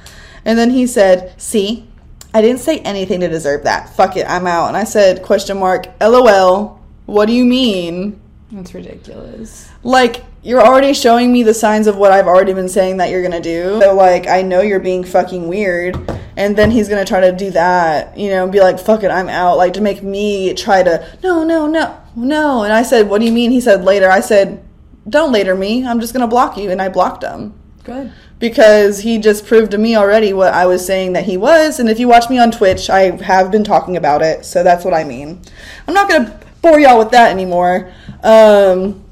And 0.45 0.59
then 0.59 0.71
he 0.71 0.89
said, 0.89 1.41
See, 1.41 1.87
I 2.35 2.43
didn't 2.43 2.61
say 2.61 2.81
anything 2.81 3.21
to 3.21 3.29
deserve 3.29 3.63
that. 3.63 3.95
Fuck 3.95 4.17
it, 4.17 4.27
I'm 4.29 4.49
out. 4.49 4.67
And 4.67 4.77
I 4.77 4.83
said, 4.83 5.23
question 5.23 5.57
mark, 5.57 5.87
LOL. 6.01 6.81
What 7.07 7.27
do 7.27 7.33
you 7.33 7.45
mean? 7.45 8.21
That's 8.51 8.75
ridiculous. 8.75 9.71
Like, 9.85 10.25
you're 10.43 10.61
already 10.61 10.95
showing 10.95 11.33
me 11.33 11.45
the 11.45 11.55
signs 11.55 11.87
of 11.87 11.97
what 11.97 12.11
I've 12.11 12.27
already 12.27 12.53
been 12.53 12.69
saying 12.69 12.97
that 12.97 13.11
you're 13.11 13.23
gonna 13.23 13.41
do. 13.41 13.81
So, 13.81 13.95
like, 13.95 14.27
I 14.27 14.43
know 14.43 14.63
you're 14.63 14.81
being 14.81 15.05
fucking 15.05 15.47
weird. 15.47 15.97
And 16.37 16.57
then 16.57 16.73
he's 16.73 16.89
gonna 16.89 17.05
try 17.05 17.21
to 17.21 17.31
do 17.31 17.53
that, 17.53 18.19
you 18.19 18.31
know, 18.31 18.43
and 18.43 18.53
be 18.53 18.61
like, 18.61 18.81
fuck 18.81 19.05
it, 19.05 19.13
I'm 19.13 19.29
out. 19.29 19.57
Like, 19.57 19.75
to 19.75 19.81
make 19.81 20.03
me 20.03 20.55
try 20.55 20.83
to, 20.83 21.07
no, 21.23 21.45
no, 21.45 21.69
no, 21.69 21.97
no. 22.17 22.65
And 22.65 22.73
I 22.73 22.83
said, 22.83 23.09
what 23.09 23.21
do 23.21 23.27
you 23.27 23.33
mean? 23.33 23.53
He 23.53 23.61
said, 23.61 23.85
later. 23.85 24.11
I 24.11 24.19
said, 24.19 24.61
don't 25.09 25.31
later 25.31 25.55
me. 25.55 25.87
I'm 25.87 26.01
just 26.01 26.13
gonna 26.13 26.27
block 26.27 26.57
you. 26.57 26.73
And 26.73 26.83
I 26.83 26.89
blocked 26.89 27.23
him 27.23 27.55
Good. 27.85 28.13
Because 28.45 28.99
he 28.99 29.17
just 29.17 29.47
proved 29.47 29.71
to 29.71 29.79
me 29.79 29.97
already 29.97 30.35
what 30.35 30.53
I 30.53 30.67
was 30.67 30.85
saying 30.85 31.15
that 31.15 31.25
he 31.25 31.39
was. 31.39 31.81
And 31.81 31.89
if 31.89 31.99
you 31.99 32.09
watch 32.09 32.29
me 32.29 32.39
on 32.39 32.51
Twitch, 32.51 32.91
I 32.91 33.17
have 33.25 33.51
been 33.51 33.65
talking 33.65 33.97
about 33.97 34.21
it. 34.21 34.45
So 34.45 34.63
that's 34.63 34.85
what 34.85 34.93
I 34.93 35.03
mean. 35.03 35.41
I'm 35.89 35.95
not 35.95 36.11
going 36.11 36.27
to 36.27 36.41
bore 36.61 36.79
y'all 36.79 36.99
with 36.99 37.11
that 37.13 37.31
anymore. 37.31 37.91
Um, 38.23 39.03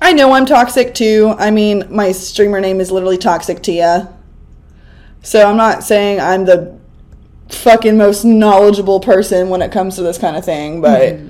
I 0.00 0.12
know 0.12 0.32
I'm 0.32 0.44
toxic 0.44 0.92
too. 0.92 1.36
I 1.38 1.52
mean, 1.52 1.84
my 1.88 2.10
streamer 2.10 2.60
name 2.60 2.80
is 2.80 2.90
literally 2.90 3.16
Toxic 3.16 3.62
Tia. 3.62 4.12
So 5.22 5.48
I'm 5.48 5.56
not 5.56 5.84
saying 5.84 6.18
I'm 6.18 6.44
the 6.44 6.76
fucking 7.50 7.96
most 7.96 8.24
knowledgeable 8.24 8.98
person 8.98 9.50
when 9.50 9.62
it 9.62 9.70
comes 9.70 9.94
to 9.96 10.02
this 10.02 10.18
kind 10.18 10.36
of 10.36 10.44
thing, 10.44 10.80
but 10.80 11.20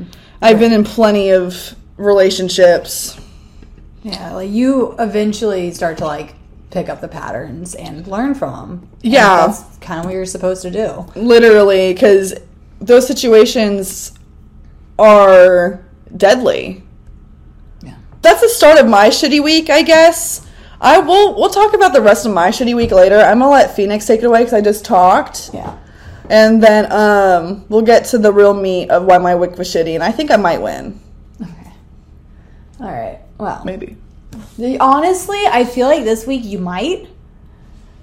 I've 0.40 0.58
been 0.58 0.72
in 0.72 0.82
plenty 0.82 1.28
of 1.28 1.74
relationships. 1.98 3.20
Yeah, 4.02 4.32
like 4.32 4.48
you 4.48 4.94
eventually 4.98 5.72
start 5.72 5.98
to 5.98 6.06
like 6.06 6.37
pick 6.70 6.88
up 6.88 7.00
the 7.00 7.08
patterns 7.08 7.74
and 7.74 8.06
learn 8.06 8.34
from 8.34 8.68
them. 8.80 8.88
Yeah. 9.02 9.46
that's 9.46 9.76
kind 9.78 10.00
of 10.00 10.04
what 10.06 10.14
you're 10.14 10.26
supposed 10.26 10.62
to 10.62 10.70
do. 10.70 11.06
literally 11.14 11.92
because 11.94 12.34
those 12.80 13.06
situations 13.06 14.12
are 14.98 15.84
deadly 16.16 16.82
Yeah. 17.82 17.94
that's 18.22 18.40
the 18.40 18.48
start 18.48 18.78
of 18.78 18.86
my 18.88 19.08
shitty 19.08 19.42
week 19.42 19.70
i 19.70 19.82
guess 19.82 20.46
i 20.80 20.98
will 20.98 21.34
we'll 21.36 21.50
talk 21.50 21.74
about 21.74 21.92
the 21.92 22.00
rest 22.02 22.26
of 22.26 22.32
my 22.32 22.48
shitty 22.48 22.74
week 22.74 22.90
later 22.90 23.18
i'm 23.18 23.38
gonna 23.38 23.50
let 23.50 23.74
phoenix 23.76 24.06
take 24.06 24.20
it 24.20 24.26
away 24.26 24.40
because 24.40 24.54
i 24.54 24.60
just 24.60 24.84
talked 24.84 25.50
Yeah. 25.54 25.76
and 26.30 26.62
then 26.62 26.90
um 26.92 27.64
we'll 27.68 27.82
get 27.82 28.04
to 28.06 28.18
the 28.18 28.32
real 28.32 28.54
meat 28.54 28.90
of 28.90 29.04
why 29.04 29.18
my 29.18 29.34
week 29.34 29.56
was 29.56 29.68
shitty 29.68 29.94
and 29.94 30.02
i 30.02 30.10
think 30.12 30.30
i 30.30 30.36
might 30.36 30.60
win 30.60 31.00
Okay. 31.40 31.72
All 32.80 32.86
right. 32.90 33.20
Well, 33.38 33.62
maybe 33.64 33.96
Honestly, 34.80 35.44
I 35.46 35.64
feel 35.64 35.86
like 35.86 36.04
this 36.04 36.26
week 36.26 36.44
you 36.44 36.58
might. 36.58 37.08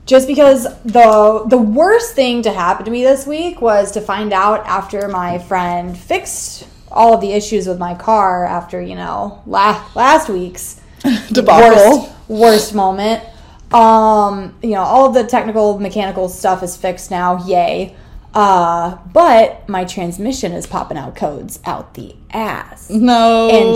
Just 0.05 0.27
because 0.27 0.65
the 0.83 1.43
the 1.47 1.57
worst 1.57 2.13
thing 2.13 2.43
to 2.43 2.51
happen 2.51 2.85
to 2.85 2.91
me 2.91 3.03
this 3.03 3.25
week 3.25 3.59
was 3.59 3.91
to 3.93 4.01
find 4.01 4.33
out 4.33 4.63
after 4.67 5.07
my 5.07 5.39
friend 5.39 5.97
fixed 5.97 6.67
all 6.91 7.15
of 7.15 7.21
the 7.21 7.33
issues 7.33 7.67
with 7.67 7.79
my 7.79 7.95
car 7.95 8.45
after, 8.45 8.79
you 8.79 8.95
know, 8.95 9.41
last 9.47 9.95
last 9.95 10.29
week's 10.29 10.79
debacle 11.31 12.01
worst 12.01 12.11
worst 12.27 12.75
moment. 12.75 13.23
Um, 13.71 14.55
you 14.61 14.71
know, 14.71 14.81
all 14.81 15.07
of 15.07 15.15
the 15.15 15.23
technical 15.23 15.79
mechanical 15.79 16.29
stuff 16.29 16.61
is 16.61 16.77
fixed 16.77 17.09
now, 17.09 17.45
yay. 17.45 17.95
Uh, 18.35 18.97
but 19.13 19.67
my 19.69 19.85
transmission 19.85 20.51
is 20.51 20.67
popping 20.67 20.97
out 20.97 21.15
codes 21.15 21.59
out 21.65 21.93
the 21.93 22.13
ass. 22.31 22.89
no 22.89 23.49
And 23.49 23.75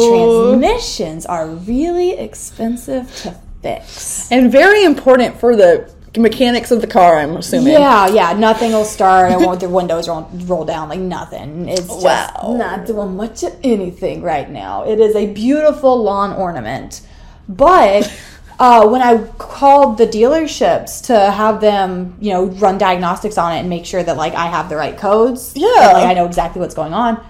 transmissions 0.60 1.26
are 1.26 1.48
really 1.48 2.12
expensive 2.19 3.08
to 3.24 3.36
fix. 3.62 4.30
and 4.32 4.52
very 4.52 4.84
important 4.84 5.39
for 5.39 5.56
the 5.56 5.89
mechanics 6.17 6.72
of 6.72 6.82
the 6.82 6.88
car 6.88 7.19
i'm 7.19 7.38
assuming 7.38 7.72
Yeah, 7.74 8.08
yeah, 8.08 8.34
nothing 8.34 8.72
will 8.74 8.84
start. 8.84 9.32
I 9.32 9.38
want 9.38 9.60
the 9.62 9.69
windows 9.69 10.10
roll, 10.10 10.28
roll 10.45 10.65
down 10.65 10.89
like 10.89 11.00
nothing. 11.00 11.69
It's 11.69 11.88
just 11.88 12.04
Wow. 12.04 12.56
not 12.58 12.86
doing 12.88 13.15
much 13.15 13.43
of 13.43 13.56
anything 13.63 14.22
right 14.24 14.50
now. 14.50 14.84
It 14.86 15.00
is 15.00 15.15
a 15.15 15.28
beautiful 15.32 16.02
lawn 16.04 16.34
ornament. 16.34 17.01
But 17.47 18.12
uh, 18.60 18.88
when 18.88 19.01
I 19.01 19.24
called 19.38 19.97
the 19.97 20.05
dealerships 20.05 21.05
to 21.07 21.32
have 21.32 21.62
them, 21.62 22.16
you 22.20 22.32
know, 22.34 22.45
run 22.45 22.78
diagnostics 22.78 23.38
on 23.38 23.53
it 23.55 23.60
and 23.60 23.70
make 23.70 23.86
sure 23.86 24.03
that 24.03 24.18
like 24.18 24.34
I 24.36 24.47
have 24.47 24.68
the 24.70 24.76
right 24.76 24.97
codes, 24.97 25.53
and, 25.53 25.64
Yeah. 25.64 25.91
like 25.93 26.05
I 26.07 26.14
know 26.14 26.26
exactly 26.26 26.60
what's 26.60 26.76
going 26.76 26.93
on. 26.93 27.24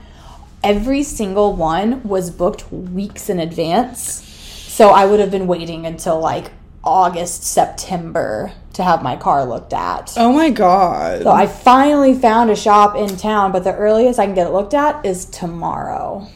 Every 0.64 1.04
single 1.04 1.54
one 1.54 2.04
was 2.04 2.32
booked 2.32 2.72
weeks 2.72 3.30
in 3.30 3.40
advance. 3.40 4.26
So 4.68 4.90
I 4.90 5.06
would 5.06 5.20
have 5.20 5.32
been 5.32 5.48
waiting 5.48 5.86
until 5.86 6.20
like 6.20 6.52
August, 6.84 7.44
September 7.44 8.52
to 8.74 8.84
have 8.84 9.04
my 9.04 9.16
car 9.18 9.44
looked 9.46 9.74
at. 9.74 10.14
oh 10.16 10.32
my 10.32 10.50
god 10.50 11.24
So 11.24 11.30
I 11.32 11.48
finally 11.48 12.14
found 12.14 12.50
a 12.50 12.56
shop 12.56 12.96
in 12.96 13.18
town, 13.18 13.52
but 13.52 13.64
the 13.66 13.76
earliest 13.76 14.20
I 14.20 14.26
can 14.26 14.34
get 14.36 14.48
it 14.48 14.52
looked 14.52 14.74
at 14.74 15.06
is 15.06 15.26
tomorrow. 15.26 16.28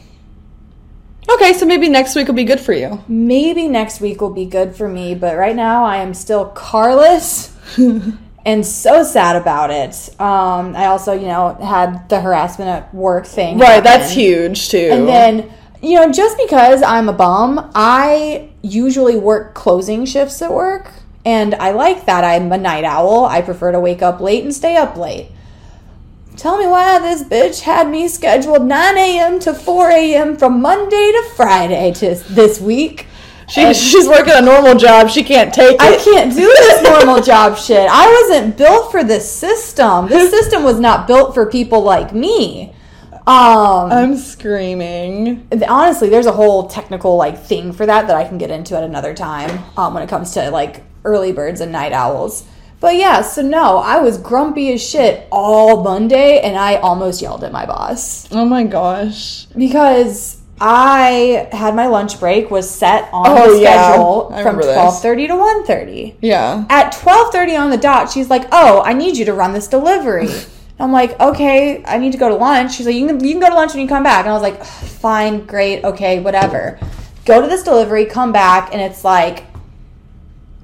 Okay 1.30 1.52
so 1.52 1.64
maybe 1.66 1.88
next 1.88 2.14
week 2.14 2.26
will 2.26 2.34
be 2.34 2.44
good 2.44 2.60
for 2.60 2.72
you 2.72 3.02
Maybe 3.08 3.68
next 3.68 4.00
week 4.00 4.20
will 4.20 4.32
be 4.32 4.44
good 4.44 4.74
for 4.74 4.88
me, 4.88 5.14
but 5.14 5.36
right 5.36 5.54
now 5.54 5.84
I 5.84 5.98
am 5.98 6.14
still 6.14 6.46
carless 6.46 7.56
and 8.46 8.66
so 8.66 9.02
sad 9.02 9.36
about 9.36 9.70
it. 9.70 10.20
Um, 10.20 10.74
I 10.76 10.86
also, 10.86 11.12
you 11.12 11.26
know, 11.26 11.54
had 11.54 12.08
the 12.08 12.20
harassment 12.20 12.70
at 12.70 12.94
work 12.94 13.26
thing. 13.26 13.58
Right, 13.58 13.82
that's 13.82 14.12
huge 14.12 14.68
too. 14.68 14.88
And 14.90 15.08
then, 15.08 15.52
you 15.82 15.96
know, 15.96 16.10
just 16.10 16.36
because 16.38 16.82
I'm 16.82 17.08
a 17.08 17.12
bum, 17.12 17.70
I 17.74 18.50
usually 18.62 19.16
work 19.16 19.54
closing 19.54 20.06
shifts 20.06 20.40
at 20.42 20.52
work. 20.52 20.90
And 21.26 21.54
I 21.54 21.70
like 21.72 22.06
that. 22.06 22.22
I'm 22.22 22.52
a 22.52 22.58
night 22.58 22.84
owl. 22.84 23.24
I 23.24 23.40
prefer 23.40 23.72
to 23.72 23.80
wake 23.80 24.02
up 24.02 24.20
late 24.20 24.44
and 24.44 24.54
stay 24.54 24.76
up 24.76 24.96
late. 24.96 25.30
Tell 26.36 26.58
me 26.58 26.66
why 26.66 26.98
this 26.98 27.22
bitch 27.22 27.60
had 27.60 27.88
me 27.88 28.08
scheduled 28.08 28.66
9 28.66 28.98
a.m. 28.98 29.38
to 29.40 29.54
4 29.54 29.90
a.m. 29.90 30.36
from 30.36 30.60
Monday 30.60 31.12
to 31.12 31.30
Friday 31.36 31.92
to 31.92 32.16
this 32.30 32.60
week. 32.60 33.06
she, 33.48 33.72
she's 33.72 34.08
working 34.08 34.34
a 34.34 34.40
normal 34.40 34.74
job. 34.74 35.10
She 35.10 35.22
can't 35.22 35.54
take 35.54 35.74
it. 35.74 35.80
I 35.80 35.96
can't 35.96 36.34
do 36.34 36.40
this 36.40 36.82
normal 36.90 37.22
job 37.22 37.56
shit. 37.56 37.88
I 37.88 38.26
wasn't 38.28 38.56
built 38.56 38.90
for 38.90 39.04
this 39.04 39.30
system. 39.30 40.08
This 40.08 40.30
system 40.38 40.64
was 40.64 40.80
not 40.80 41.06
built 41.06 41.34
for 41.34 41.46
people 41.46 41.82
like 41.82 42.12
me. 42.12 42.74
Um, 43.26 43.90
I'm 43.90 44.16
screaming. 44.18 45.48
honestly 45.66 46.10
there's 46.10 46.26
a 46.26 46.32
whole 46.32 46.68
technical 46.68 47.16
like 47.16 47.38
thing 47.42 47.72
for 47.72 47.86
that 47.86 48.06
that 48.06 48.16
i 48.16 48.28
can 48.28 48.36
get 48.36 48.50
into 48.50 48.76
at 48.76 48.82
another 48.82 49.14
time 49.14 49.64
um, 49.78 49.94
when 49.94 50.02
it 50.02 50.10
comes 50.10 50.32
to 50.32 50.50
like 50.50 50.82
early 51.06 51.32
birds 51.32 51.62
and 51.62 51.72
night 51.72 51.94
owls 51.94 52.46
but 52.84 52.96
yeah 52.96 53.22
so 53.22 53.40
no 53.40 53.78
i 53.78 53.98
was 53.98 54.18
grumpy 54.18 54.70
as 54.74 54.82
shit 54.86 55.26
all 55.32 55.82
monday 55.82 56.40
and 56.40 56.54
i 56.54 56.76
almost 56.76 57.22
yelled 57.22 57.42
at 57.42 57.50
my 57.50 57.64
boss. 57.64 58.28
Oh 58.30 58.44
my 58.44 58.62
gosh. 58.64 59.46
because 59.56 60.38
i 60.60 61.48
had 61.50 61.74
my 61.74 61.86
lunch 61.86 62.20
break 62.20 62.50
was 62.50 62.68
set 62.68 63.08
on 63.10 63.24
Oh, 63.26 63.52
the 63.54 63.60
schedule 63.64 64.30
I 64.34 64.42
from 64.42 64.56
12.30 64.58 65.28
to 65.28 65.72
1.30 65.72 66.14
Yeah. 66.20 66.66
at 66.68 66.92
12.30 66.92 67.58
on 67.58 67.70
the 67.70 67.78
dot 67.78 68.12
she's 68.12 68.28
like 68.28 68.48
oh 68.52 68.82
i 68.84 68.92
need 68.92 69.16
you 69.16 69.24
to 69.24 69.32
run 69.32 69.52
this 69.54 69.66
delivery. 69.66 70.28
I'm 70.78 70.92
like 70.92 71.18
okay 71.20 71.82
i 71.86 71.96
need 71.96 72.12
to 72.12 72.18
go 72.18 72.28
to 72.28 72.34
lunch. 72.34 72.74
She's 72.74 72.84
like 72.86 72.96
you 72.96 73.06
can, 73.06 73.24
you 73.24 73.30
can 73.32 73.40
go 73.40 73.48
to 73.48 73.54
lunch 73.54 73.72
when 73.72 73.80
you 73.82 73.88
come 73.88 74.02
back. 74.02 74.26
And 74.26 74.30
i 74.30 74.34
was 74.34 74.42
like 74.42 74.62
fine 74.64 75.46
great 75.46 75.84
okay 75.84 76.20
whatever. 76.20 76.78
Go 77.24 77.40
to 77.40 77.46
this 77.46 77.62
delivery 77.62 78.04
come 78.04 78.32
back 78.32 78.72
and 78.72 78.80
it's 78.82 79.02
like 79.04 79.44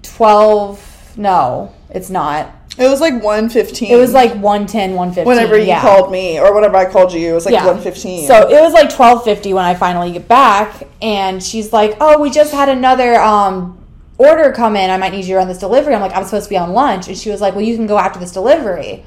12 0.02 0.89
no 1.16 1.72
it's 1.90 2.10
not 2.10 2.52
It 2.78 2.88
was 2.88 3.00
like 3.00 3.14
115. 3.22 3.90
it 3.90 3.96
was 3.96 4.12
like 4.12 4.30
110 4.32 4.94
115 4.94 5.26
whenever 5.26 5.58
you 5.58 5.64
yeah. 5.66 5.80
called 5.80 6.10
me 6.12 6.38
or 6.38 6.54
whenever 6.54 6.76
I 6.76 6.90
called 6.90 7.12
you, 7.12 7.30
it 7.30 7.34
was 7.34 7.44
like 7.44 7.52
Yeah. 7.52 7.66
115. 7.66 8.26
So 8.26 8.48
it 8.48 8.60
was 8.60 8.72
like 8.72 8.88
twelve 8.94 9.24
fifty 9.24 9.52
when 9.52 9.64
I 9.64 9.74
finally 9.74 10.12
get 10.12 10.28
back, 10.28 10.84
and 11.02 11.42
she's 11.42 11.72
like, 11.72 11.96
"Oh, 12.00 12.20
we 12.20 12.30
just 12.30 12.52
had 12.52 12.68
another 12.68 13.16
um, 13.20 13.76
order 14.18 14.52
come 14.52 14.76
in. 14.76 14.88
I 14.90 14.96
might 14.98 15.12
need 15.12 15.24
you 15.24 15.34
to 15.34 15.38
run 15.38 15.48
this 15.48 15.58
delivery." 15.58 15.94
I'm 15.94 16.00
like, 16.00 16.14
"I'm 16.16 16.24
supposed 16.24 16.44
to 16.46 16.50
be 16.50 16.56
on 16.56 16.72
lunch," 16.72 17.08
and 17.08 17.16
she 17.18 17.28
was 17.30 17.40
like, 17.40 17.54
"Well, 17.54 17.64
you 17.64 17.74
can 17.76 17.86
go 17.88 17.98
after 17.98 18.18
this 18.20 18.30
delivery." 18.32 19.04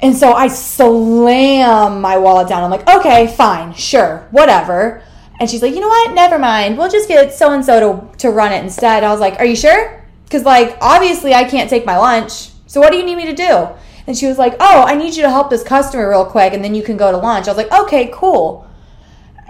And 0.00 0.16
so 0.16 0.32
I 0.32 0.48
slam 0.48 2.00
my 2.00 2.16
wallet 2.16 2.48
down. 2.48 2.64
I'm 2.64 2.70
like, 2.70 2.88
"Okay, 2.88 3.26
fine, 3.36 3.74
sure, 3.74 4.26
whatever." 4.30 5.02
And 5.38 5.48
she's 5.50 5.62
like, 5.62 5.74
"You 5.74 5.80
know 5.80 5.88
what? 5.88 6.14
Never 6.14 6.38
mind. 6.38 6.78
We'll 6.78 6.90
just 6.90 7.06
get 7.08 7.32
so 7.34 7.52
and 7.52 7.64
so 7.64 7.78
to 7.80 8.18
to 8.18 8.30
run 8.30 8.52
it 8.52 8.62
instead." 8.64 9.04
I 9.04 9.10
was 9.10 9.20
like, 9.20 9.38
"Are 9.38 9.44
you 9.44 9.56
sure?" 9.56 10.01
Because 10.32 10.46
like 10.46 10.78
obviously 10.80 11.34
I 11.34 11.44
can't 11.44 11.68
take 11.68 11.84
my 11.84 11.98
lunch. 11.98 12.48
So 12.66 12.80
what 12.80 12.90
do 12.90 12.96
you 12.96 13.04
need 13.04 13.16
me 13.16 13.26
to 13.26 13.34
do? 13.34 13.68
And 14.06 14.16
she 14.16 14.26
was 14.26 14.38
like, 14.38 14.56
"Oh, 14.60 14.82
I 14.82 14.94
need 14.94 15.14
you 15.14 15.22
to 15.22 15.30
help 15.30 15.50
this 15.50 15.62
customer 15.62 16.08
real 16.08 16.24
quick, 16.24 16.54
and 16.54 16.64
then 16.64 16.74
you 16.74 16.82
can 16.82 16.96
go 16.96 17.12
to 17.12 17.18
lunch." 17.18 17.46
I 17.46 17.50
was 17.50 17.58
like, 17.58 17.70
"Okay, 17.70 18.10
cool." 18.14 18.66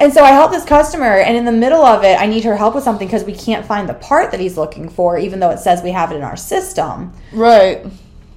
And 0.00 0.12
so 0.12 0.24
I 0.24 0.30
helped 0.30 0.52
this 0.52 0.64
customer, 0.64 1.18
and 1.18 1.36
in 1.36 1.44
the 1.44 1.52
middle 1.52 1.84
of 1.84 2.02
it, 2.02 2.20
I 2.20 2.26
need 2.26 2.42
her 2.42 2.56
help 2.56 2.74
with 2.74 2.82
something 2.82 3.06
because 3.06 3.22
we 3.22 3.32
can't 3.32 3.64
find 3.64 3.88
the 3.88 3.94
part 3.94 4.32
that 4.32 4.40
he's 4.40 4.56
looking 4.56 4.88
for, 4.88 5.16
even 5.16 5.38
though 5.38 5.50
it 5.50 5.60
says 5.60 5.84
we 5.84 5.92
have 5.92 6.10
it 6.10 6.16
in 6.16 6.22
our 6.22 6.36
system. 6.36 7.12
right. 7.32 7.86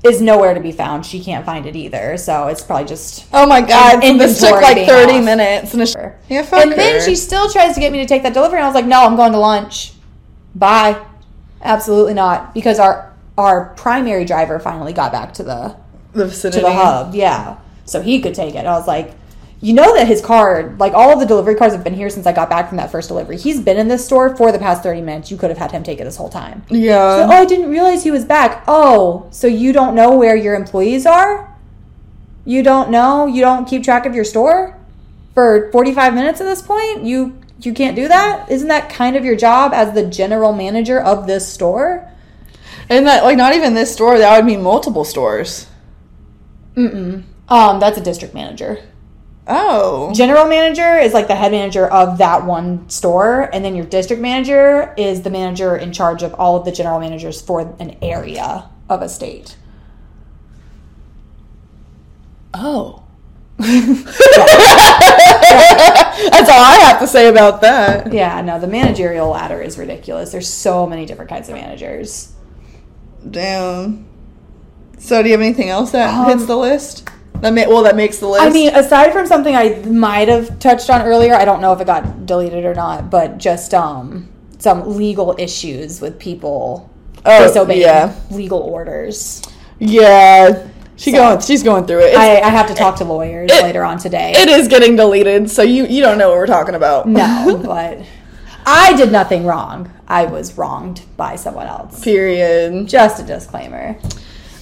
Is 0.04 0.22
nowhere 0.22 0.54
to 0.54 0.60
be 0.60 0.72
found. 0.72 1.04
She 1.04 1.20
can't 1.20 1.44
find 1.44 1.66
it 1.66 1.76
either. 1.76 2.16
So 2.16 2.46
it's 2.46 2.62
probably 2.62 2.86
just. 2.86 3.26
Oh 3.34 3.48
my 3.48 3.62
god. 3.62 4.02
This 4.02 4.40
took 4.40 4.62
like 4.62 4.86
30 4.86 5.14
off. 5.14 5.26
minutes. 5.26 5.74
And 5.74 5.82
yeah, 6.30 6.48
and 6.52 6.72
then 6.74 7.04
she 7.04 7.16
still 7.16 7.50
tries 7.50 7.74
to 7.74 7.80
get 7.80 7.92
me 7.92 7.98
to 7.98 8.06
take 8.06 8.22
that 8.22 8.36
delivery, 8.36 8.60
and 8.60 8.66
I 8.66 8.68
was 8.68 8.76
like, 8.76 8.86
"No, 8.86 9.04
I'm 9.04 9.16
going 9.16 9.32
to 9.32 9.40
lunch. 9.40 9.94
Bye." 10.54 11.02
Absolutely 11.66 12.14
not, 12.14 12.54
because 12.54 12.80
our 12.80 13.14
our 13.38 13.74
primary 13.76 14.24
driver 14.24 14.60
finally 14.60 14.94
got 14.94 15.12
back 15.12 15.34
to 15.34 15.44
the 15.44 15.76
the 16.14 16.28
vicinity. 16.28 16.60
to 16.60 16.66
the 16.66 16.74
hub. 16.74 17.14
Yeah. 17.14 17.58
So 17.86 18.02
he 18.02 18.22
could 18.22 18.34
take 18.34 18.56
it. 18.56 18.66
I 18.66 18.72
was 18.78 18.88
like, 18.88 19.14
you 19.62 19.74
know 19.74 19.96
that 19.96 20.08
his 20.08 20.22
car, 20.22 20.76
like 20.80 20.94
all 20.94 21.12
of 21.12 21.20
the 21.20 21.26
delivery 21.26 21.56
cars 21.56 21.74
have 21.74 21.84
been 21.84 21.94
here 21.94 22.10
since 22.10 22.26
I 22.26 22.34
got 22.34 22.50
back 22.50 22.68
from 22.68 22.78
that 22.78 22.92
first 22.92 23.08
delivery. 23.08 23.38
He's 23.38 23.60
been 23.62 23.78
in 23.78 23.88
this 23.88 24.06
store 24.06 24.36
for 24.36 24.52
the 24.52 24.60
past 24.60 24.84
30 24.84 25.02
minutes. 25.02 25.32
You 25.32 25.38
could 25.38 25.50
have 25.50 25.58
had 25.58 25.72
him 25.72 25.84
take 25.84 26.00
it 26.00 26.04
this 26.04 26.18
whole 26.18 26.30
time. 26.30 26.64
Yeah. 26.70 27.28
oh, 27.30 27.32
I 27.32 27.46
didn't 27.46 27.70
realize 27.70 28.04
he 28.04 28.12
was 28.12 28.26
back. 28.26 28.64
Oh, 28.68 29.28
so 29.32 29.48
you 29.48 29.74
don't 29.74 29.96
know 29.96 30.16
where 30.16 30.36
your 30.36 30.56
employees 30.56 31.06
are? 31.06 31.52
You 32.46 32.64
don't 32.64 32.90
know? 32.92 33.26
You 33.26 33.42
don't 33.42 33.66
keep 33.68 33.84
track 33.84 34.06
of 34.06 34.14
your 34.14 34.24
store 34.24 34.78
for 35.34 35.72
45 35.72 36.14
minutes 36.14 36.42
at 36.42 36.46
this 36.46 36.62
point? 36.62 37.04
You 37.04 37.38
you 37.60 37.74
can't 37.74 37.96
do 37.96 38.08
that? 38.08 38.52
Isn't 38.52 38.68
that 38.68 38.90
kind 38.90 39.16
of 39.16 39.24
your 39.24 39.36
job 39.36 39.74
as 39.74 39.94
the 39.94 40.06
general 40.06 40.54
manager 40.54 41.00
of 41.00 41.28
this 41.28 41.48
store? 41.48 42.10
And 42.90 43.08
that, 43.08 43.24
like, 43.24 43.38
not 43.38 43.56
even 43.56 43.74
this 43.74 43.94
store, 43.94 44.18
that 44.18 44.38
would 44.38 44.46
mean 44.46 44.62
multiple 44.62 45.06
stores. 45.06 45.68
Mm-mm. 46.76 47.24
Um, 47.48 47.80
that's 47.80 47.98
a 47.98 48.02
district 48.02 48.34
manager. 48.34 48.80
Oh. 49.48 50.12
General 50.14 50.46
manager 50.46 50.98
is 50.98 51.14
like 51.14 51.28
the 51.28 51.36
head 51.36 51.52
manager 51.52 51.88
of 51.88 52.18
that 52.18 52.46
one 52.46 52.90
store, 52.90 53.50
and 53.54 53.64
then 53.64 53.76
your 53.76 53.86
district 53.86 54.22
manager 54.22 54.94
is 54.98 55.22
the 55.22 55.30
manager 55.30 55.76
in 55.76 55.94
charge 55.94 56.24
of 56.24 56.34
all 56.34 56.58
of 56.58 56.66
the 56.66 56.72
general 56.72 57.00
managers 57.00 57.42
for 57.42 57.76
an 57.80 57.98
area 58.02 58.70
of 58.90 59.02
a 59.02 59.10
state. 59.10 59.56
Oh. 62.54 63.05
That's 63.58 64.20
all 66.50 66.62
I 66.62 66.78
have 66.84 67.00
to 67.00 67.08
say 67.08 67.28
about 67.28 67.62
that. 67.62 68.12
Yeah, 68.12 68.42
no, 68.42 68.60
the 68.60 68.68
managerial 68.68 69.30
ladder 69.30 69.62
is 69.62 69.78
ridiculous. 69.78 70.32
There's 70.32 70.52
so 70.52 70.86
many 70.88 71.06
different 71.06 71.30
kinds 71.30 71.50
of 71.50 71.56
managers. 71.56 72.34
Damn. 73.30 74.06
So, 74.98 75.22
do 75.22 75.30
you 75.30 75.34
have 75.34 75.42
anything 75.42 75.70
else 75.70 75.92
that 75.92 76.14
Um, 76.14 76.26
hits 76.26 76.46
the 76.46 76.58
list? 76.58 77.10
That 77.42 77.54
ma- 77.54 77.68
well, 77.68 77.84
that 77.84 77.96
makes 77.96 78.20
the 78.20 78.28
list. 78.28 78.44
I 78.44 78.50
mean, 78.50 78.74
aside 78.74 79.12
from 79.12 79.28
something 79.28 79.56
I 79.56 79.76
might 79.86 80.28
have 80.30 80.58
touched 80.60 80.90
on 80.90 81.02
earlier, 81.02 81.36
I 81.36 81.46
don't 81.46 81.62
know 81.62 81.74
if 81.74 81.82
it 81.82 81.88
got 81.88 82.26
deleted 82.26 82.66
or 82.66 82.74
not, 82.74 83.10
but 83.10 83.38
just 83.38 83.74
um 83.74 84.30
some 84.58 84.98
legal 84.98 85.36
issues 85.38 86.02
with 86.02 86.18
people 86.18 86.90
Oh, 87.26 87.48
disobeying 87.48 87.82
yeah. 87.82 88.14
legal 88.32 88.60
orders. 88.60 89.42
yeah, 89.80 90.66
she 90.98 91.12
So- 91.12 91.18
going. 91.18 91.40
She's 91.42 91.64
going 91.64 91.86
through 91.86 92.02
it. 92.02 92.16
I, 92.18 92.40
I 92.42 92.50
have 92.50 92.68
to 92.68 92.74
talk 92.74 92.96
to 92.98 93.04
lawyers 93.06 93.52
it- 93.52 93.64
later 93.64 93.84
on 93.84 93.98
today. 93.98 94.34
it 94.36 94.48
is 94.50 94.68
getting 94.68 94.96
deleted, 94.96 95.50
so 95.50 95.62
you 95.62 95.86
you 95.86 96.02
don't 96.02 96.18
know 96.18 96.30
what 96.30 96.38
we're 96.38 96.48
talking 96.48 96.76
about. 96.76 97.08
No, 97.08 97.62
but 97.66 98.02
I 98.66 98.94
did 98.96 99.12
nothing 99.12 99.46
wrong. 99.46 99.92
I 100.08 100.26
was 100.26 100.58
wronged 100.58 101.02
by 101.18 101.36
someone 101.36 101.68
else. 101.68 102.04
Period. 102.04 102.88
Just 102.88 103.20
a 103.22 103.24
disclaimer. 103.24 103.98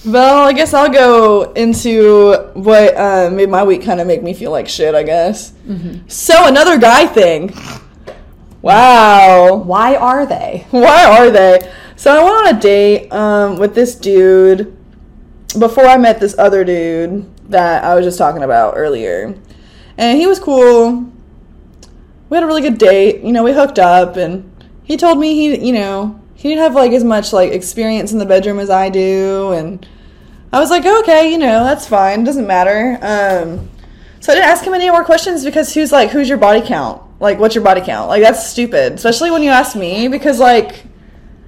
Well, 0.06 0.46
I 0.46 0.52
guess 0.52 0.74
I'll 0.74 0.90
go 0.92 1.52
into 1.52 2.32
what 2.54 2.94
uh, 2.96 3.30
made 3.32 3.48
my 3.48 3.62
week 3.64 3.82
kind 3.84 4.00
of 4.00 4.06
make 4.06 4.22
me 4.22 4.34
feel 4.34 4.50
like 4.50 4.68
shit. 4.68 4.94
I 4.94 5.02
guess. 5.02 5.52
Mm-hmm. 5.66 6.08
So 6.08 6.46
another 6.46 6.78
guy 6.78 7.06
thing. 7.06 7.54
Wow. 8.62 9.56
Why 9.56 9.96
are 9.96 10.26
they? 10.26 10.66
Why 10.70 11.04
are 11.18 11.30
they? 11.30 11.72
So 11.96 12.10
I 12.12 12.22
went 12.22 12.48
on 12.48 12.56
a 12.56 12.60
date 12.60 13.10
um, 13.12 13.58
with 13.58 13.74
this 13.74 13.94
dude 13.94 14.76
before 15.54 15.84
I 15.84 15.96
met 15.96 16.20
this 16.20 16.36
other 16.38 16.64
dude 16.64 17.30
that 17.50 17.84
I 17.84 17.94
was 17.94 18.04
just 18.04 18.18
talking 18.18 18.42
about 18.42 18.74
earlier, 18.76 19.34
and 19.96 20.18
he 20.18 20.26
was 20.26 20.38
cool. 20.38 21.10
We 22.28 22.36
had 22.36 22.44
a 22.44 22.46
really 22.46 22.62
good 22.62 22.78
date. 22.78 23.22
You 23.22 23.32
know, 23.32 23.42
we 23.42 23.52
hooked 23.52 23.78
up, 23.78 24.16
and 24.16 24.50
he 24.82 24.96
told 24.96 25.18
me 25.18 25.34
he, 25.34 25.66
you 25.66 25.72
know, 25.72 26.20
he 26.34 26.48
didn't 26.48 26.62
have 26.62 26.74
like 26.74 26.92
as 26.92 27.04
much 27.04 27.32
like 27.32 27.52
experience 27.52 28.12
in 28.12 28.18
the 28.18 28.26
bedroom 28.26 28.58
as 28.58 28.70
I 28.70 28.90
do, 28.90 29.52
and 29.52 29.86
I 30.52 30.60
was 30.60 30.70
like, 30.70 30.84
okay, 30.84 31.32
you 31.32 31.38
know, 31.38 31.64
that's 31.64 31.86
fine. 31.86 32.24
Doesn't 32.24 32.46
matter. 32.46 32.98
Um, 33.02 33.70
so 34.20 34.32
I 34.32 34.36
didn't 34.36 34.48
ask 34.50 34.64
him 34.64 34.72
any 34.72 34.88
more 34.88 35.04
questions 35.04 35.44
because 35.44 35.74
who's 35.74 35.92
like, 35.92 36.10
"Who's 36.10 36.28
your 36.28 36.38
body 36.38 36.62
count? 36.62 37.02
Like, 37.20 37.38
what's 37.38 37.54
your 37.54 37.64
body 37.64 37.80
count? 37.80 38.08
Like, 38.08 38.22
that's 38.22 38.48
stupid, 38.48 38.94
especially 38.94 39.30
when 39.30 39.42
you 39.42 39.50
ask 39.50 39.76
me 39.76 40.08
because 40.08 40.38
like, 40.38 40.84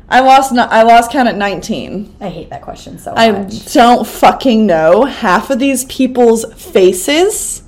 I 0.08 0.20
lost 0.20 0.52
I 0.52 0.82
lost 0.82 1.10
count 1.10 1.28
at 1.28 1.36
19. 1.36 2.16
I 2.20 2.28
hate 2.28 2.50
that 2.50 2.62
question 2.62 2.98
so 2.98 3.12
I 3.16 3.32
much. 3.32 3.72
don't 3.72 4.06
fucking 4.06 4.64
know 4.66 5.04
half 5.04 5.50
of 5.50 5.58
these 5.58 5.84
people's 5.86 6.44
faces. 6.54 7.62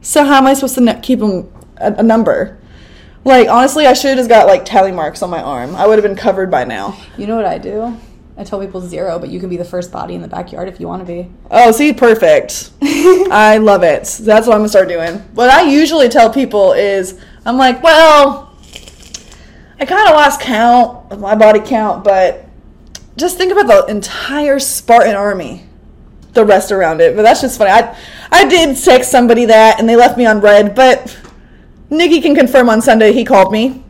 So 0.00 0.24
how 0.24 0.38
am 0.38 0.46
I 0.46 0.54
supposed 0.54 0.74
to 0.76 0.88
n- 0.88 1.00
keep 1.00 1.20
them 1.20 1.50
a, 1.76 1.92
a 1.94 2.02
number? 2.02 2.58
Like 3.24 3.48
honestly, 3.48 3.86
I 3.86 3.92
should 3.92 4.10
have 4.10 4.18
just 4.18 4.28
got 4.28 4.46
like 4.48 4.64
tally 4.64 4.90
marks 4.92 5.22
on 5.22 5.30
my 5.30 5.40
arm. 5.42 5.76
I 5.76 5.86
would 5.86 5.96
have 5.96 6.02
been 6.02 6.16
covered 6.16 6.50
by 6.50 6.64
now. 6.64 6.98
You 7.16 7.26
know 7.26 7.36
what 7.36 7.46
I 7.46 7.58
do? 7.58 7.96
I 8.36 8.42
tell 8.42 8.60
people 8.60 8.80
zero, 8.80 9.20
but 9.20 9.28
you 9.28 9.38
can 9.38 9.48
be 9.48 9.56
the 9.56 9.64
first 9.64 9.92
body 9.92 10.14
in 10.16 10.20
the 10.22 10.26
backyard 10.28 10.68
if 10.68 10.80
you 10.80 10.88
want 10.88 11.06
to 11.06 11.06
be. 11.06 11.30
Oh, 11.52 11.70
see, 11.70 11.92
perfect. 11.92 12.72
I 12.82 13.58
love 13.58 13.84
it. 13.84 14.02
That's 14.22 14.48
what 14.48 14.54
I'm 14.54 14.58
gonna 14.58 14.68
start 14.68 14.88
doing. 14.88 15.18
What 15.34 15.50
I 15.50 15.62
usually 15.70 16.08
tell 16.08 16.32
people 16.32 16.72
is, 16.72 17.20
I'm 17.46 17.56
like, 17.56 17.80
well, 17.80 18.52
I 19.78 19.86
kind 19.86 20.08
of 20.08 20.14
lost 20.14 20.40
count 20.40 21.12
of 21.12 21.20
my 21.20 21.34
body 21.34 21.60
count, 21.60 22.04
but 22.04 22.46
just 23.16 23.36
think 23.36 23.52
about 23.52 23.66
the 23.66 23.92
entire 23.92 24.58
Spartan 24.58 25.14
army, 25.14 25.66
the 26.32 26.44
rest 26.44 26.72
around 26.72 27.00
it. 27.00 27.16
But 27.16 27.22
that's 27.22 27.40
just 27.40 27.58
funny. 27.58 27.70
I 27.70 27.96
I 28.30 28.46
did 28.46 28.76
text 28.76 29.10
somebody 29.10 29.46
that, 29.46 29.78
and 29.78 29.88
they 29.88 29.96
left 29.96 30.16
me 30.16 30.26
on 30.26 30.40
red. 30.40 30.74
But 30.74 31.16
Nikki 31.90 32.20
can 32.20 32.34
confirm 32.34 32.68
on 32.68 32.82
Sunday 32.82 33.12
he 33.12 33.24
called 33.24 33.52
me. 33.52 33.82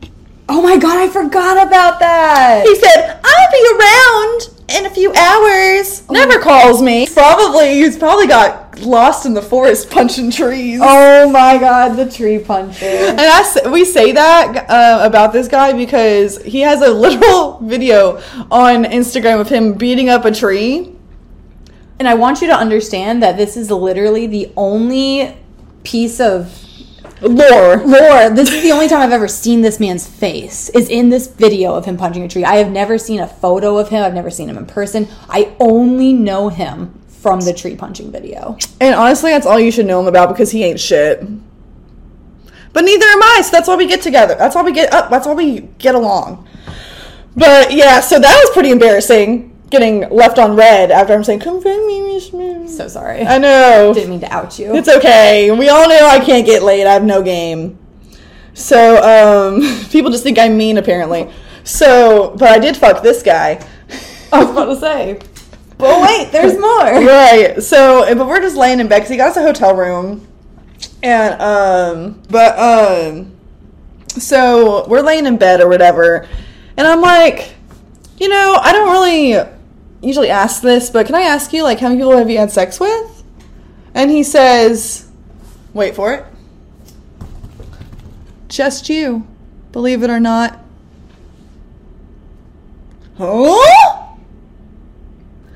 Oh 0.49 0.63
my 0.63 0.77
god, 0.77 0.99
I 0.99 1.09
forgot 1.09 1.67
about 1.67 2.01
that. 2.01 2.65
He 2.67 2.75
said 2.77 3.21
I'll 3.23 3.53
be 3.53 3.65
around 3.79 4.54
in 4.69 4.87
a 4.87 4.91
few 4.91 5.13
hours. 5.13 6.09
Never 6.11 6.39
calls 6.41 6.81
me. 6.81 7.07
Probably 7.07 7.75
he's 7.75 7.99
probably 7.99 8.27
got 8.27 8.81
lost 8.81 9.27
in 9.27 9.35
the 9.35 9.43
forest 9.43 9.91
punching 9.91 10.31
trees. 10.31 10.81
Oh 10.83 11.31
my 11.31 11.59
god, 11.59 11.97
the 11.97 12.11
tree 12.11 12.39
puncher. 12.39 12.87
And 12.87 13.21
I 13.21 13.71
we 13.71 13.85
say 13.85 14.13
that 14.13 14.67
uh, 14.69 15.07
about 15.07 15.33
this 15.33 15.49
guy 15.49 15.73
because 15.73 16.43
he 16.43 16.61
has 16.61 16.83
a 16.83 16.91
literal 16.93 17.59
video 17.61 18.17
on 18.51 18.85
Instagram 18.85 19.41
of 19.41 19.49
him 19.49 19.75
beating 19.75 20.09
up 20.09 20.25
a 20.25 20.33
tree. 20.33 20.93
And 21.99 22.09
I 22.09 22.15
want 22.15 22.41
you 22.41 22.49
to 22.49 22.55
understand 22.55 23.23
that 23.23 23.37
this 23.37 23.57
is 23.57 23.71
literally 23.71 24.27
the 24.27 24.53
only 24.57 25.37
piece 25.85 26.19
of 26.19 26.64
Lore. 27.21 27.77
lore. 27.79 28.31
This 28.31 28.51
is 28.53 28.63
the 28.63 28.73
only 28.73 28.89
time 28.89 29.01
I've 29.01 29.13
ever 29.13 29.29
seen 29.29 29.61
this 29.63 29.81
man's 29.81 30.07
face. 30.07 30.69
Is 30.71 30.89
in 30.89 31.11
this 31.11 31.27
video 31.27 31.75
of 31.75 31.85
him 31.85 31.97
punching 31.97 32.23
a 32.23 32.29
tree. 32.29 32.45
I 32.45 32.57
have 32.57 32.71
never 32.71 32.99
seen 32.99 33.21
a 33.21 33.27
photo 33.27 33.79
of 33.79 33.89
him. 33.89 34.03
I've 34.03 34.15
never 34.15 34.31
seen 34.31 34.49
him 34.49 34.59
in 34.59 34.67
person. 34.67 35.09
I 35.29 35.55
only 35.61 36.13
know 36.13 36.49
him 36.49 37.01
from 37.09 37.41
the 37.41 37.55
tree 37.55 37.77
punching 37.77 38.13
video. 38.13 38.59
And 38.81 38.95
honestly, 38.95 39.31
that's 39.31 39.47
all 39.47 39.59
you 39.59 39.71
should 39.71 39.87
know 39.87 40.01
him 40.01 40.07
about 40.07 40.29
because 40.29 40.51
he 40.51 40.65
ain't 40.65 40.81
shit. 40.81 41.21
But 42.73 42.85
neither 42.85 43.07
am 43.07 43.23
I, 43.23 43.41
so 43.43 43.53
that's 43.53 43.69
why 43.69 43.77
we 43.77 43.87
get 43.87 44.03
together. 44.03 44.35
That's 44.35 44.55
why 44.55 44.63
we 44.63 44.73
get 44.73 44.93
up. 44.93 45.09
That's 45.09 45.27
why 45.27 45.35
we 45.35 45.61
get 45.79 45.95
along. 45.95 46.49
But 47.37 47.73
yeah, 47.73 48.01
so 48.01 48.19
that 48.19 48.41
was 48.45 48.51
pretty 48.53 48.71
embarrassing 48.71 49.54
getting 49.71 50.09
left 50.11 50.39
on 50.39 50.57
red 50.57 50.91
after 50.91 51.15
I'm 51.15 51.25
saying, 51.25 51.41
confront 51.41 51.87
me, 51.87 52.15
Miss 52.15 52.77
So 52.77 52.89
sorry. 52.89 53.23
I 53.23 53.39
know. 53.39 53.93
didn't 53.95 54.11
mean 54.11 54.21
to 54.21 54.33
out 54.33 54.59
you. 54.59 54.75
It's 54.75 54.89
okay. 54.89 55.51
We 55.51 55.69
all 55.69 55.89
know 55.89 56.07
I 56.07 56.21
can't 56.21 56.47
get 56.47 56.63
laid. 56.63 56.87
I 56.87 56.93
have 56.93 57.05
no 57.05 57.23
game. 57.23 57.79
So, 58.55 59.03
um, 59.03 59.61
people 59.91 60.11
just 60.11 60.23
think 60.23 60.39
I'm 60.39 60.57
mean 60.57 60.79
apparently. 60.79 61.31
So, 61.65 62.37
but 62.39 62.51
I 62.51 62.59
did 62.59 62.77
fuck 62.77 63.03
this 63.03 63.23
guy. 63.23 63.65
I 64.33 64.43
was 64.43 64.51
about 64.51 64.67
to 64.67 64.77
say. 64.77 65.21
But 65.77 66.03
wait, 66.03 66.31
there's 66.31 66.59
more. 66.59 66.85
right. 67.07 67.63
So, 67.63 68.15
but 68.15 68.27
we're 68.27 68.41
just 68.41 68.57
laying 68.57 68.81
in 68.81 68.89
bed 68.89 68.99
because 68.99 69.11
he 69.11 69.17
got 69.17 69.31
us 69.31 69.37
a 69.37 69.43
hotel 69.43 69.75
room. 69.75 70.27
And, 71.03 71.41
um, 71.41 72.23
but, 72.31 72.59
um, 72.59 73.33
so 74.09 74.87
we're 74.89 75.03
laying 75.03 75.27
in 75.27 75.37
bed 75.37 75.61
or 75.61 75.69
whatever. 75.69 76.29
And 76.77 76.87
I'm 76.87 77.01
like, 77.01 77.55
you 78.19 78.29
know, 78.29 78.59
I 78.61 78.73
don't 78.73 78.91
really 78.91 79.54
usually 80.05 80.31
ask 80.31 80.63
this, 80.63 80.91
but 80.91 81.07
can 81.07 81.15
I 81.15 81.23
ask 81.23 81.53
you, 81.53 81.63
like, 81.63 81.81
how 81.81 81.89
many 81.89 82.01
people 82.01 82.17
have 82.17 82.31
you 82.31 82.39
had 82.39 82.51
sex 82.51 82.79
with? 82.79 83.25
And 83.95 84.11
he 84.11 84.23
says, 84.23 85.11
wait 85.73 85.95
for 85.95 86.13
it. 86.13 86.25
Just 88.49 88.89
you, 88.89 89.27
believe 89.73 90.03
it 90.03 90.11
or 90.11 90.21
not. 90.21 90.61
Huh? 93.17 94.05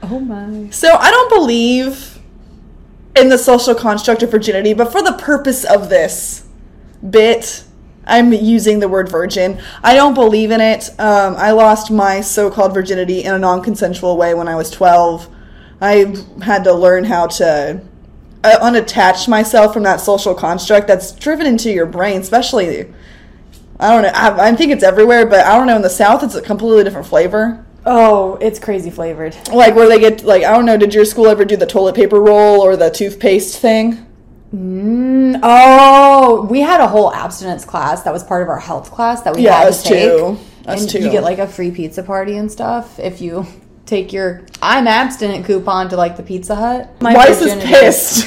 Oh 0.02 0.20
my. 0.20 0.70
So 0.70 0.94
I 0.94 1.10
don't 1.10 1.28
believe 1.28 2.18
in 3.16 3.28
the 3.28 3.38
social 3.38 3.74
construct 3.74 4.22
of 4.22 4.30
virginity, 4.30 4.74
but 4.74 4.92
for 4.92 5.02
the 5.02 5.12
purpose 5.12 5.64
of 5.64 5.88
this 5.88 6.46
bit, 7.08 7.64
I'm 8.08 8.32
using 8.32 8.80
the 8.80 8.88
word 8.88 9.08
virgin. 9.08 9.60
I 9.82 9.94
don't 9.94 10.14
believe 10.14 10.50
in 10.50 10.60
it. 10.60 10.88
Um, 10.98 11.36
I 11.36 11.52
lost 11.52 11.90
my 11.90 12.20
so 12.20 12.50
called 12.50 12.74
virginity 12.74 13.22
in 13.24 13.34
a 13.34 13.38
non 13.38 13.62
consensual 13.62 14.16
way 14.16 14.34
when 14.34 14.48
I 14.48 14.56
was 14.56 14.70
12. 14.70 15.28
I 15.80 16.14
had 16.42 16.64
to 16.64 16.72
learn 16.72 17.04
how 17.04 17.26
to 17.26 17.80
uh, 18.42 18.58
unattach 18.60 19.28
myself 19.28 19.72
from 19.72 19.84
that 19.84 20.00
social 20.00 20.34
construct 20.34 20.88
that's 20.88 21.12
driven 21.12 21.46
into 21.46 21.70
your 21.70 21.86
brain, 21.86 22.20
especially. 22.20 22.92
I 23.80 23.90
don't 23.92 24.02
know. 24.02 24.08
I, 24.12 24.48
I 24.48 24.54
think 24.56 24.72
it's 24.72 24.82
everywhere, 24.82 25.24
but 25.26 25.46
I 25.46 25.56
don't 25.56 25.68
know. 25.68 25.76
In 25.76 25.82
the 25.82 25.90
South, 25.90 26.24
it's 26.24 26.34
a 26.34 26.42
completely 26.42 26.82
different 26.82 27.06
flavor 27.06 27.64
Oh, 27.90 28.34
it's 28.40 28.58
crazy 28.58 28.90
flavored. 28.90 29.34
like 29.50 29.74
where 29.74 29.88
they 29.88 29.98
get 29.98 30.22
like 30.22 30.44
I 30.44 30.52
don't 30.52 30.66
know. 30.66 30.76
Did 30.76 30.92
your 30.92 31.06
school 31.06 31.26
ever 31.26 31.44
do 31.44 31.56
the 31.56 31.66
toilet 31.66 31.94
paper 31.94 32.20
roll 32.20 32.60
or 32.60 32.76
the 32.76 32.90
toothpaste 32.90 33.58
thing? 33.58 34.04
Mm, 34.54 35.40
oh, 35.42 36.46
we 36.50 36.60
had 36.60 36.80
a 36.80 36.88
whole 36.88 37.12
abstinence 37.12 37.64
class 37.64 38.02
that 38.02 38.12
was 38.12 38.24
part 38.24 38.42
of 38.42 38.48
our 38.48 38.58
health 38.58 38.90
class 38.90 39.22
that 39.22 39.36
we 39.36 39.42
Yeah, 39.42 39.58
had 39.58 39.68
us 39.68 39.82
to 39.82 39.88
take. 39.88 40.10
too. 40.10 40.38
Us 40.66 40.80
and 40.82 40.90
too. 40.90 40.98
you 41.00 41.10
get 41.10 41.22
like 41.22 41.38
a 41.38 41.46
free 41.46 41.70
pizza 41.70 42.02
party 42.02 42.36
and 42.36 42.50
stuff 42.50 42.98
if 42.98 43.20
you 43.20 43.46
take 43.86 44.12
your 44.12 44.42
I'm 44.60 44.86
abstinent 44.86 45.46
coupon 45.46 45.88
to 45.90 45.96
like 45.96 46.16
the 46.18 46.22
Pizza 46.22 46.54
Hut. 46.54 46.90
My 47.00 47.14
Weiss 47.14 47.40
is 47.40 47.54
pissed. 47.64 48.26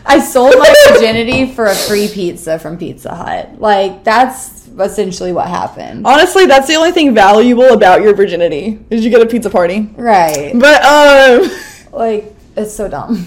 I 0.06 0.18
sold 0.20 0.54
my 0.58 0.74
virginity 0.90 1.52
for 1.52 1.66
a 1.66 1.74
free 1.74 2.08
pizza 2.08 2.58
from 2.58 2.78
Pizza 2.78 3.14
Hut. 3.14 3.60
Like 3.60 4.02
that's 4.04 4.66
essentially 4.78 5.32
what 5.32 5.46
happened. 5.48 6.04
Honestly, 6.06 6.46
that's 6.46 6.66
the 6.68 6.74
only 6.74 6.90
thing 6.92 7.14
valuable 7.14 7.72
about 7.72 8.02
your 8.02 8.14
virginity 8.14 8.84
is 8.90 9.04
you 9.04 9.10
get 9.10 9.22
a 9.22 9.26
pizza 9.26 9.50
party. 9.50 9.88
Right. 9.96 10.52
But 10.58 10.82
um, 10.84 11.50
Like 11.92 12.34
it's 12.56 12.74
so 12.74 12.88
dumb. 12.88 13.24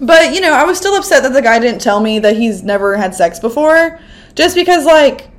But 0.00 0.34
you 0.34 0.40
know, 0.40 0.52
I 0.52 0.64
was 0.64 0.78
still 0.78 0.94
upset 0.96 1.22
that 1.22 1.32
the 1.32 1.42
guy 1.42 1.58
didn't 1.58 1.80
tell 1.80 2.00
me 2.00 2.18
that 2.20 2.36
he's 2.36 2.62
never 2.62 2.96
had 2.96 3.14
sex 3.14 3.38
before, 3.40 3.98
just 4.34 4.54
because 4.54 4.84
like 4.84 5.30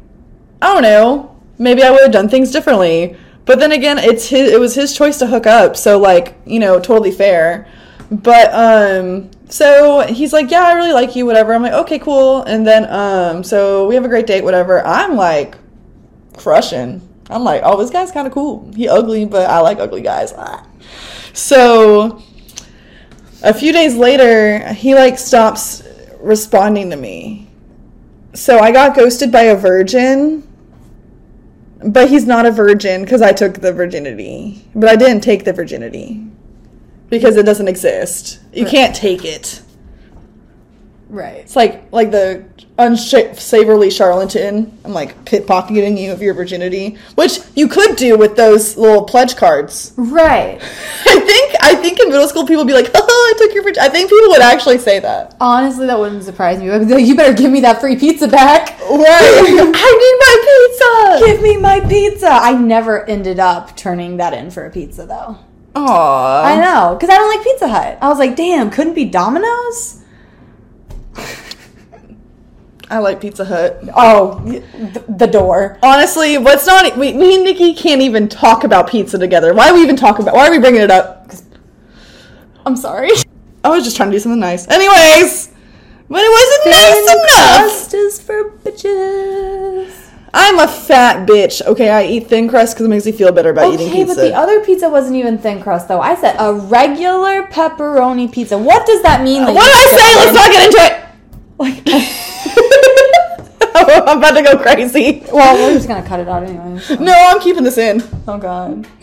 I 0.62 0.74
don't 0.74 0.84
know, 0.84 1.40
maybe 1.58 1.84
I 1.84 1.92
would 1.92 2.02
have 2.02 2.12
done 2.12 2.30
things 2.30 2.52
differently. 2.52 3.16
But 3.46 3.60
then 3.60 3.72
again, 3.72 3.98
it's 3.98 4.28
his. 4.28 4.52
It 4.52 4.60
was 4.60 4.76
his 4.76 4.96
choice 4.96 5.18
to 5.20 5.28
hook 5.28 5.48
up, 5.48 5.76
so 5.76 5.98
like 5.98 6.38
you 6.46 6.60
know, 6.60 6.80
totally 6.80 7.12
fair. 7.12 7.68
But 8.12 8.54
um, 8.54 9.32
so 9.50 10.02
he's 10.02 10.34
like, 10.34 10.52
yeah, 10.52 10.64
I 10.64 10.74
really 10.74 10.94
like 10.94 11.16
you, 11.16 11.26
whatever. 11.26 11.54
I'm 11.54 11.62
like, 11.62 11.74
okay, 11.74 12.00
cool. 12.00 12.44
And 12.44 12.66
then 12.66 12.92
um, 12.92 13.44
so 13.44 13.88
we 13.88 13.96
have 13.96 14.06
a 14.06 14.08
great 14.08 14.28
date, 14.28 14.44
whatever. 14.44 14.86
I'm 14.86 15.16
like 15.16 15.56
crushing. 16.38 17.02
I'm 17.30 17.44
like, 17.44 17.62
oh, 17.64 17.80
this 17.80 17.92
guy's 17.92 18.12
kind 18.12 18.28
of 18.28 18.34
cool. 18.34 18.72
He 18.76 18.88
ugly, 18.88 19.26
but 19.26 19.50
I 19.50 19.60
like 19.62 19.80
ugly 19.80 20.02
guys. 20.02 20.34
Ah. 20.36 20.66
So 21.34 22.22
a 23.44 23.54
few 23.54 23.72
days 23.72 23.96
later, 23.96 24.74
he 24.74 24.96
like 24.96 25.18
stops 25.18 25.84
responding 26.20 26.90
to 26.90 26.96
me. 26.96 27.48
So 28.34 28.60
I 28.60 28.72
got 28.72 28.96
ghosted 28.96 29.32
by 29.32 29.44
a 29.44 29.56
virgin, 29.56 30.48
but 31.84 32.10
he's 32.10 32.26
not 32.26 32.46
a 32.46 32.52
virgin 32.52 33.04
because 33.04 33.22
I 33.22 33.32
took 33.32 33.56
the 33.56 33.74
virginity. 33.74 34.66
But 34.76 34.90
I 34.90 34.96
didn't 34.96 35.22
take 35.22 35.46
the 35.46 35.54
virginity 35.54 36.24
because 37.10 37.38
it 37.38 37.46
doesn't 37.46 37.68
exist. 37.68 38.40
You 38.54 38.66
can't 38.66 38.96
take 38.96 39.26
it. 39.26 39.62
Right. 41.10 41.38
It's 41.38 41.56
like 41.56 41.92
like 41.92 42.12
the 42.12 42.46
unsavourly 42.78 43.90
charlatan. 43.90 44.78
I'm 44.86 44.94
like 44.94 45.26
pickpocketing 45.26 46.00
you 46.00 46.12
of 46.12 46.22
your 46.22 46.36
virginity, 46.36 46.98
which 47.16 47.40
you 47.56 47.68
could 47.68 47.96
do 47.96 48.16
with 48.16 48.36
those 48.36 48.78
little 48.78 49.04
pledge 49.04 49.36
cards. 49.36 49.94
Right. 49.98 50.60
I 51.06 51.20
think 51.20 51.56
I 51.62 51.76
think 51.76 52.00
in 52.00 52.10
middle 52.10 52.28
school 52.28 52.46
people 52.46 52.64
would 52.64 52.68
be 52.68 52.74
like, 52.74 52.92
"Oh, 52.96 53.34
I 53.36 53.38
took 53.40 53.56
your 53.56 53.64
virginity." 53.64 53.90
I 53.90 53.90
think 53.90 54.10
people 54.10 54.30
would 54.30 54.42
actually 54.42 54.78
say 54.78 55.00
that. 55.00 55.36
Honestly, 55.42 55.88
that 55.88 56.00
wouldn't 56.00 56.24
surprise 56.24 56.60
me. 56.60 56.70
I'd 56.70 56.88
be 56.88 56.94
like, 56.94 57.06
You 57.06 57.16
better 57.16 57.34
give 57.34 57.52
me 57.52 57.62
that 57.62 57.82
free 57.82 57.98
pizza 57.98 58.28
back. 58.28 58.80
Right. 58.82 58.86
I 59.76 61.20
need 61.20 61.26
my 61.26 61.26
pizza. 61.26 61.26
Give 61.26 61.42
me 61.42 61.58
my 61.58 61.80
pizza. 61.80 62.30
I 62.30 62.54
never 62.54 63.04
ended 63.10 63.40
up 63.40 63.76
turning 63.76 64.18
that 64.18 64.34
in 64.34 64.52
for 64.52 64.66
a 64.66 64.70
pizza 64.70 65.08
though. 65.08 65.38
Aww. 65.74 66.44
I 66.44 66.56
know, 66.56 66.96
because 66.96 67.14
I 67.14 67.18
don't 67.18 67.36
like 67.36 67.44
Pizza 67.44 67.68
Hut. 67.68 67.98
I 68.02 68.10
was 68.10 68.18
like, 68.18 68.36
damn, 68.36 68.72
couldn't 68.72 68.96
be 68.96 69.06
Domino's? 69.06 69.99
I 72.92 72.98
like 72.98 73.22
Pizza 73.22 73.46
Hut. 73.46 73.80
Oh, 73.96 74.44
th- 74.46 74.64
the 75.08 75.28
door. 75.28 75.78
Honestly, 75.84 76.40
what's 76.40 76.66
not 76.66 76.98
we, 76.98 77.14
me 77.14 77.36
and 77.36 77.44
Nikki 77.44 77.76
can't 77.76 78.02
even 78.02 78.28
talk 78.28 78.64
about 78.64 78.90
pizza 78.90 79.20
together. 79.20 79.54
Why 79.54 79.70
are 79.70 79.76
we 79.76 79.82
even 79.82 79.96
talking 79.96 80.24
about? 80.24 80.34
Why 80.34 80.48
are 80.48 80.52
we 80.52 80.58
bringing 80.58 80.82
it 80.82 80.90
up? 80.90 81.32
I'm 82.66 82.76
sorry. 82.76 83.12
I 83.64 83.70
was 83.70 83.84
just 83.84 83.96
trying 83.96 84.10
to 84.10 84.16
do 84.16 84.20
something 84.20 84.40
nice. 84.40 84.68
Anyways, 84.68 85.52
but 86.10 86.22
it 86.24 86.32
wasn't 86.32 86.66
nice 86.76 87.14
enough. 87.14 87.60
Crust 87.70 87.94
is 87.94 88.22
for 88.22 88.52
bitches. 88.52 90.06
I'm 90.34 90.60
a 90.60 90.68
fat 90.68 91.28
bitch. 91.28 91.64
Okay, 91.66 91.90
I 91.90 92.06
eat 92.06 92.28
thin 92.28 92.48
crust 92.50 92.76
because 92.76 92.86
it 92.86 92.90
makes 92.90 93.06
me 93.06 93.12
feel 93.12 93.32
better 93.32 93.50
about 93.50 93.74
eating 93.74 93.88
Okay, 93.88 94.06
pizza. 94.06 94.16
but 94.16 94.22
the 94.22 94.34
other 94.34 94.64
pizza 94.64 94.90
wasn't 94.90 95.16
even 95.18 95.38
thin 95.38 95.62
crust 95.62 95.88
though. 95.88 96.02
I 96.02 96.16
said 96.16 96.36
a 96.40 96.54
regular 96.54 97.44
pepperoni 97.48 98.32
pizza. 98.32 98.58
What 98.58 98.86
does 98.88 99.02
that 99.04 99.24
mean? 99.24 99.46
that 99.46 99.54
what 99.54 99.66
did 99.66 99.76
I 99.76 99.98
say? 99.98 100.16
Let's 100.16 100.36
not 100.36 100.52
get 100.52 100.66
into 100.66 100.78
it. 100.80 100.99
Like, 101.60 101.82
I'm 103.76 104.18
about 104.18 104.32
to 104.32 104.42
go 104.42 104.58
crazy. 104.58 105.24
well, 105.32 105.56
we're 105.56 105.74
just 105.76 105.88
gonna 105.88 106.08
cut 106.08 106.20
it 106.20 106.28
out 106.28 106.44
anyway. 106.44 106.80
No, 107.00 107.14
I'm 107.14 107.40
keeping 107.42 107.64
this 107.64 107.78
in. 107.78 108.02
Oh 108.28 108.38
god, 108.38 108.88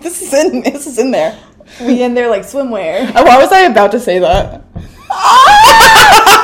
This 0.00 0.22
is 0.22 0.32
in. 0.32 0.62
This 0.62 0.86
is 0.86 0.98
in 0.98 1.10
there. 1.10 1.38
we 1.80 2.02
in 2.02 2.14
there 2.14 2.28
like 2.28 2.42
swimwear. 2.42 3.08
Uh, 3.14 3.22
Why 3.24 3.38
was 3.38 3.52
I 3.52 3.60
about 3.62 3.90
to 3.92 4.00
say 4.00 4.18
that? 4.20 4.62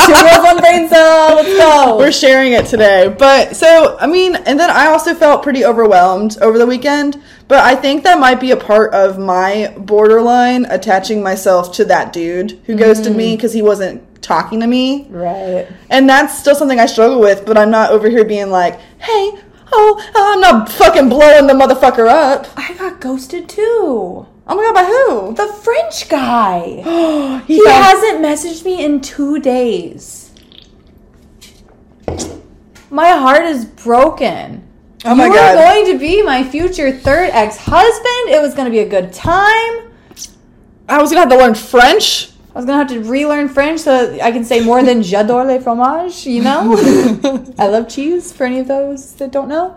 Two 0.06 0.14
girls, 0.14 0.44
one 0.44 0.58
brain 0.60 0.88
cell. 0.88 1.36
Let's 1.36 1.48
go. 1.56 1.96
We're 1.98 2.12
sharing 2.12 2.52
it 2.52 2.66
today. 2.66 3.08
But 3.18 3.56
so, 3.56 3.96
I 3.98 4.06
mean, 4.06 4.36
and 4.36 4.58
then 4.60 4.70
I 4.70 4.86
also 4.86 5.14
felt 5.14 5.42
pretty 5.42 5.64
overwhelmed 5.64 6.38
over 6.40 6.58
the 6.58 6.66
weekend 6.66 7.20
But 7.48 7.60
I 7.60 7.74
think 7.74 8.04
that 8.04 8.18
might 8.18 8.40
be 8.40 8.50
a 8.50 8.56
part 8.56 8.92
of 8.94 9.18
my 9.18 9.74
borderline 9.78 10.66
attaching 10.66 11.22
myself 11.22 11.72
to 11.74 11.84
that 11.86 12.12
dude 12.12 12.60
who 12.66 12.76
ghosted 12.76 13.16
me 13.16 13.36
because 13.36 13.52
he 13.54 13.62
wasn't 13.62 14.02
talking 14.28 14.60
to 14.60 14.66
me. 14.66 15.06
Right. 15.08 15.66
And 15.90 16.08
that's 16.08 16.38
still 16.38 16.54
something 16.54 16.78
I 16.78 16.86
struggle 16.86 17.18
with, 17.20 17.44
but 17.46 17.56
I'm 17.58 17.70
not 17.70 17.90
over 17.90 18.08
here 18.08 18.24
being 18.24 18.50
like, 18.50 18.74
hey, 19.00 19.32
oh, 19.72 20.10
oh 20.14 20.32
I'm 20.34 20.40
not 20.40 20.68
fucking 20.70 21.08
blowing 21.08 21.46
the 21.46 21.54
motherfucker 21.54 22.06
up. 22.06 22.46
I 22.56 22.74
got 22.74 23.00
ghosted 23.00 23.48
too. 23.48 24.26
Oh 24.46 24.54
my 24.56 24.62
god, 24.62 24.74
by 24.74 24.84
who? 24.84 25.34
The 25.34 25.52
French 25.62 26.08
guy. 26.08 27.40
he 27.46 27.56
He 27.56 27.64
found- 27.64 27.84
hasn't 27.84 28.20
messaged 28.20 28.64
me 28.64 28.84
in 28.84 29.00
two 29.00 29.40
days. 29.40 30.30
My 32.90 33.08
heart 33.08 33.44
is 33.44 33.64
broken. 33.64 34.66
Oh 35.04 35.14
my 35.14 35.26
you 35.26 35.32
God. 35.32 35.50
You 35.52 35.56
were 35.56 35.62
going 35.62 35.92
to 35.92 35.98
be 35.98 36.22
my 36.22 36.42
future 36.42 36.90
third 36.92 37.30
ex-husband. 37.32 38.30
It 38.30 38.40
was 38.40 38.54
going 38.54 38.64
to 38.66 38.70
be 38.70 38.80
a 38.80 38.88
good 38.88 39.12
time. 39.12 39.88
I 40.90 41.02
was 41.02 41.10
gonna 41.10 41.20
have 41.20 41.28
to 41.28 41.36
learn 41.36 41.54
French. 41.54 42.30
I 42.58 42.60
was 42.60 42.66
gonna 42.66 42.78
have 42.78 42.88
to 42.88 43.08
relearn 43.08 43.48
French 43.48 43.82
so 43.82 44.04
that 44.10 44.20
I 44.20 44.32
can 44.32 44.44
say 44.44 44.58
more 44.58 44.82
than 44.82 45.00
j'adore 45.00 45.46
les 45.46 45.60
fromages. 45.60 46.26
You 46.26 46.42
know, 46.42 46.74
I 47.58 47.68
love 47.68 47.88
cheese. 47.88 48.32
For 48.32 48.46
any 48.46 48.58
of 48.58 48.66
those 48.66 49.14
that 49.14 49.30
don't 49.30 49.48
know, 49.48 49.76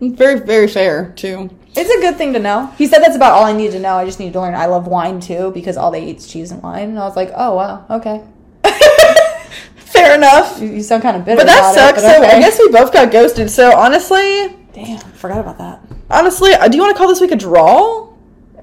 Very, 0.00 0.40
very 0.40 0.66
fair, 0.66 1.12
too. 1.14 1.48
it's 1.76 1.88
a 1.88 2.00
good 2.00 2.16
thing 2.16 2.32
to 2.32 2.40
know. 2.40 2.74
He 2.76 2.88
said 2.88 3.04
that's 3.04 3.14
about 3.14 3.34
all 3.34 3.44
I 3.44 3.52
need 3.52 3.70
to 3.70 3.78
know. 3.78 3.94
I 3.94 4.04
just 4.04 4.18
need 4.18 4.32
to 4.32 4.40
learn. 4.40 4.56
I 4.56 4.66
love 4.66 4.88
wine 4.88 5.20
too 5.20 5.52
because 5.54 5.76
all 5.76 5.92
they 5.92 6.06
eat 6.06 6.16
is 6.16 6.26
cheese 6.26 6.50
and 6.50 6.60
wine. 6.60 6.88
And 6.88 6.98
I 6.98 7.04
was 7.04 7.14
like, 7.14 7.30
oh 7.36 7.54
wow, 7.54 7.86
okay. 7.88 8.24
Fair 9.76 10.16
enough. 10.16 10.60
You, 10.60 10.70
you 10.70 10.82
sound 10.82 11.04
kind 11.04 11.16
of 11.16 11.24
bitter. 11.24 11.36
But 11.36 11.46
that 11.46 11.72
sucks. 11.72 12.02
It, 12.02 12.20
but 12.20 12.30
So. 12.30 12.36
I 12.36 12.40
guess 12.40 12.58
we 12.58 12.68
both 12.72 12.92
got 12.92 13.12
ghosted. 13.12 13.48
So 13.48 13.76
honestly, 13.76 14.56
damn, 14.72 14.98
forgot 15.12 15.38
about 15.38 15.58
that. 15.58 15.80
honestly, 16.10 16.52
uh, 16.52 16.66
do 16.66 16.76
you 16.76 16.82
want 16.82 16.96
to 16.96 16.98
call 16.98 17.06
this 17.06 17.20
week 17.20 17.30
a 17.30 17.36
draw? 17.36 18.07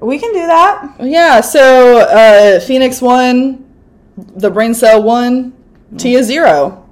We 0.00 0.18
can 0.18 0.32
do 0.32 0.46
that. 0.46 0.96
Yeah. 1.00 1.40
So 1.40 1.98
uh, 1.98 2.60
Phoenix 2.60 3.00
one, 3.00 3.64
the 4.16 4.50
brain 4.50 4.74
cell 4.74 5.02
won, 5.02 5.52
Tia 5.96 6.22
zero. 6.22 6.82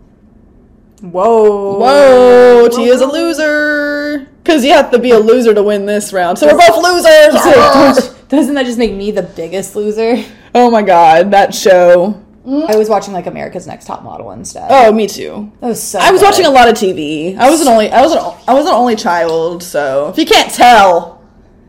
Whoa. 1.00 1.78
Whoa, 1.78 2.68
Tia's 2.68 3.02
a 3.02 3.06
loser. 3.06 4.26
Because 4.42 4.64
you 4.64 4.72
have 4.72 4.90
to 4.90 4.98
be 4.98 5.10
a 5.10 5.18
loser 5.18 5.52
to 5.52 5.62
win 5.62 5.84
this 5.86 6.12
round. 6.12 6.38
So 6.38 6.46
we're 6.46 6.58
both 6.58 6.82
losers. 6.82 8.14
Doesn't 8.28 8.54
that 8.54 8.64
just 8.64 8.78
make 8.78 8.94
me 8.94 9.10
the 9.10 9.22
biggest 9.22 9.76
loser? 9.76 10.24
oh 10.54 10.70
my 10.70 10.82
god, 10.82 11.30
that 11.32 11.54
show. 11.54 12.20
I 12.46 12.76
was 12.76 12.90
watching 12.90 13.14
like 13.14 13.26
America's 13.26 13.66
Next 13.66 13.86
Top 13.86 14.02
Model 14.02 14.30
instead. 14.32 14.66
Oh, 14.70 14.92
me 14.92 15.06
too. 15.06 15.50
that 15.60 15.68
was 15.68 15.82
so. 15.82 15.98
I 15.98 16.10
was 16.10 16.20
good. 16.20 16.26
watching 16.26 16.46
a 16.46 16.50
lot 16.50 16.68
of 16.68 16.74
TV. 16.74 17.36
I 17.38 17.48
was 17.48 17.62
an 17.62 17.68
only 17.68 17.90
I 17.90 18.02
was 18.02 18.12
an, 18.12 18.18
I 18.46 18.52
was 18.52 18.66
an 18.66 18.72
only 18.72 18.96
child, 18.96 19.62
so 19.62 20.08
if 20.10 20.18
you 20.18 20.26
can't 20.26 20.52
tell, 20.52 21.22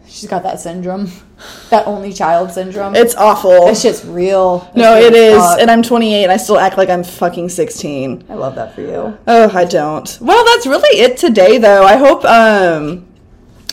She's 0.08 0.30
got 0.30 0.44
that 0.44 0.60
syndrome, 0.60 1.12
that 1.70 1.86
only 1.88 2.14
child 2.14 2.52
syndrome. 2.52 2.96
it's 2.96 3.16
awful. 3.16 3.68
It's 3.68 3.82
just 3.82 4.06
real. 4.06 4.70
No, 4.76 4.96
it 4.98 5.14
is, 5.14 5.38
fuck. 5.38 5.60
and 5.60 5.70
I'm 5.70 5.84
28 5.84 6.24
and 6.24 6.32
I 6.32 6.38
still 6.38 6.58
act 6.58 6.78
like 6.78 6.90
I'm 6.90 7.04
fucking 7.04 7.50
16. 7.50 8.26
I 8.30 8.34
love 8.34 8.56
that 8.56 8.74
for 8.74 8.82
you. 8.82 9.18
Oh, 9.28 9.52
I 9.54 9.66
don't. 9.66 10.18
Well, 10.22 10.46
that's 10.46 10.66
really 10.68 11.00
it 11.00 11.18
today, 11.18 11.58
though. 11.58 11.84
I 11.84 11.98
hope 11.98 12.24
um 12.26 13.08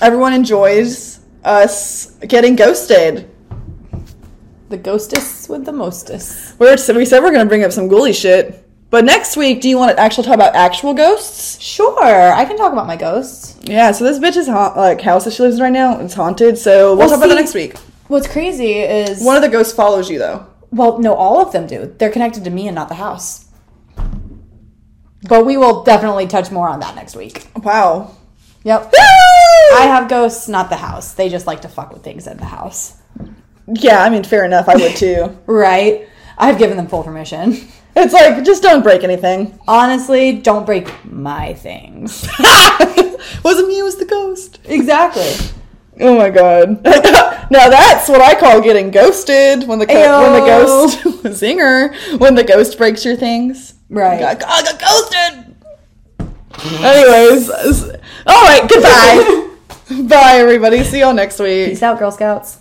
everyone 0.00 0.32
enjoys 0.32 1.20
us 1.44 2.12
getting 2.26 2.56
ghosted. 2.56 3.28
The 4.68 4.78
ghostess 4.78 5.48
with 5.48 5.64
the 5.66 5.72
mostess. 5.72 6.54
We're, 6.58 6.76
we 6.94 7.04
said 7.04 7.22
we're 7.22 7.32
gonna 7.32 7.46
bring 7.46 7.62
up 7.64 7.72
some 7.72 7.88
ghouly 7.88 8.14
shit, 8.18 8.61
but 8.92 9.04
next 9.04 9.36
week, 9.36 9.60
do 9.60 9.68
you 9.68 9.76
want 9.76 9.90
to 9.96 9.98
actually 10.00 10.24
talk 10.26 10.34
about 10.36 10.54
actual 10.54 10.94
ghosts? 10.94 11.60
Sure, 11.60 12.04
I 12.32 12.44
can 12.44 12.56
talk 12.56 12.72
about 12.72 12.86
my 12.86 12.96
ghosts. 12.96 13.58
Yeah. 13.62 13.90
So 13.90 14.04
this 14.04 14.18
bitch's 14.20 14.46
ha- 14.46 14.74
like 14.76 15.00
house 15.00 15.24
that 15.24 15.32
she 15.32 15.42
lives 15.42 15.56
in 15.56 15.62
right 15.62 15.72
now, 15.72 15.98
it's 15.98 16.14
haunted. 16.14 16.56
So 16.58 16.90
we'll, 16.90 16.98
Well, 16.98 17.08
talk 17.08 17.18
about 17.18 17.28
that 17.30 17.34
next 17.34 17.54
week. 17.54 17.76
What's 18.06 18.28
crazy 18.28 18.74
is 18.78 19.24
One 19.24 19.34
of 19.34 19.42
the 19.42 19.48
ghosts 19.48 19.72
follows 19.72 20.08
you 20.10 20.18
though. 20.20 20.46
well, 20.70 20.98
no, 20.98 21.14
all 21.14 21.40
of 21.40 21.52
them 21.52 21.66
do. 21.66 21.92
They're 21.98 22.10
connected 22.12 22.44
to 22.44 22.50
me 22.50 22.68
and 22.68 22.74
not 22.76 22.88
the 22.88 22.94
house. 22.96 23.46
But 25.28 25.46
we 25.46 25.56
will 25.56 25.84
definitely 25.84 26.26
touch 26.26 26.50
more 26.50 26.68
on 26.68 26.80
that 26.80 26.94
next 26.96 27.14
week. 27.16 27.46
Wow. 27.56 28.14
Yep. 28.64 28.92
I 29.74 29.84
have 29.86 30.08
ghosts, 30.08 30.48
not 30.48 30.68
the 30.68 30.76
house. 30.76 31.14
They 31.14 31.28
just 31.28 31.46
like 31.46 31.62
to 31.62 31.68
fuck 31.68 31.92
with 31.92 32.02
things 32.04 32.26
in 32.26 32.36
the 32.36 32.44
house. 32.44 32.96
Yeah, 33.66 34.02
I 34.02 34.10
mean, 34.10 34.24
fair 34.24 34.44
enough. 34.44 34.68
I 34.68 34.74
would 34.76 34.96
too. 34.96 35.38
Right? 35.46 36.08
I've 36.36 36.58
given 36.58 36.76
them 36.76 36.88
full 36.88 37.04
permission. 37.04 37.68
It's 37.94 38.14
like 38.14 38.44
just 38.44 38.62
don't 38.62 38.82
break 38.82 39.04
anything. 39.04 39.58
Honestly, 39.68 40.32
don't 40.40 40.64
break 40.64 40.88
my 41.04 41.54
things. 41.54 42.26
Wasn't 43.44 43.68
me, 43.68 43.78
it 43.78 43.84
was 43.84 43.96
the 43.96 44.06
ghost. 44.06 44.58
Exactly. 44.64 45.32
Oh 46.00 46.16
my 46.16 46.30
god. 46.30 46.82
now 46.84 47.68
that's 47.68 48.08
what 48.08 48.20
I 48.20 48.34
call 48.34 48.60
getting 48.60 48.90
ghosted 48.90 49.68
when 49.68 49.78
the 49.78 49.86
co- 49.86 50.22
when 50.22 50.40
the 50.40 50.46
ghost 50.46 50.98
zinger 51.40 52.18
when 52.18 52.34
the 52.34 52.44
ghost 52.44 52.78
breaks 52.78 53.04
your 53.04 53.16
things. 53.16 53.74
Right. 53.90 54.18
Got, 54.18 54.42
I 54.46 54.62
got 54.62 54.80
ghosted. 54.80 55.48
Anyways, 56.64 57.50
all 58.26 58.44
right. 58.44 58.68
Goodbye. 58.68 59.48
Bye, 60.08 60.34
everybody. 60.36 60.82
See 60.84 61.00
y'all 61.00 61.12
next 61.12 61.38
week. 61.38 61.70
Peace 61.70 61.82
out, 61.82 61.98
Girl 61.98 62.10
Scouts. 62.10 62.58